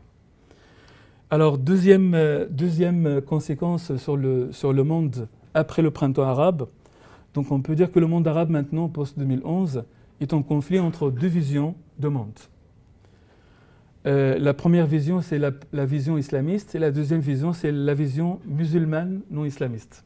Alors, 1.34 1.58
deuxième, 1.58 2.14
euh, 2.14 3.22
conséquence 3.22 3.96
sur 3.96 4.18
le, 4.18 4.84
monde 4.84 5.30
après 5.54 5.82
le 5.82 5.90
printemps 5.90 6.24
arabe, 6.24 6.68
donc 7.34 7.54
on 7.54 7.62
peut 7.62 7.74
dire 7.74 7.90
que 7.90 8.00
le 8.00 8.08
monde 8.08 8.28
arabe 8.28 8.50
maintenant, 8.50 8.90
post-2011, 8.90 9.86
est 10.20 10.34
en 10.34 10.44
conflit 10.44 10.78
entre 10.78 11.10
deux 11.10 11.30
visions 11.30 11.76
de 12.00 12.10
monde. 12.10 12.38
Euh, 14.06 14.38
la 14.40 14.54
première 14.54 14.86
vision, 14.88 15.22
c'est 15.22 15.40
la, 15.40 15.86
vision 15.86 16.18
islamiste, 16.18 16.76
et 16.76 16.80
la 16.80 16.92
deuxième 16.92 17.22
vision, 17.22 17.54
c'est 17.54 17.72
la 17.72 17.94
vision 17.94 18.42
musulmane 18.46 19.22
non 19.32 19.46
islamiste. 19.46 20.04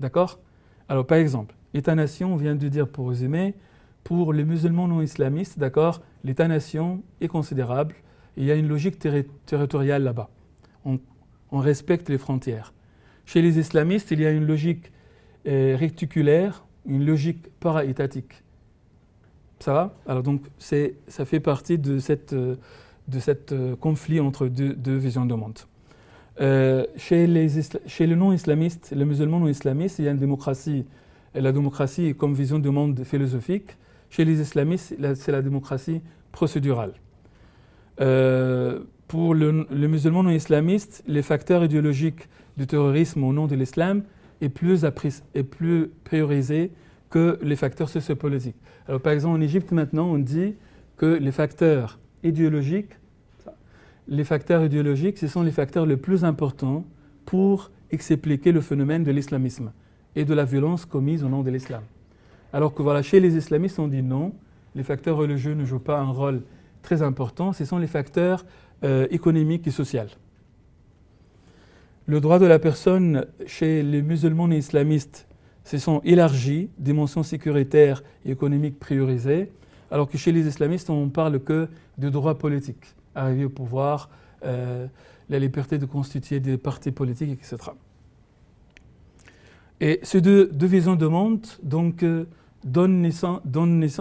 D'accord? 0.00 0.38
Alors 0.88 1.06
par 1.06 1.18
exemple, 1.18 1.54
État-nation, 1.74 2.32
on 2.32 2.36
vient 2.36 2.54
de 2.54 2.68
dire 2.68 2.88
pour 2.88 3.10
résumer, 3.10 3.54
pour 4.02 4.32
les 4.32 4.44
musulmans 4.44 4.88
non 4.88 5.02
islamistes, 5.02 5.58
d'accord, 5.58 6.00
l'État-nation 6.24 7.02
est 7.20 7.28
considérable, 7.28 7.96
il 8.38 8.44
y 8.44 8.50
a 8.50 8.54
une 8.54 8.68
logique 8.68 8.98
territoriale 9.44 10.04
là-bas. 10.04 10.30
On 10.84 11.58
respecte 11.58 12.08
les 12.08 12.18
frontières. 12.18 12.72
Chez 13.26 13.42
les 13.42 13.58
islamistes, 13.58 14.10
il 14.10 14.20
y 14.20 14.26
a 14.26 14.30
une 14.30 14.46
logique 14.46 14.92
recticulaire, 15.44 16.64
une 16.86 17.06
logique 17.06 17.46
para-étatique. 17.60 18.42
Ça 19.60 19.72
va? 19.72 19.94
Alors 20.06 20.22
donc 20.22 20.42
ça 20.58 21.24
fait 21.24 21.40
partie 21.40 21.78
de 21.78 21.98
cette, 21.98 22.34
de 23.08 23.18
cette 23.18 23.52
euh, 23.52 23.74
conflit 23.74 24.20
entre 24.20 24.46
deux, 24.46 24.96
visions 24.96 25.26
de 25.26 25.34
monde. 25.34 25.58
Euh, 26.40 26.86
chez, 26.96 27.26
les, 27.26 27.48
non-islamistes, 28.14 28.92
les 28.94 29.04
musulmans 29.04 29.40
non-islamistes, 29.40 29.98
il 29.98 30.04
y 30.04 30.08
a 30.08 30.12
une 30.12 30.18
démocratie. 30.18 30.84
La 31.34 31.52
démocratie 31.52 32.14
comme 32.14 32.34
vision 32.34 32.58
du 32.58 32.70
monde 32.70 33.02
philosophique. 33.04 33.76
Chez 34.10 34.24
les 34.24 34.40
islamistes, 34.40 34.94
c'est 35.14 35.32
la 35.32 35.42
démocratie 35.42 36.00
procédurale. 36.32 36.94
Euh, 38.00 38.80
pour 39.08 39.34
le, 39.34 39.66
les 39.70 39.88
musulmans 39.88 40.22
non-islamistes, 40.22 41.02
les 41.06 41.22
facteurs 41.22 41.64
idéologiques 41.64 42.28
du 42.56 42.66
terrorisme 42.66 43.24
au 43.24 43.32
nom 43.32 43.46
de 43.46 43.56
l'islam 43.56 44.02
est 44.40 44.50
plus, 44.50 44.84
est 45.34 45.42
plus 45.42 45.90
priorisé 46.04 46.70
que 47.10 47.38
les 47.42 47.56
facteurs 47.56 47.88
sociopolitiques. 47.88 48.56
Alors, 48.86 49.00
par 49.00 49.12
exemple, 49.12 49.38
en 49.38 49.40
Égypte, 49.40 49.72
maintenant, 49.72 50.06
on 50.06 50.18
dit 50.18 50.54
que 50.96 51.06
les 51.06 51.32
facteurs 51.32 51.98
idéologiques, 52.22 52.92
les 54.08 54.24
facteurs 54.24 54.64
idéologiques, 54.64 55.18
ce 55.18 55.26
sont 55.26 55.42
les 55.42 55.50
facteurs 55.50 55.86
les 55.86 55.96
plus 55.96 56.24
importants 56.24 56.84
pour 57.24 57.70
expliquer 57.90 58.52
le 58.52 58.60
phénomène 58.60 59.04
de 59.04 59.10
l'islamisme 59.10 59.72
et 60.16 60.24
de 60.24 60.34
la 60.34 60.44
violence 60.44 60.84
commise 60.84 61.24
au 61.24 61.28
nom 61.28 61.42
de 61.42 61.50
l'islam. 61.50 61.82
Alors 62.52 62.74
que 62.74 62.82
voilà, 62.82 63.02
chez 63.02 63.20
les 63.20 63.36
islamistes, 63.36 63.78
on 63.78 63.88
dit 63.88 64.02
non, 64.02 64.34
les 64.74 64.82
facteurs 64.82 65.16
religieux 65.16 65.54
ne 65.54 65.64
jouent 65.64 65.78
pas 65.78 65.98
un 65.98 66.10
rôle 66.10 66.42
très 66.82 67.02
important, 67.02 67.52
ce 67.52 67.64
sont 67.64 67.78
les 67.78 67.86
facteurs 67.86 68.44
euh, 68.84 69.06
économiques 69.10 69.66
et 69.66 69.70
sociaux. 69.70 70.02
Le 72.06 72.20
droit 72.20 72.38
de 72.38 72.46
la 72.46 72.58
personne 72.58 73.26
chez 73.46 73.82
les 73.82 74.02
musulmans 74.02 74.50
et 74.50 74.58
islamistes, 74.58 75.28
se 75.68 75.76
sont 75.76 76.00
élargies, 76.02 76.70
dimensions 76.78 77.22
sécuritaires 77.22 78.02
et 78.24 78.30
économiques 78.30 78.78
priorisées, 78.78 79.52
alors 79.90 80.08
que 80.08 80.16
chez 80.16 80.32
les 80.32 80.46
islamistes, 80.46 80.88
on 80.88 81.10
parle 81.10 81.40
que 81.40 81.68
de 81.98 82.08
droits 82.08 82.38
politiques, 82.38 82.94
arriver 83.14 83.44
au 83.44 83.50
pouvoir, 83.50 84.08
euh, 84.44 84.86
la 85.28 85.38
liberté 85.38 85.76
de 85.76 85.84
constituer 85.84 86.40
des 86.40 86.56
partis 86.56 86.90
politiques, 86.90 87.32
etc. 87.32 87.56
Et 89.80 90.00
ces 90.02 90.22
deux, 90.22 90.50
visions 90.62 90.96
de 90.96 91.06
monde 91.06 91.46
donc, 91.62 92.02
euh, 92.02 92.24
donnent, 92.64 93.02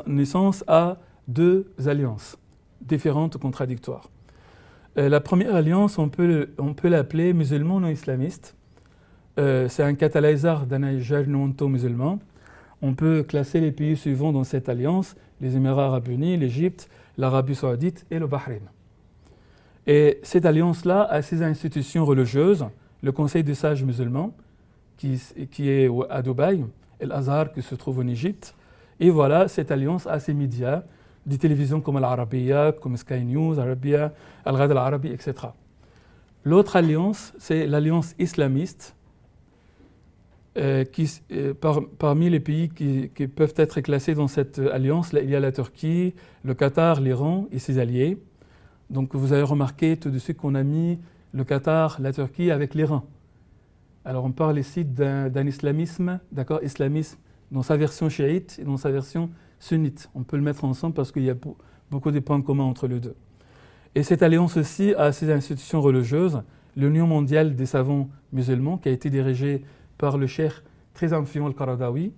naissance, 0.07 0.63
à 0.67 0.97
deux 1.27 1.69
alliances 1.85 2.37
différentes, 2.81 3.37
contradictoires. 3.37 4.09
Euh, 4.97 5.09
la 5.09 5.19
première 5.19 5.55
alliance, 5.55 5.99
on 5.99 6.09
peut, 6.09 6.49
l'appeler 6.83 7.33
musulman 7.33 7.79
non 7.79 7.89
islamiste. 7.89 8.55
Euh, 9.39 9.69
c'est 9.69 9.83
un 9.83 9.93
catalyseur 9.93 10.65
d'un 10.65 10.79
non 10.79 11.53
musulman. 11.61 12.19
On 12.81 12.93
peut 12.93 13.23
classer 13.23 13.59
les 13.59 13.71
pays 13.71 13.95
suivants 13.95 14.31
dans 14.31 14.43
cette 14.43 14.69
alliance 14.69 15.15
les 15.41 15.55
Émirats 15.55 15.85
arabes 15.85 16.07
unis, 16.07 16.37
l'Égypte, 16.37 16.89
l'Arabie 17.17 17.55
saoudite 17.55 18.05
et 18.11 18.19
le 18.19 18.27
Bahreïn. 18.27 18.63
Et 19.85 20.19
cette 20.23 20.45
alliance-là 20.45 21.03
a 21.03 21.21
ses 21.21 21.43
institutions 21.43 22.05
religieuses, 22.05 22.65
le 23.01 23.11
Conseil 23.11 23.43
des 23.43 23.55
sages 23.55 23.83
musulmans, 23.83 24.35
qui, 24.97 25.21
qui 25.51 25.69
est 25.69 25.89
à 26.09 26.21
Dubaï, 26.21 26.65
et 26.99 27.05
l'Azhar 27.05 27.51
qui 27.53 27.61
se 27.61 27.75
trouve 27.75 27.99
en 27.99 28.07
Égypte. 28.07 28.55
Et 28.99 29.09
voilà, 29.09 29.47
cette 29.47 29.71
alliance 29.71 30.07
a 30.07 30.19
ses 30.19 30.33
médias, 30.33 30.83
des 31.27 31.37
télévisions 31.37 31.81
comme 31.81 31.99
l'Arabia, 31.99 32.71
comme 32.71 32.97
Sky 32.97 33.23
News, 33.23 33.59
Arabia, 33.59 34.13
Al-Ghad 34.45 34.71
al-Arabi, 34.71 35.09
etc. 35.09 35.33
L'autre 36.43 36.77
alliance, 36.77 37.33
c'est 37.37 37.67
l'alliance 37.67 38.15
islamiste, 38.17 38.95
euh, 40.57 40.85
qui, 40.85 41.21
euh, 41.33 41.53
parmi 41.99 42.29
les 42.29 42.39
pays 42.39 42.69
qui, 42.69 43.09
peuvent 43.27 43.53
être 43.57 43.81
classés 43.81 44.15
dans 44.15 44.27
cette 44.27 44.57
alliance, 44.57 45.11
il 45.13 45.29
y 45.29 45.35
a 45.35 45.39
la 45.39 45.51
Turquie, 45.51 46.15
le 46.43 46.53
Qatar, 46.55 47.01
l'Iran 47.01 47.47
et 47.51 47.59
ses 47.59 47.77
alliés. 47.77 48.17
Donc 48.89 49.13
vous 49.13 49.33
avez 49.33 49.43
remarqué 49.43 49.97
tout 49.97 50.09
de 50.09 50.17
suite 50.17 50.37
qu'on 50.37 50.55
a 50.55 50.63
mis 50.63 50.99
le 51.33 51.43
Qatar, 51.43 51.97
la 52.01 52.13
Turquie 52.13 52.49
avec 52.49 52.73
l'Iran. 52.73 53.05
Alors 54.05 54.23
on 54.23 54.31
parle 54.31 54.57
ici 54.57 54.85
d'un 54.85 55.45
islamisme, 55.45 56.19
d'accord, 56.31 56.63
islamisme 56.63 57.19
dans 57.51 57.61
sa 57.63 57.75
version 57.75 58.07
chiite 58.09 58.57
et 58.59 58.63
dans 58.63 58.77
sa 58.77 58.89
version 58.89 59.29
sunnite. 59.59 60.09
On 60.15 60.23
peut 60.23 60.37
le 60.37 60.43
mettre 60.43 60.65
ensemble 60.65 60.93
parce 60.93 61.11
qu'il 61.11 61.23
y 61.23 61.29
a 61.29 61.35
beaucoup 61.89 62.11
de 62.11 62.19
points 62.19 62.41
communs 62.41 62.63
entre 62.63 62.87
les 62.87 62.99
deux. 62.99 63.15
Et 63.95 64.03
cette 64.03 64.21
alliance 64.21 64.57
aussi 64.57 64.93
a 64.93 65.11
ses 65.11 65.31
institutions 65.31 65.81
religieuses, 65.81 66.41
l'Union 66.75 67.07
mondiale 67.07 67.55
des 67.55 67.65
savants 67.65 68.09
musulmans 68.31 68.77
qui 68.77 68.89
a 68.89 68.91
été 68.91 69.09
dirigée 69.09 69.63
par 69.97 70.17
le 70.17 70.27
cheikh 70.27 70.53
très 70.93 71.13
influent 71.13 71.47
al-Qaradawi. 71.47 72.11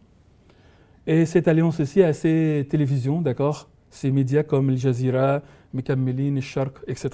Et 1.08 1.26
cette 1.26 1.48
alliance 1.48 1.80
aussi 1.80 2.04
a 2.04 2.14
ses 2.14 2.68
télévisions, 2.70 3.22
d'accord, 3.22 3.70
ses 3.90 4.12
médias 4.12 4.44
comme 4.44 4.70
Al 4.70 4.78
Jazeera, 4.78 5.42
Mekammelin, 5.74 6.40
Shark, 6.42 6.78
etc. 6.88 7.10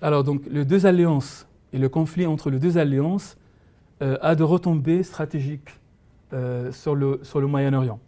Alors 0.00 0.24
donc 0.24 0.42
les 0.50 0.64
deux 0.64 0.84
alliances 0.84 1.46
et 1.72 1.78
le 1.78 1.88
conflit 1.88 2.26
entre 2.26 2.50
les 2.50 2.58
deux 2.58 2.76
alliances 2.76 3.36
euh, 4.02 4.18
a 4.20 4.34
de 4.34 4.42
retombées 4.42 5.02
stratégiques 5.02 5.70
euh, 6.32 6.72
sur 6.72 6.94
le, 6.94 7.20
sur 7.22 7.40
le 7.40 7.46
Moyen-Orient. 7.46 8.00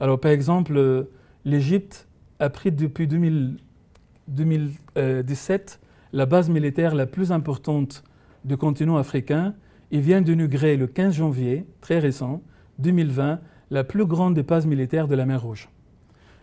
Alors 0.00 0.20
par 0.20 0.30
exemple, 0.30 0.76
euh, 0.76 1.04
l'Égypte 1.44 2.08
a 2.38 2.48
pris 2.50 2.70
depuis 2.72 3.06
2017 3.06 5.80
la 6.12 6.26
base 6.26 6.50
militaire 6.50 6.94
la 6.94 7.06
plus 7.06 7.32
importante 7.32 8.04
du 8.44 8.56
continent 8.56 8.96
africain 8.96 9.54
et 9.90 9.98
vient 10.00 10.20
d'inaugurer 10.20 10.76
le 10.76 10.86
15 10.86 11.14
janvier, 11.14 11.66
très 11.80 11.98
récent, 11.98 12.42
2020, 12.78 13.40
la 13.70 13.84
plus 13.84 14.06
grande 14.06 14.34
des 14.34 14.42
bases 14.42 14.66
militaires 14.66 15.08
de 15.08 15.14
la 15.14 15.24
mer 15.24 15.42
Rouge. 15.42 15.68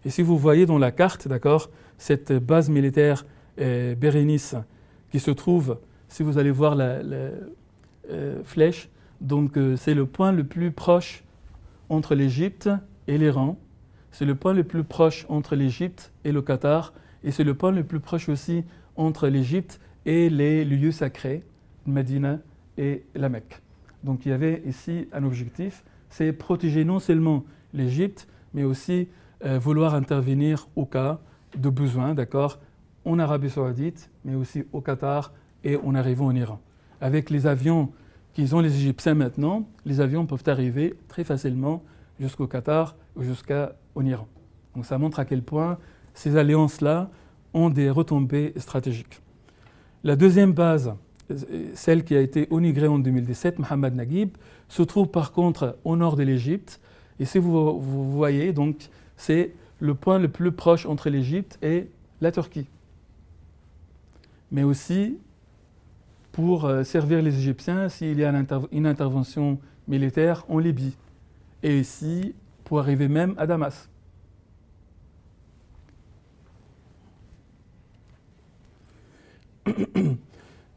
Et 0.05 0.09
si 0.09 0.21
vous 0.21 0.37
voyez 0.37 0.65
dans 0.65 0.77
la 0.77 0.91
carte, 0.91 1.27
d'accord, 1.27 1.69
cette 1.97 2.31
base 2.33 2.69
militaire 2.69 3.25
Bérénice 3.57 4.55
qui 5.11 5.19
se 5.19 5.31
trouve 5.31 5.77
si 6.07 6.23
vous 6.23 6.37
allez 6.37 6.51
voir 6.51 6.75
la, 6.75 6.99
euh, 8.09 8.41
flèche, 8.43 8.89
donc 9.21 9.57
euh, 9.57 9.75
c'est 9.75 9.93
le 9.93 10.05
point 10.05 10.31
le 10.31 10.43
plus 10.43 10.71
proche 10.71 11.23
entre 11.89 12.15
l'Égypte 12.15 12.69
et 13.07 13.17
l'Iran. 13.17 13.57
C'est 14.11 14.25
le 14.25 14.35
point 14.35 14.53
le 14.53 14.63
plus 14.63 14.83
proche 14.83 15.25
entre 15.29 15.55
l'Égypte 15.55 16.11
et 16.23 16.31
le 16.31 16.41
Qatar. 16.41 16.93
Et 17.23 17.31
c'est 17.31 17.43
le 17.43 17.53
point 17.53 17.71
le 17.71 17.83
plus 17.83 17.99
proche 17.99 18.29
aussi 18.29 18.63
entre 18.95 19.27
l'Égypte 19.27 19.79
et 20.05 20.29
les 20.29 20.63
lieux 20.63 20.91
sacrés, 20.91 21.43
Medina 21.85 22.39
et 22.77 23.03
la 23.15 23.29
Mecque. 23.29 23.61
Donc 24.03 24.25
il 24.25 24.29
y 24.29 24.31
avait 24.31 24.63
ici 24.65 25.07
un 25.11 25.23
objectif, 25.25 25.83
c'est 26.09 26.31
protéger 26.31 26.85
non 26.85 26.99
seulement 26.99 27.43
l'Égypte, 27.73 28.27
mais 28.53 28.63
aussi 28.63 29.09
euh, 29.45 29.59
vouloir 29.59 29.95
intervenir 29.95 30.67
au 30.75 30.85
cas 30.85 31.19
de 31.57 31.69
besoin, 31.69 32.13
d'accord, 32.13 32.59
en 33.05 33.19
Arabie 33.19 33.49
saoudite, 33.49 34.09
mais 34.23 34.35
aussi 34.35 34.63
au 34.71 34.81
Qatar, 34.81 35.33
et 35.63 35.77
on 35.83 35.95
arrive 35.95 36.21
en 36.21 36.31
Iran. 36.31 36.61
Avec 37.01 37.29
les 37.29 37.47
avions 37.47 37.91
qu'ils 38.33 38.55
ont 38.55 38.59
les 38.59 38.75
Égyptiens 38.75 39.15
maintenant, 39.15 39.67
les 39.85 40.01
avions 40.01 40.25
peuvent 40.25 40.43
arriver 40.47 40.95
très 41.07 41.23
facilement 41.23 41.83
jusqu'au 42.19 42.47
Qatar 42.47 42.95
ou 43.15 43.23
jusqu'en 43.23 43.69
Iran. 44.03 44.27
Donc 44.75 44.85
ça 44.85 44.97
montre 44.97 45.19
à 45.19 45.25
quel 45.25 45.41
point 45.41 45.77
ces 46.13 46.37
alliances-là 46.37 47.09
ont 47.53 47.69
des 47.69 47.89
retombées 47.89 48.53
stratégiques. 48.57 49.21
La 50.03 50.15
deuxième 50.15 50.53
base, 50.53 50.93
celle 51.73 52.03
qui 52.03 52.15
a 52.15 52.21
été 52.21 52.47
inaugurée 52.51 52.87
en 52.87 52.99
2017, 52.99 53.59
Mohamed 53.59 53.95
Naguib, 53.95 54.29
se 54.67 54.83
trouve 54.83 55.07
par 55.07 55.31
contre 55.31 55.77
au 55.83 55.95
nord 55.95 56.15
de 56.15 56.23
l'Égypte. 56.23 56.79
Et 57.19 57.25
si 57.25 57.37
vous, 57.37 57.79
vous 57.79 58.11
voyez, 58.11 58.53
donc, 58.53 58.89
c'est 59.17 59.53
le 59.79 59.95
point 59.95 60.19
le 60.19 60.29
plus 60.29 60.51
proche 60.51 60.85
entre 60.85 61.09
l'Égypte 61.09 61.57
et 61.61 61.89
la 62.21 62.31
Turquie. 62.31 62.67
Mais 64.51 64.63
aussi 64.63 65.17
pour 66.31 66.65
euh, 66.65 66.83
servir 66.83 67.21
les 67.21 67.37
Égyptiens 67.37 67.89
s'il 67.89 68.19
y 68.19 68.25
a 68.25 68.33
une 68.71 68.85
intervention 68.85 69.59
militaire 69.87 70.45
en 70.49 70.59
Libye, 70.59 70.95
et 71.63 71.79
ici 71.79 72.35
pour 72.63 72.79
arriver 72.79 73.07
même 73.07 73.33
à 73.37 73.47
Damas. 73.47 73.89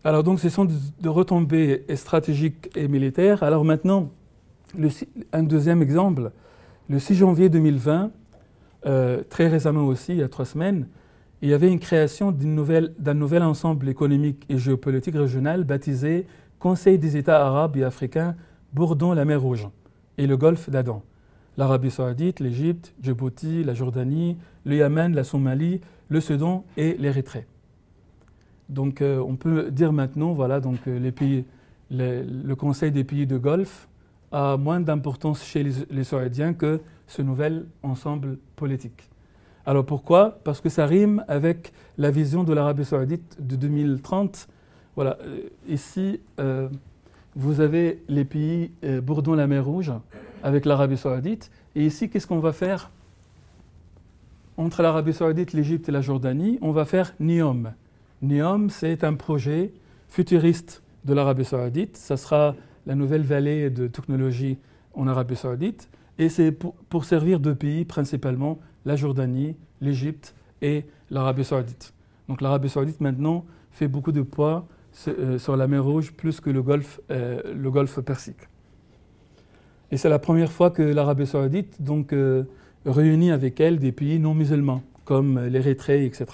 Alors 0.04 0.24
donc 0.24 0.40
ce 0.40 0.48
sont 0.48 0.64
de 0.66 1.08
retombées 1.08 1.84
stratégiques 1.94 2.70
et 2.76 2.88
militaires. 2.88 3.42
Alors 3.42 3.64
maintenant, 3.64 4.10
un 5.32 5.42
deuxième 5.42 5.82
exemple, 5.82 6.32
le 6.88 6.98
6 6.98 7.14
janvier 7.14 7.48
2020, 7.48 8.10
euh, 8.86 9.22
très 9.28 9.48
récemment 9.48 9.84
aussi, 9.84 10.12
il 10.12 10.18
y 10.18 10.22
a 10.22 10.28
trois 10.28 10.44
semaines, 10.44 10.88
il 11.42 11.48
y 11.48 11.54
avait 11.54 11.70
une 11.70 11.80
création 11.80 12.30
d'un 12.30 13.14
nouvel 13.14 13.42
ensemble 13.42 13.88
économique 13.88 14.44
et 14.48 14.58
géopolitique 14.58 15.16
régional 15.16 15.64
baptisé 15.64 16.26
Conseil 16.60 17.00
des 17.00 17.16
États 17.16 17.44
arabes 17.44 17.76
et 17.76 17.82
africains 17.82 18.36
bordant 18.72 19.12
la 19.12 19.24
mer 19.24 19.42
Rouge 19.42 19.68
et 20.18 20.28
le 20.28 20.36
golfe 20.36 20.70
d'Adan. 20.70 21.02
L'Arabie 21.56 21.90
saoudite, 21.90 22.38
l'Égypte, 22.38 22.94
Djibouti, 23.02 23.64
la 23.64 23.74
Jordanie, 23.74 24.38
le 24.64 24.76
Yémen, 24.76 25.14
la 25.16 25.24
Somalie, 25.24 25.80
le 26.08 26.20
Soudan 26.20 26.64
et 26.76 26.96
l'Érythrée. 26.98 27.46
Donc 28.68 29.02
euh, 29.02 29.18
on 29.18 29.34
peut 29.34 29.72
dire 29.72 29.92
maintenant, 29.92 30.32
voilà, 30.32 30.60
donc 30.60 30.78
euh, 30.86 31.00
les 31.00 31.10
pays, 31.10 31.44
le 31.90 32.54
Conseil 32.54 32.92
des 32.92 33.02
pays 33.02 33.26
de 33.26 33.36
Golfe 33.36 33.88
a 34.30 34.56
moins 34.56 34.80
d'importance 34.80 35.44
chez 35.44 35.66
les 35.90 36.04
Saoudiens 36.04 36.54
que 36.54 36.80
ce 37.08 37.20
nouvel 37.20 37.66
ensemble 37.82 38.38
politique. 38.54 39.11
Alors 39.64 39.86
pourquoi? 39.86 40.40
Parce 40.42 40.60
que 40.60 40.68
ça 40.68 40.86
rime 40.86 41.24
avec 41.28 41.72
la 41.96 42.10
vision 42.10 42.42
de 42.42 42.52
l'Arabie 42.52 42.84
saoudite 42.84 43.36
de 43.40 43.54
2030. 43.54 44.48
Voilà, 44.96 45.18
euh, 45.22 45.48
ici, 45.68 46.20
euh, 46.40 46.68
vous 47.36 47.60
avez 47.60 48.02
les 48.08 48.24
pays 48.24 48.72
euh, 48.84 49.00
bourdon 49.00 49.34
la 49.34 49.46
mer 49.46 49.64
Rouge 49.64 49.92
avec 50.42 50.64
l'Arabie 50.64 50.96
saoudite. 50.96 51.50
Et 51.76 51.86
ici, 51.86 52.10
qu'est-ce 52.10 52.26
qu'on 52.26 52.40
va 52.40 52.52
faire? 52.52 52.90
Entre 54.56 54.82
l'Arabie 54.82 55.14
saoudite, 55.14 55.52
l'Égypte 55.52 55.88
et 55.88 55.92
la 55.92 56.00
Jordanie, 56.00 56.58
on 56.60 56.72
va 56.72 56.84
faire 56.84 57.14
NIOM. 57.20 57.72
NIOM, 58.20 58.68
c'est 58.68 59.04
un 59.04 59.14
projet 59.14 59.72
futuriste 60.08 60.82
de 61.04 61.14
l'Arabie 61.14 61.44
saoudite. 61.44 61.96
Ça 61.96 62.16
sera 62.16 62.56
la 62.86 62.96
nouvelle 62.96 63.22
vallée 63.22 63.70
de 63.70 63.86
technologie 63.86 64.58
en 64.94 65.06
Arabie 65.06 65.36
saoudite. 65.36 65.88
Et 66.18 66.28
c'est 66.28 66.50
pour, 66.50 66.74
pour 66.90 67.04
servir 67.04 67.38
deux 67.38 67.54
pays 67.54 67.84
principalement 67.84 68.58
la 68.84 68.96
Jordanie, 68.96 69.56
l'Égypte 69.80 70.34
et 70.60 70.84
l'Arabie 71.10 71.44
saoudite. 71.44 71.92
Donc 72.28 72.40
l'Arabie 72.40 72.68
saoudite 72.68 73.00
maintenant 73.00 73.44
fait 73.70 73.88
beaucoup 73.88 74.12
de 74.12 74.22
poids 74.22 74.66
euh, 75.08 75.38
sur 75.38 75.56
la 75.56 75.66
mer 75.66 75.84
Rouge 75.84 76.12
plus 76.12 76.40
que 76.40 76.50
le 76.50 76.62
golfe, 76.62 77.00
euh, 77.10 77.40
le 77.54 77.70
golfe 77.70 78.00
Persique. 78.00 78.48
Et 79.90 79.96
c'est 79.96 80.08
la 80.08 80.18
première 80.18 80.52
fois 80.52 80.70
que 80.70 80.82
l'Arabie 80.82 81.26
saoudite 81.26 81.82
donc, 81.82 82.12
euh, 82.12 82.44
réunit 82.86 83.30
avec 83.30 83.60
elle 83.60 83.78
des 83.78 83.92
pays 83.92 84.18
non 84.18 84.34
musulmans, 84.34 84.82
comme 85.04 85.38
l'Érythrée, 85.46 86.04
etc. 86.06 86.26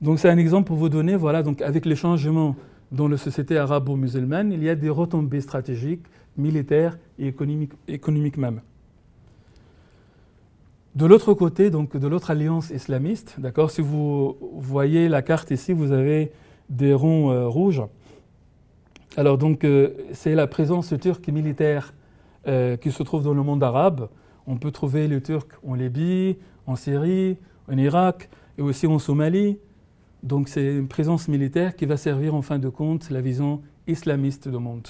Donc 0.00 0.18
c'est 0.18 0.28
un 0.28 0.38
exemple 0.38 0.66
pour 0.66 0.76
vous 0.76 0.88
donner, 0.88 1.16
voilà, 1.16 1.42
donc 1.42 1.62
avec 1.62 1.86
les 1.86 1.96
changements 1.96 2.56
dans 2.92 3.08
la 3.08 3.16
société 3.16 3.56
arabo-musulmane, 3.56 4.52
il 4.52 4.62
y 4.62 4.68
a 4.68 4.74
des 4.74 4.90
retombées 4.90 5.40
stratégiques, 5.40 6.04
militaires 6.36 6.98
et 7.18 7.34
économiques 7.88 8.36
même. 8.36 8.60
De 10.94 11.06
l'autre 11.06 11.34
côté, 11.34 11.70
donc 11.70 11.96
de 11.96 12.06
l'autre 12.06 12.30
alliance 12.30 12.70
islamiste, 12.70 13.34
d'accord, 13.40 13.72
si 13.72 13.80
vous 13.80 14.36
voyez 14.52 15.08
la 15.08 15.22
carte 15.22 15.50
ici, 15.50 15.72
vous 15.72 15.90
avez 15.90 16.30
des 16.70 16.94
ronds 16.94 17.32
euh, 17.32 17.48
rouges. 17.48 17.82
Alors 19.16 19.36
donc 19.36 19.64
euh, 19.64 19.90
c'est 20.12 20.36
la 20.36 20.46
présence 20.46 20.94
turque 21.00 21.26
militaire 21.26 21.94
euh, 22.46 22.76
qui 22.76 22.92
se 22.92 23.02
trouve 23.02 23.24
dans 23.24 23.34
le 23.34 23.42
monde 23.42 23.64
arabe. 23.64 24.08
On 24.46 24.56
peut 24.56 24.70
trouver 24.70 25.08
les 25.08 25.20
Turcs 25.20 25.48
en 25.66 25.74
Libye, 25.74 26.36
en 26.64 26.76
Syrie, 26.76 27.38
en 27.68 27.76
Irak 27.76 28.30
et 28.56 28.62
aussi 28.62 28.86
en 28.86 29.00
Somalie. 29.00 29.58
Donc 30.22 30.48
c'est 30.48 30.76
une 30.76 30.86
présence 30.86 31.26
militaire 31.26 31.74
qui 31.74 31.86
va 31.86 31.96
servir 31.96 32.36
en 32.36 32.42
fin 32.42 32.60
de 32.60 32.68
compte 32.68 33.10
la 33.10 33.20
vision 33.20 33.62
islamiste 33.88 34.48
du 34.48 34.58
monde. 34.58 34.86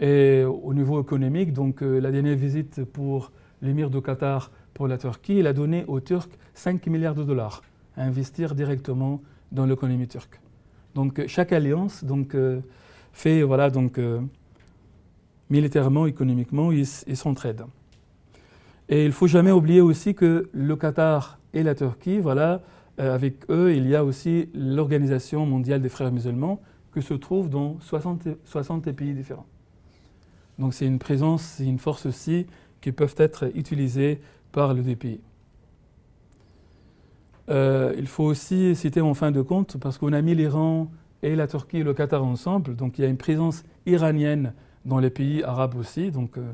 Et 0.00 0.44
au 0.44 0.74
niveau 0.74 1.00
économique, 1.00 1.54
donc 1.54 1.80
la 1.80 2.10
dernière 2.10 2.36
visite 2.36 2.84
pour 2.84 3.32
l'émir 3.62 3.88
de 3.88 4.00
Qatar 4.00 4.50
pour 4.78 4.86
la 4.86 4.96
Turquie, 4.96 5.38
il 5.40 5.48
a 5.48 5.52
donné 5.52 5.84
aux 5.88 5.98
Turcs 5.98 6.30
5 6.54 6.86
milliards 6.86 7.16
de 7.16 7.24
dollars 7.24 7.62
à 7.96 8.04
investir 8.04 8.54
directement 8.54 9.20
dans 9.50 9.66
l'économie 9.66 10.06
turque. 10.06 10.40
Donc 10.94 11.26
chaque 11.26 11.52
alliance 11.52 12.04
donc, 12.04 12.36
euh, 12.36 12.60
fait, 13.12 13.42
voilà, 13.42 13.70
donc, 13.70 13.98
euh, 13.98 14.20
militairement, 15.50 16.06
économiquement, 16.06 16.70
ils 16.70 16.86
s'entraident. 16.86 17.66
Et 18.88 19.02
il 19.02 19.08
ne 19.08 19.12
faut 19.12 19.26
jamais 19.26 19.50
oublier 19.50 19.80
aussi 19.80 20.14
que 20.14 20.48
le 20.52 20.76
Qatar 20.76 21.40
et 21.52 21.64
la 21.64 21.74
Turquie, 21.74 22.20
voilà, 22.20 22.62
euh, 23.00 23.12
avec 23.12 23.50
eux, 23.50 23.74
il 23.74 23.88
y 23.88 23.96
a 23.96 24.04
aussi 24.04 24.48
l'Organisation 24.54 25.44
mondiale 25.44 25.82
des 25.82 25.88
frères 25.88 26.12
musulmans 26.12 26.62
qui 26.94 27.02
se 27.02 27.14
trouve 27.14 27.50
dans 27.50 27.80
60, 27.80 28.28
60 28.44 28.92
pays 28.92 29.12
différents. 29.12 29.46
Donc 30.60 30.72
c'est 30.72 30.86
une 30.86 31.00
présence, 31.00 31.42
c'est 31.42 31.66
une 31.66 31.80
force 31.80 32.06
aussi 32.06 32.46
qui 32.80 32.92
peuvent 32.92 33.14
être 33.18 33.50
utilisées 33.56 34.20
par 34.52 34.74
le 34.74 34.82
DPI. 34.82 35.20
Euh, 37.50 37.94
il 37.96 38.06
faut 38.06 38.24
aussi 38.24 38.76
citer 38.76 39.00
en 39.00 39.14
fin 39.14 39.30
de 39.30 39.40
compte, 39.40 39.78
parce 39.78 39.98
qu'on 39.98 40.12
a 40.12 40.20
mis 40.20 40.34
l'Iran 40.34 40.90
et 41.22 41.34
la 41.34 41.46
Turquie 41.46 41.78
et 41.78 41.82
le 41.82 41.94
Qatar 41.94 42.22
ensemble, 42.24 42.76
donc 42.76 42.98
il 42.98 43.02
y 43.02 43.04
a 43.04 43.08
une 43.08 43.16
présence 43.16 43.64
iranienne 43.86 44.52
dans 44.84 44.98
les 44.98 45.10
pays 45.10 45.42
arabes 45.42 45.74
aussi, 45.76 46.10
donc 46.10 46.36
euh, 46.36 46.52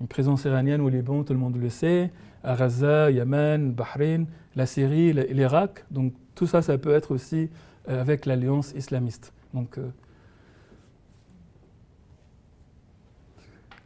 une 0.00 0.08
présence 0.08 0.44
iranienne 0.44 0.80
au 0.80 0.88
Liban, 0.88 1.22
tout 1.22 1.32
le 1.32 1.38
monde 1.38 1.56
le 1.56 1.70
sait, 1.70 2.10
à 2.42 2.56
Gaza, 2.56 3.10
Yémen, 3.10 3.72
Bahreïn, 3.72 4.26
la 4.56 4.66
Syrie, 4.66 5.12
l'Irak, 5.12 5.84
donc 5.90 6.12
tout 6.34 6.46
ça, 6.46 6.60
ça 6.60 6.76
peut 6.76 6.92
être 6.92 7.12
aussi 7.12 7.48
euh, 7.88 8.00
avec 8.00 8.26
l'alliance 8.26 8.72
islamiste. 8.76 9.32
Donc, 9.54 9.78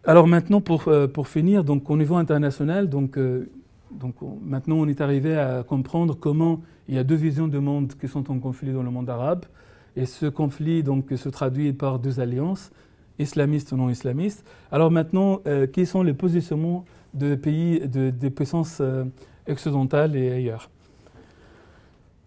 Alors 0.09 0.29
maintenant, 0.29 0.61
pour, 0.61 0.87
euh, 0.87 1.09
pour, 1.09 1.27
finir, 1.27 1.65
donc 1.65 1.91
au 1.91 1.97
niveau 1.97 2.15
international, 2.15 2.89
donc, 2.89 3.19
euh, 3.19 3.51
maintenant 4.41 4.77
on 4.77 4.87
est 4.87 5.01
arrivé 5.01 5.37
à 5.37 5.65
comprendre 5.65 6.15
comment 6.15 6.61
il 6.89 6.95
y 6.95 6.99
a 6.99 7.03
deux 7.03 7.17
visions 7.17 7.49
de 7.49 7.59
monde 7.59 7.93
qui 8.01 8.07
sont 8.07 8.31
en 8.31 8.39
conflit 8.39 8.73
dans 8.73 8.85
le 8.85 8.91
monde 8.91 9.11
arabe. 9.11 9.47
Et 9.97 10.07
ce 10.07 10.27
conflit 10.27 10.85
donc, 10.85 11.07
se 11.17 11.29
traduit 11.29 11.73
par 11.73 11.99
deux 11.99 12.21
alliances, 12.21 12.71
islamistes 13.19 13.73
ou 13.73 13.77
non 13.77 13.91
islamistes. 13.91 14.45
Alors 14.71 14.93
maintenant, 14.93 15.41
euh, 15.49 15.67
quels 15.67 15.89
sont 15.89 16.05
les 16.05 16.15
positionnements 16.15 16.85
de 17.13 17.35
pays, 17.35 17.81
de, 17.81 18.11
des 18.11 18.31
puissances 18.31 18.81
occidentales 19.49 20.15
et 20.15 20.31
ailleurs? 20.31 20.71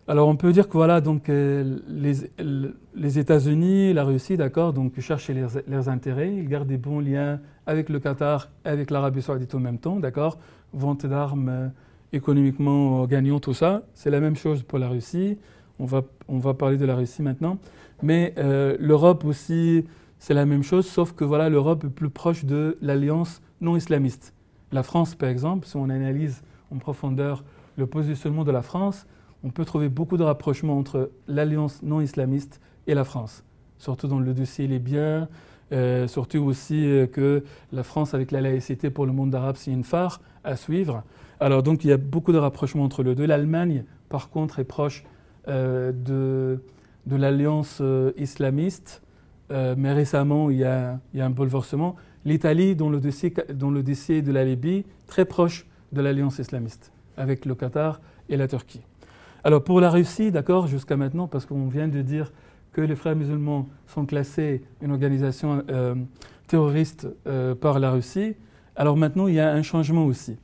Alors 0.10 0.28
on 0.28 0.36
peut 0.36 0.52
dire 0.52 0.68
que 0.68 0.74
voilà, 0.74 1.02
donc 1.02 1.30
euh, 1.30 1.78
les, 1.88 3.20
États-Unis, 3.20 3.94
la 3.94 4.04
Russie, 4.04 4.38
d'accord, 4.38 4.74
donc 4.74 5.00
cherchent 5.00 5.30
leurs, 5.68 5.88
intérêts, 5.88 6.34
ils 6.36 6.48
gardent 6.48 6.68
des 6.68 6.80
bons 6.80 7.00
liens 7.00 7.40
avec 7.68 7.90
le 7.90 8.00
Qatar, 8.00 8.50
avec 8.66 8.90
l'Arabie 8.90 9.22
Saoudite 9.22 9.54
en 9.54 9.60
même 9.60 9.78
temps, 9.78 10.00
d'accord, 10.00 10.40
vente 10.74 11.06
d'armes 11.06 11.50
euh, 11.50 11.68
économiquement 12.12 13.06
gagnant, 13.06 13.40
tout 13.40 13.54
ça. 13.54 13.84
C'est 13.94 14.10
la 14.10 14.20
même 14.20 14.36
chose 14.36 14.64
pour 14.64 14.80
la 14.80 14.90
Russie. 14.90 15.38
On 15.78 15.86
va, 15.86 16.02
on 16.28 16.40
va 16.40 16.56
parler 16.56 16.78
de 16.78 16.86
la 16.86 16.96
Russie 16.96 17.22
maintenant. 17.22 17.60
Mais 18.02 18.34
euh, 18.40 18.78
l'Europe 18.80 19.24
aussi, 19.26 19.86
c'est 20.18 20.34
la 20.34 20.48
même 20.48 20.64
chose, 20.64 20.88
sauf 20.88 21.14
que 21.14 21.24
voilà, 21.24 21.50
l'Europe 21.50 21.84
est 21.84 21.90
plus 21.90 22.10
proche 22.10 22.46
de 22.46 22.80
l'alliance 22.82 23.44
non 23.62 23.76
islamiste. 23.76 24.34
La 24.72 24.82
France, 24.82 25.14
par 25.14 25.30
exemple, 25.30 25.68
si 25.68 25.76
on 25.78 25.88
analyse 25.88 26.42
en 26.72 26.78
profondeur 26.78 27.44
le 27.78 27.86
positionnement 27.86 28.44
de 28.44 28.52
la 28.52 28.64
France, 28.64 29.06
on 29.44 29.50
peut 29.50 29.66
trouver 29.66 29.90
beaucoup 29.90 30.18
de 30.18 30.24
rapprochements 30.24 30.78
entre 30.78 31.12
l'alliance 31.28 31.82
non 31.84 32.02
islamiste 32.02 32.60
et 32.88 32.94
la 32.94 33.04
France, 33.04 33.44
surtout 33.78 34.08
dans 34.08 34.20
le 34.20 34.34
dossier 34.34 34.68
libyen, 34.68 35.30
euh, 35.72 36.08
surtout 36.08 36.40
aussi 36.40 36.86
euh, 36.86 37.06
que 37.06 37.44
la 37.72 37.84
France 37.84 38.14
avec 38.14 38.32
la 38.32 38.42
laïcité 38.42 38.90
pour 38.90 39.06
le 39.06 39.12
monde 39.12 39.34
arabe, 39.36 39.56
c'est 39.58 39.72
une 39.72 39.84
phare 39.84 40.22
à 40.44 40.56
suivre. 40.56 41.04
Alors 41.40 41.64
donc 41.64 41.84
il 41.84 41.90
y 41.90 41.94
a 41.94 41.98
beaucoup 41.98 42.32
de 42.32 42.38
rapprochements 42.38 42.84
entre 42.84 43.04
les 43.04 43.16
deux. 43.16 43.26
L'Allemagne, 43.26 43.86
par 44.10 44.30
contre, 44.30 44.60
est 44.60 44.66
proche 44.66 45.04
euh, 45.48 45.92
de, 45.92 46.60
l'alliance 47.16 47.82
islamiste, 48.18 49.02
mais 49.50 49.94
récemment 49.94 50.52
il 50.52 50.58
y, 50.58 50.64
a, 50.64 51.00
un 51.18 51.30
bouleversement. 51.32 51.96
L'Italie, 52.24 52.76
dans 52.76 52.90
le 52.90 53.00
dossier 53.00 54.22
de 54.22 54.32
la 54.32 54.46
Libye, 54.46 54.86
très 55.08 55.26
proche 55.26 55.66
de 55.92 56.02
l'alliance 56.02 56.38
islamiste, 56.38 56.92
avec 57.18 57.46
le 57.46 57.56
Qatar 57.56 58.00
et 58.28 58.38
la 58.38 58.48
Turquie. 58.48 58.84
Alors 59.44 59.64
pour 59.64 59.80
la 59.80 59.90
Russie, 59.90 60.32
d'accord, 60.32 60.68
jusqu'à 60.68 60.98
maintenant, 60.98 61.28
parce 61.28 61.46
qu'on 61.46 61.68
vient 61.68 61.88
de 61.88 62.02
dire 62.02 62.32
que 62.74 62.82
les 62.82 62.96
frères 62.96 63.16
musulmans 63.16 63.68
sont 63.88 64.06
classés 64.06 64.64
une 64.82 64.92
organisation 64.92 65.64
euh, 65.70 65.96
terroriste 66.48 67.08
euh, 67.26 67.56
par 67.56 67.80
la 67.80 67.92
Russie, 67.92 68.36
alors 68.76 68.98
maintenant 68.98 69.28
il 69.28 69.36
y 69.36 69.40
a 69.40 69.52
un 69.52 69.62
changement 69.62 70.06
aussi. 70.06 70.38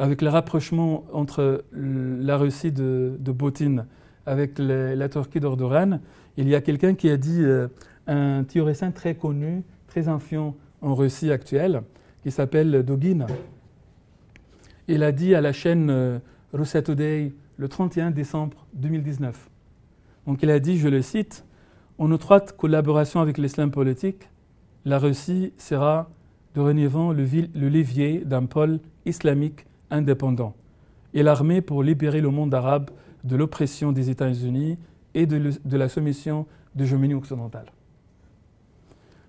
Avec 0.00 0.20
le 0.20 0.28
rapprochement 0.28 1.04
entre 1.12 1.64
la 1.72 2.36
Russie 2.36 2.72
de, 2.72 3.16
de 3.18 3.32
Poutine 3.32 3.86
avec 4.26 4.58
la 4.58 5.08
Turquie 5.08 5.38
d'Ordogan, 5.38 6.00
il 6.36 6.48
y 6.48 6.54
a 6.54 6.60
quelqu'un 6.60 6.94
qui 6.94 7.10
a 7.10 7.16
dit, 7.16 7.42
euh, 7.42 7.68
un 8.08 8.42
théoricien 8.42 8.90
très 8.90 9.14
connu, 9.14 9.62
très 9.86 10.08
influent 10.08 10.56
en 10.80 10.94
Russie 10.94 11.30
actuelle, 11.30 11.82
qui 12.22 12.32
s'appelle 12.32 12.82
Dogin. 12.82 13.26
Il 14.88 15.02
a 15.04 15.12
dit 15.12 15.34
à 15.34 15.40
la 15.40 15.52
chaîne 15.52 16.20
Russia 16.52 16.82
Today, 16.82 17.32
le 17.56 17.68
31 17.68 18.10
décembre 18.10 18.66
2019. 18.74 19.48
Donc 20.26 20.42
il 20.42 20.50
a 20.50 20.58
dit, 20.58 20.78
je 20.78 20.88
le 20.88 21.02
cite, 21.02 21.44
En 21.98 22.10
étroite 22.12 22.56
collaboration 22.56 23.20
avec 23.20 23.38
l'islam 23.38 23.70
politique, 23.70 24.28
la 24.84 24.98
Russie 24.98 25.52
sera 25.58 26.10
dorénavant 26.54 27.12
le, 27.12 27.24
le 27.54 27.68
levier 27.68 28.24
d'un 28.24 28.46
pôle 28.46 28.80
islamique 29.06 29.66
indépendant 29.90 30.54
et 31.14 31.22
l'armée 31.22 31.62
pour 31.62 31.82
libérer 31.82 32.20
le 32.20 32.30
monde 32.30 32.52
arabe 32.54 32.90
de 33.22 33.36
l'oppression 33.36 33.92
des 33.92 34.10
États-Unis 34.10 34.76
et 35.14 35.26
de, 35.26 35.76
la 35.76 35.88
soumission 35.88 36.46
de 36.74 36.82
l'hégémonie 36.82 37.14
occidentale. 37.14 37.66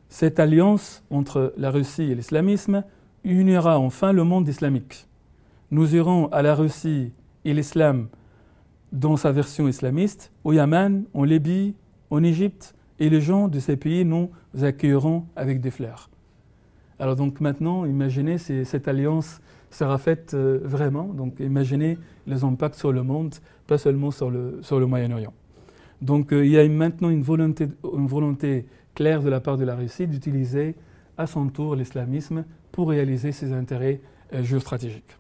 Cette 0.09 0.39
alliance 0.39 1.03
entre 1.09 1.53
la 1.57 1.69
Russie 1.69 2.11
et 2.11 2.15
l'islamisme 2.15 2.83
unira 3.23 3.79
enfin 3.79 4.11
le 4.11 4.23
monde 4.23 4.47
islamique. 4.47 5.07
Nous 5.71 5.95
irons 5.95 6.27
à 6.27 6.41
la 6.41 6.55
Russie 6.55 7.11
et 7.45 7.53
l'islam 7.53 8.07
dans 8.91 9.17
sa 9.17 9.31
version 9.31 9.67
islamiste, 9.67 10.31
au 10.43 10.53
Yémen, 10.53 11.05
en 11.13 11.23
Libye, 11.23 11.75
en 12.09 12.23
Égypte, 12.23 12.75
et 12.99 13.09
les 13.09 13.21
gens 13.21 13.47
de 13.47 13.59
ces 13.59 13.77
pays 13.77 14.05
nous 14.05 14.31
accueilleront 14.61 15.25
avec 15.35 15.59
des 15.59 15.71
fleurs. 15.71 16.09
Alors 16.99 17.15
donc 17.15 17.41
maintenant, 17.41 17.85
imaginez 17.85 18.37
si 18.37 18.65
cette 18.65 18.87
alliance 18.87 19.41
sera 19.69 19.97
faite 19.97 20.33
euh, 20.33 20.59
vraiment, 20.63 21.03
donc 21.03 21.39
imaginez 21.39 21.97
les 22.25 22.43
impacts 22.43 22.75
sur 22.75 22.93
le 22.93 23.03
monde, 23.03 23.35
pas 23.67 23.77
seulement 23.77 24.11
sur 24.11 24.31
le, 24.31 24.59
sur 24.61 24.79
le 24.79 24.85
Moyen-Orient. 24.85 25.33
Donc 26.01 26.31
euh, 26.31 26.45
il 26.45 26.51
y 26.51 26.57
a 26.57 26.67
maintenant 26.69 27.09
une 27.09 27.21
volonté, 27.21 27.67
une 27.83 28.07
volonté 28.07 28.65
claire 28.93 29.21
de 29.21 29.29
la 29.29 29.41
part 29.41 29.57
de 29.57 29.65
la 29.65 29.75
Russie 29.75 30.07
d'utiliser 30.07 30.75
à 31.17 31.27
son 31.27 31.47
tour 31.49 31.75
l'islamisme 31.75 32.45
pour 32.71 32.89
réaliser 32.89 33.33
ses 33.33 33.51
intérêts 33.51 33.99
euh, 34.33 34.43
géostratégiques. 34.43 35.17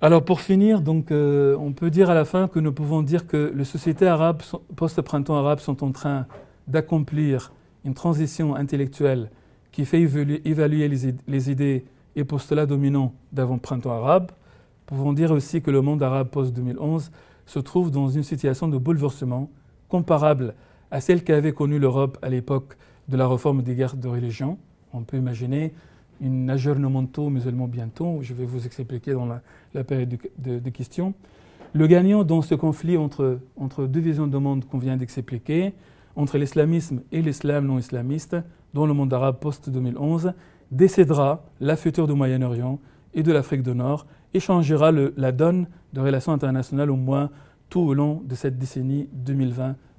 Alors 0.00 0.24
pour 0.24 0.40
finir, 0.40 0.80
donc, 0.80 1.10
euh, 1.10 1.56
on 1.58 1.72
peut 1.72 1.90
dire 1.90 2.08
à 2.08 2.14
la 2.14 2.24
fin 2.24 2.46
que 2.46 2.60
nous 2.60 2.72
pouvons 2.72 3.02
dire 3.02 3.26
que 3.26 3.52
les 3.52 3.64
sociétés 3.64 4.06
arabes, 4.06 4.42
post-printemps 4.76 5.36
arabe, 5.36 5.58
sont 5.58 5.82
en 5.82 5.90
train 5.90 6.26
d'accomplir 6.68 7.52
une 7.84 7.94
transition 7.94 8.54
intellectuelle 8.54 9.28
qui 9.72 9.84
fait 9.84 10.00
évaluer, 10.00 10.88
les, 11.26 11.50
idées 11.50 11.84
et 12.14 12.22
postulats 12.22 12.66
dominants 12.66 13.12
d'avant-printemps 13.32 13.90
arabe. 13.90 14.30
Pouvons 14.86 15.12
dire 15.12 15.32
aussi 15.32 15.62
que 15.62 15.70
le 15.72 15.80
monde 15.82 16.00
arabe 16.00 16.28
post-2011 16.28 17.10
se 17.46 17.58
trouve 17.58 17.90
dans 17.90 18.08
une 18.08 18.22
situation 18.22 18.68
de 18.68 18.78
bouleversement 18.78 19.50
comparable 19.88 20.54
à 20.92 21.00
celle 21.00 21.24
qu'avait 21.24 21.52
connue 21.52 21.80
l'Europe 21.80 22.18
à 22.22 22.28
l'époque 22.28 22.76
de 23.08 23.16
la 23.16 23.26
réforme 23.26 23.62
des 23.62 23.74
guerres 23.74 23.96
de 23.96 24.06
religion. 24.06 24.58
On 24.92 25.02
peut 25.02 25.16
imaginer 25.16 25.72
une 26.20 26.50
aggiornemento 26.50 27.30
musulman 27.30 27.68
bientôt, 27.68 28.18
je 28.22 28.34
vais 28.34 28.44
vous 28.44 28.66
expliquer 28.66 29.12
dans 29.12 29.26
la, 29.26 29.84
période 29.84 30.18
de, 30.38 30.70
questions. 30.70 31.14
Le 31.74 31.86
gagnant 31.86 32.24
dans 32.24 32.42
ce 32.42 32.54
conflit 32.54 32.96
entre, 32.96 33.38
entre 33.56 33.86
deux 33.86 34.00
visions 34.00 34.26
de 34.26 34.38
monde 34.38 34.64
qu'on 34.64 34.78
vient 34.78 34.96
d'expliquer, 34.96 35.74
entre 36.16 36.38
l'islamisme 36.38 37.02
et 37.12 37.22
l'islam 37.22 37.66
non 37.66 37.78
islamiste 37.78 38.36
dans 38.74 38.86
le 38.86 38.92
monde 38.92 39.12
arabe 39.14 39.38
post-2011 39.40 40.32
décédera 40.70 41.44
la 41.60 41.76
future 41.76 42.06
du 42.06 42.14
Moyen-Orient 42.14 42.78
et 43.14 43.22
de 43.22 43.32
l'Afrique 43.32 43.62
du 43.62 43.74
Nord 43.74 44.06
et 44.34 44.40
changera 44.40 44.90
la 44.92 45.32
donne 45.32 45.68
de 45.92 46.00
relations 46.00 46.32
internationales 46.32 46.90
au 46.90 46.96
moins 46.96 47.30
tout 47.70 47.80
au 47.80 47.94
long 47.94 48.22
de 48.24 48.34
cette 48.34 48.58
décennie 48.58 49.08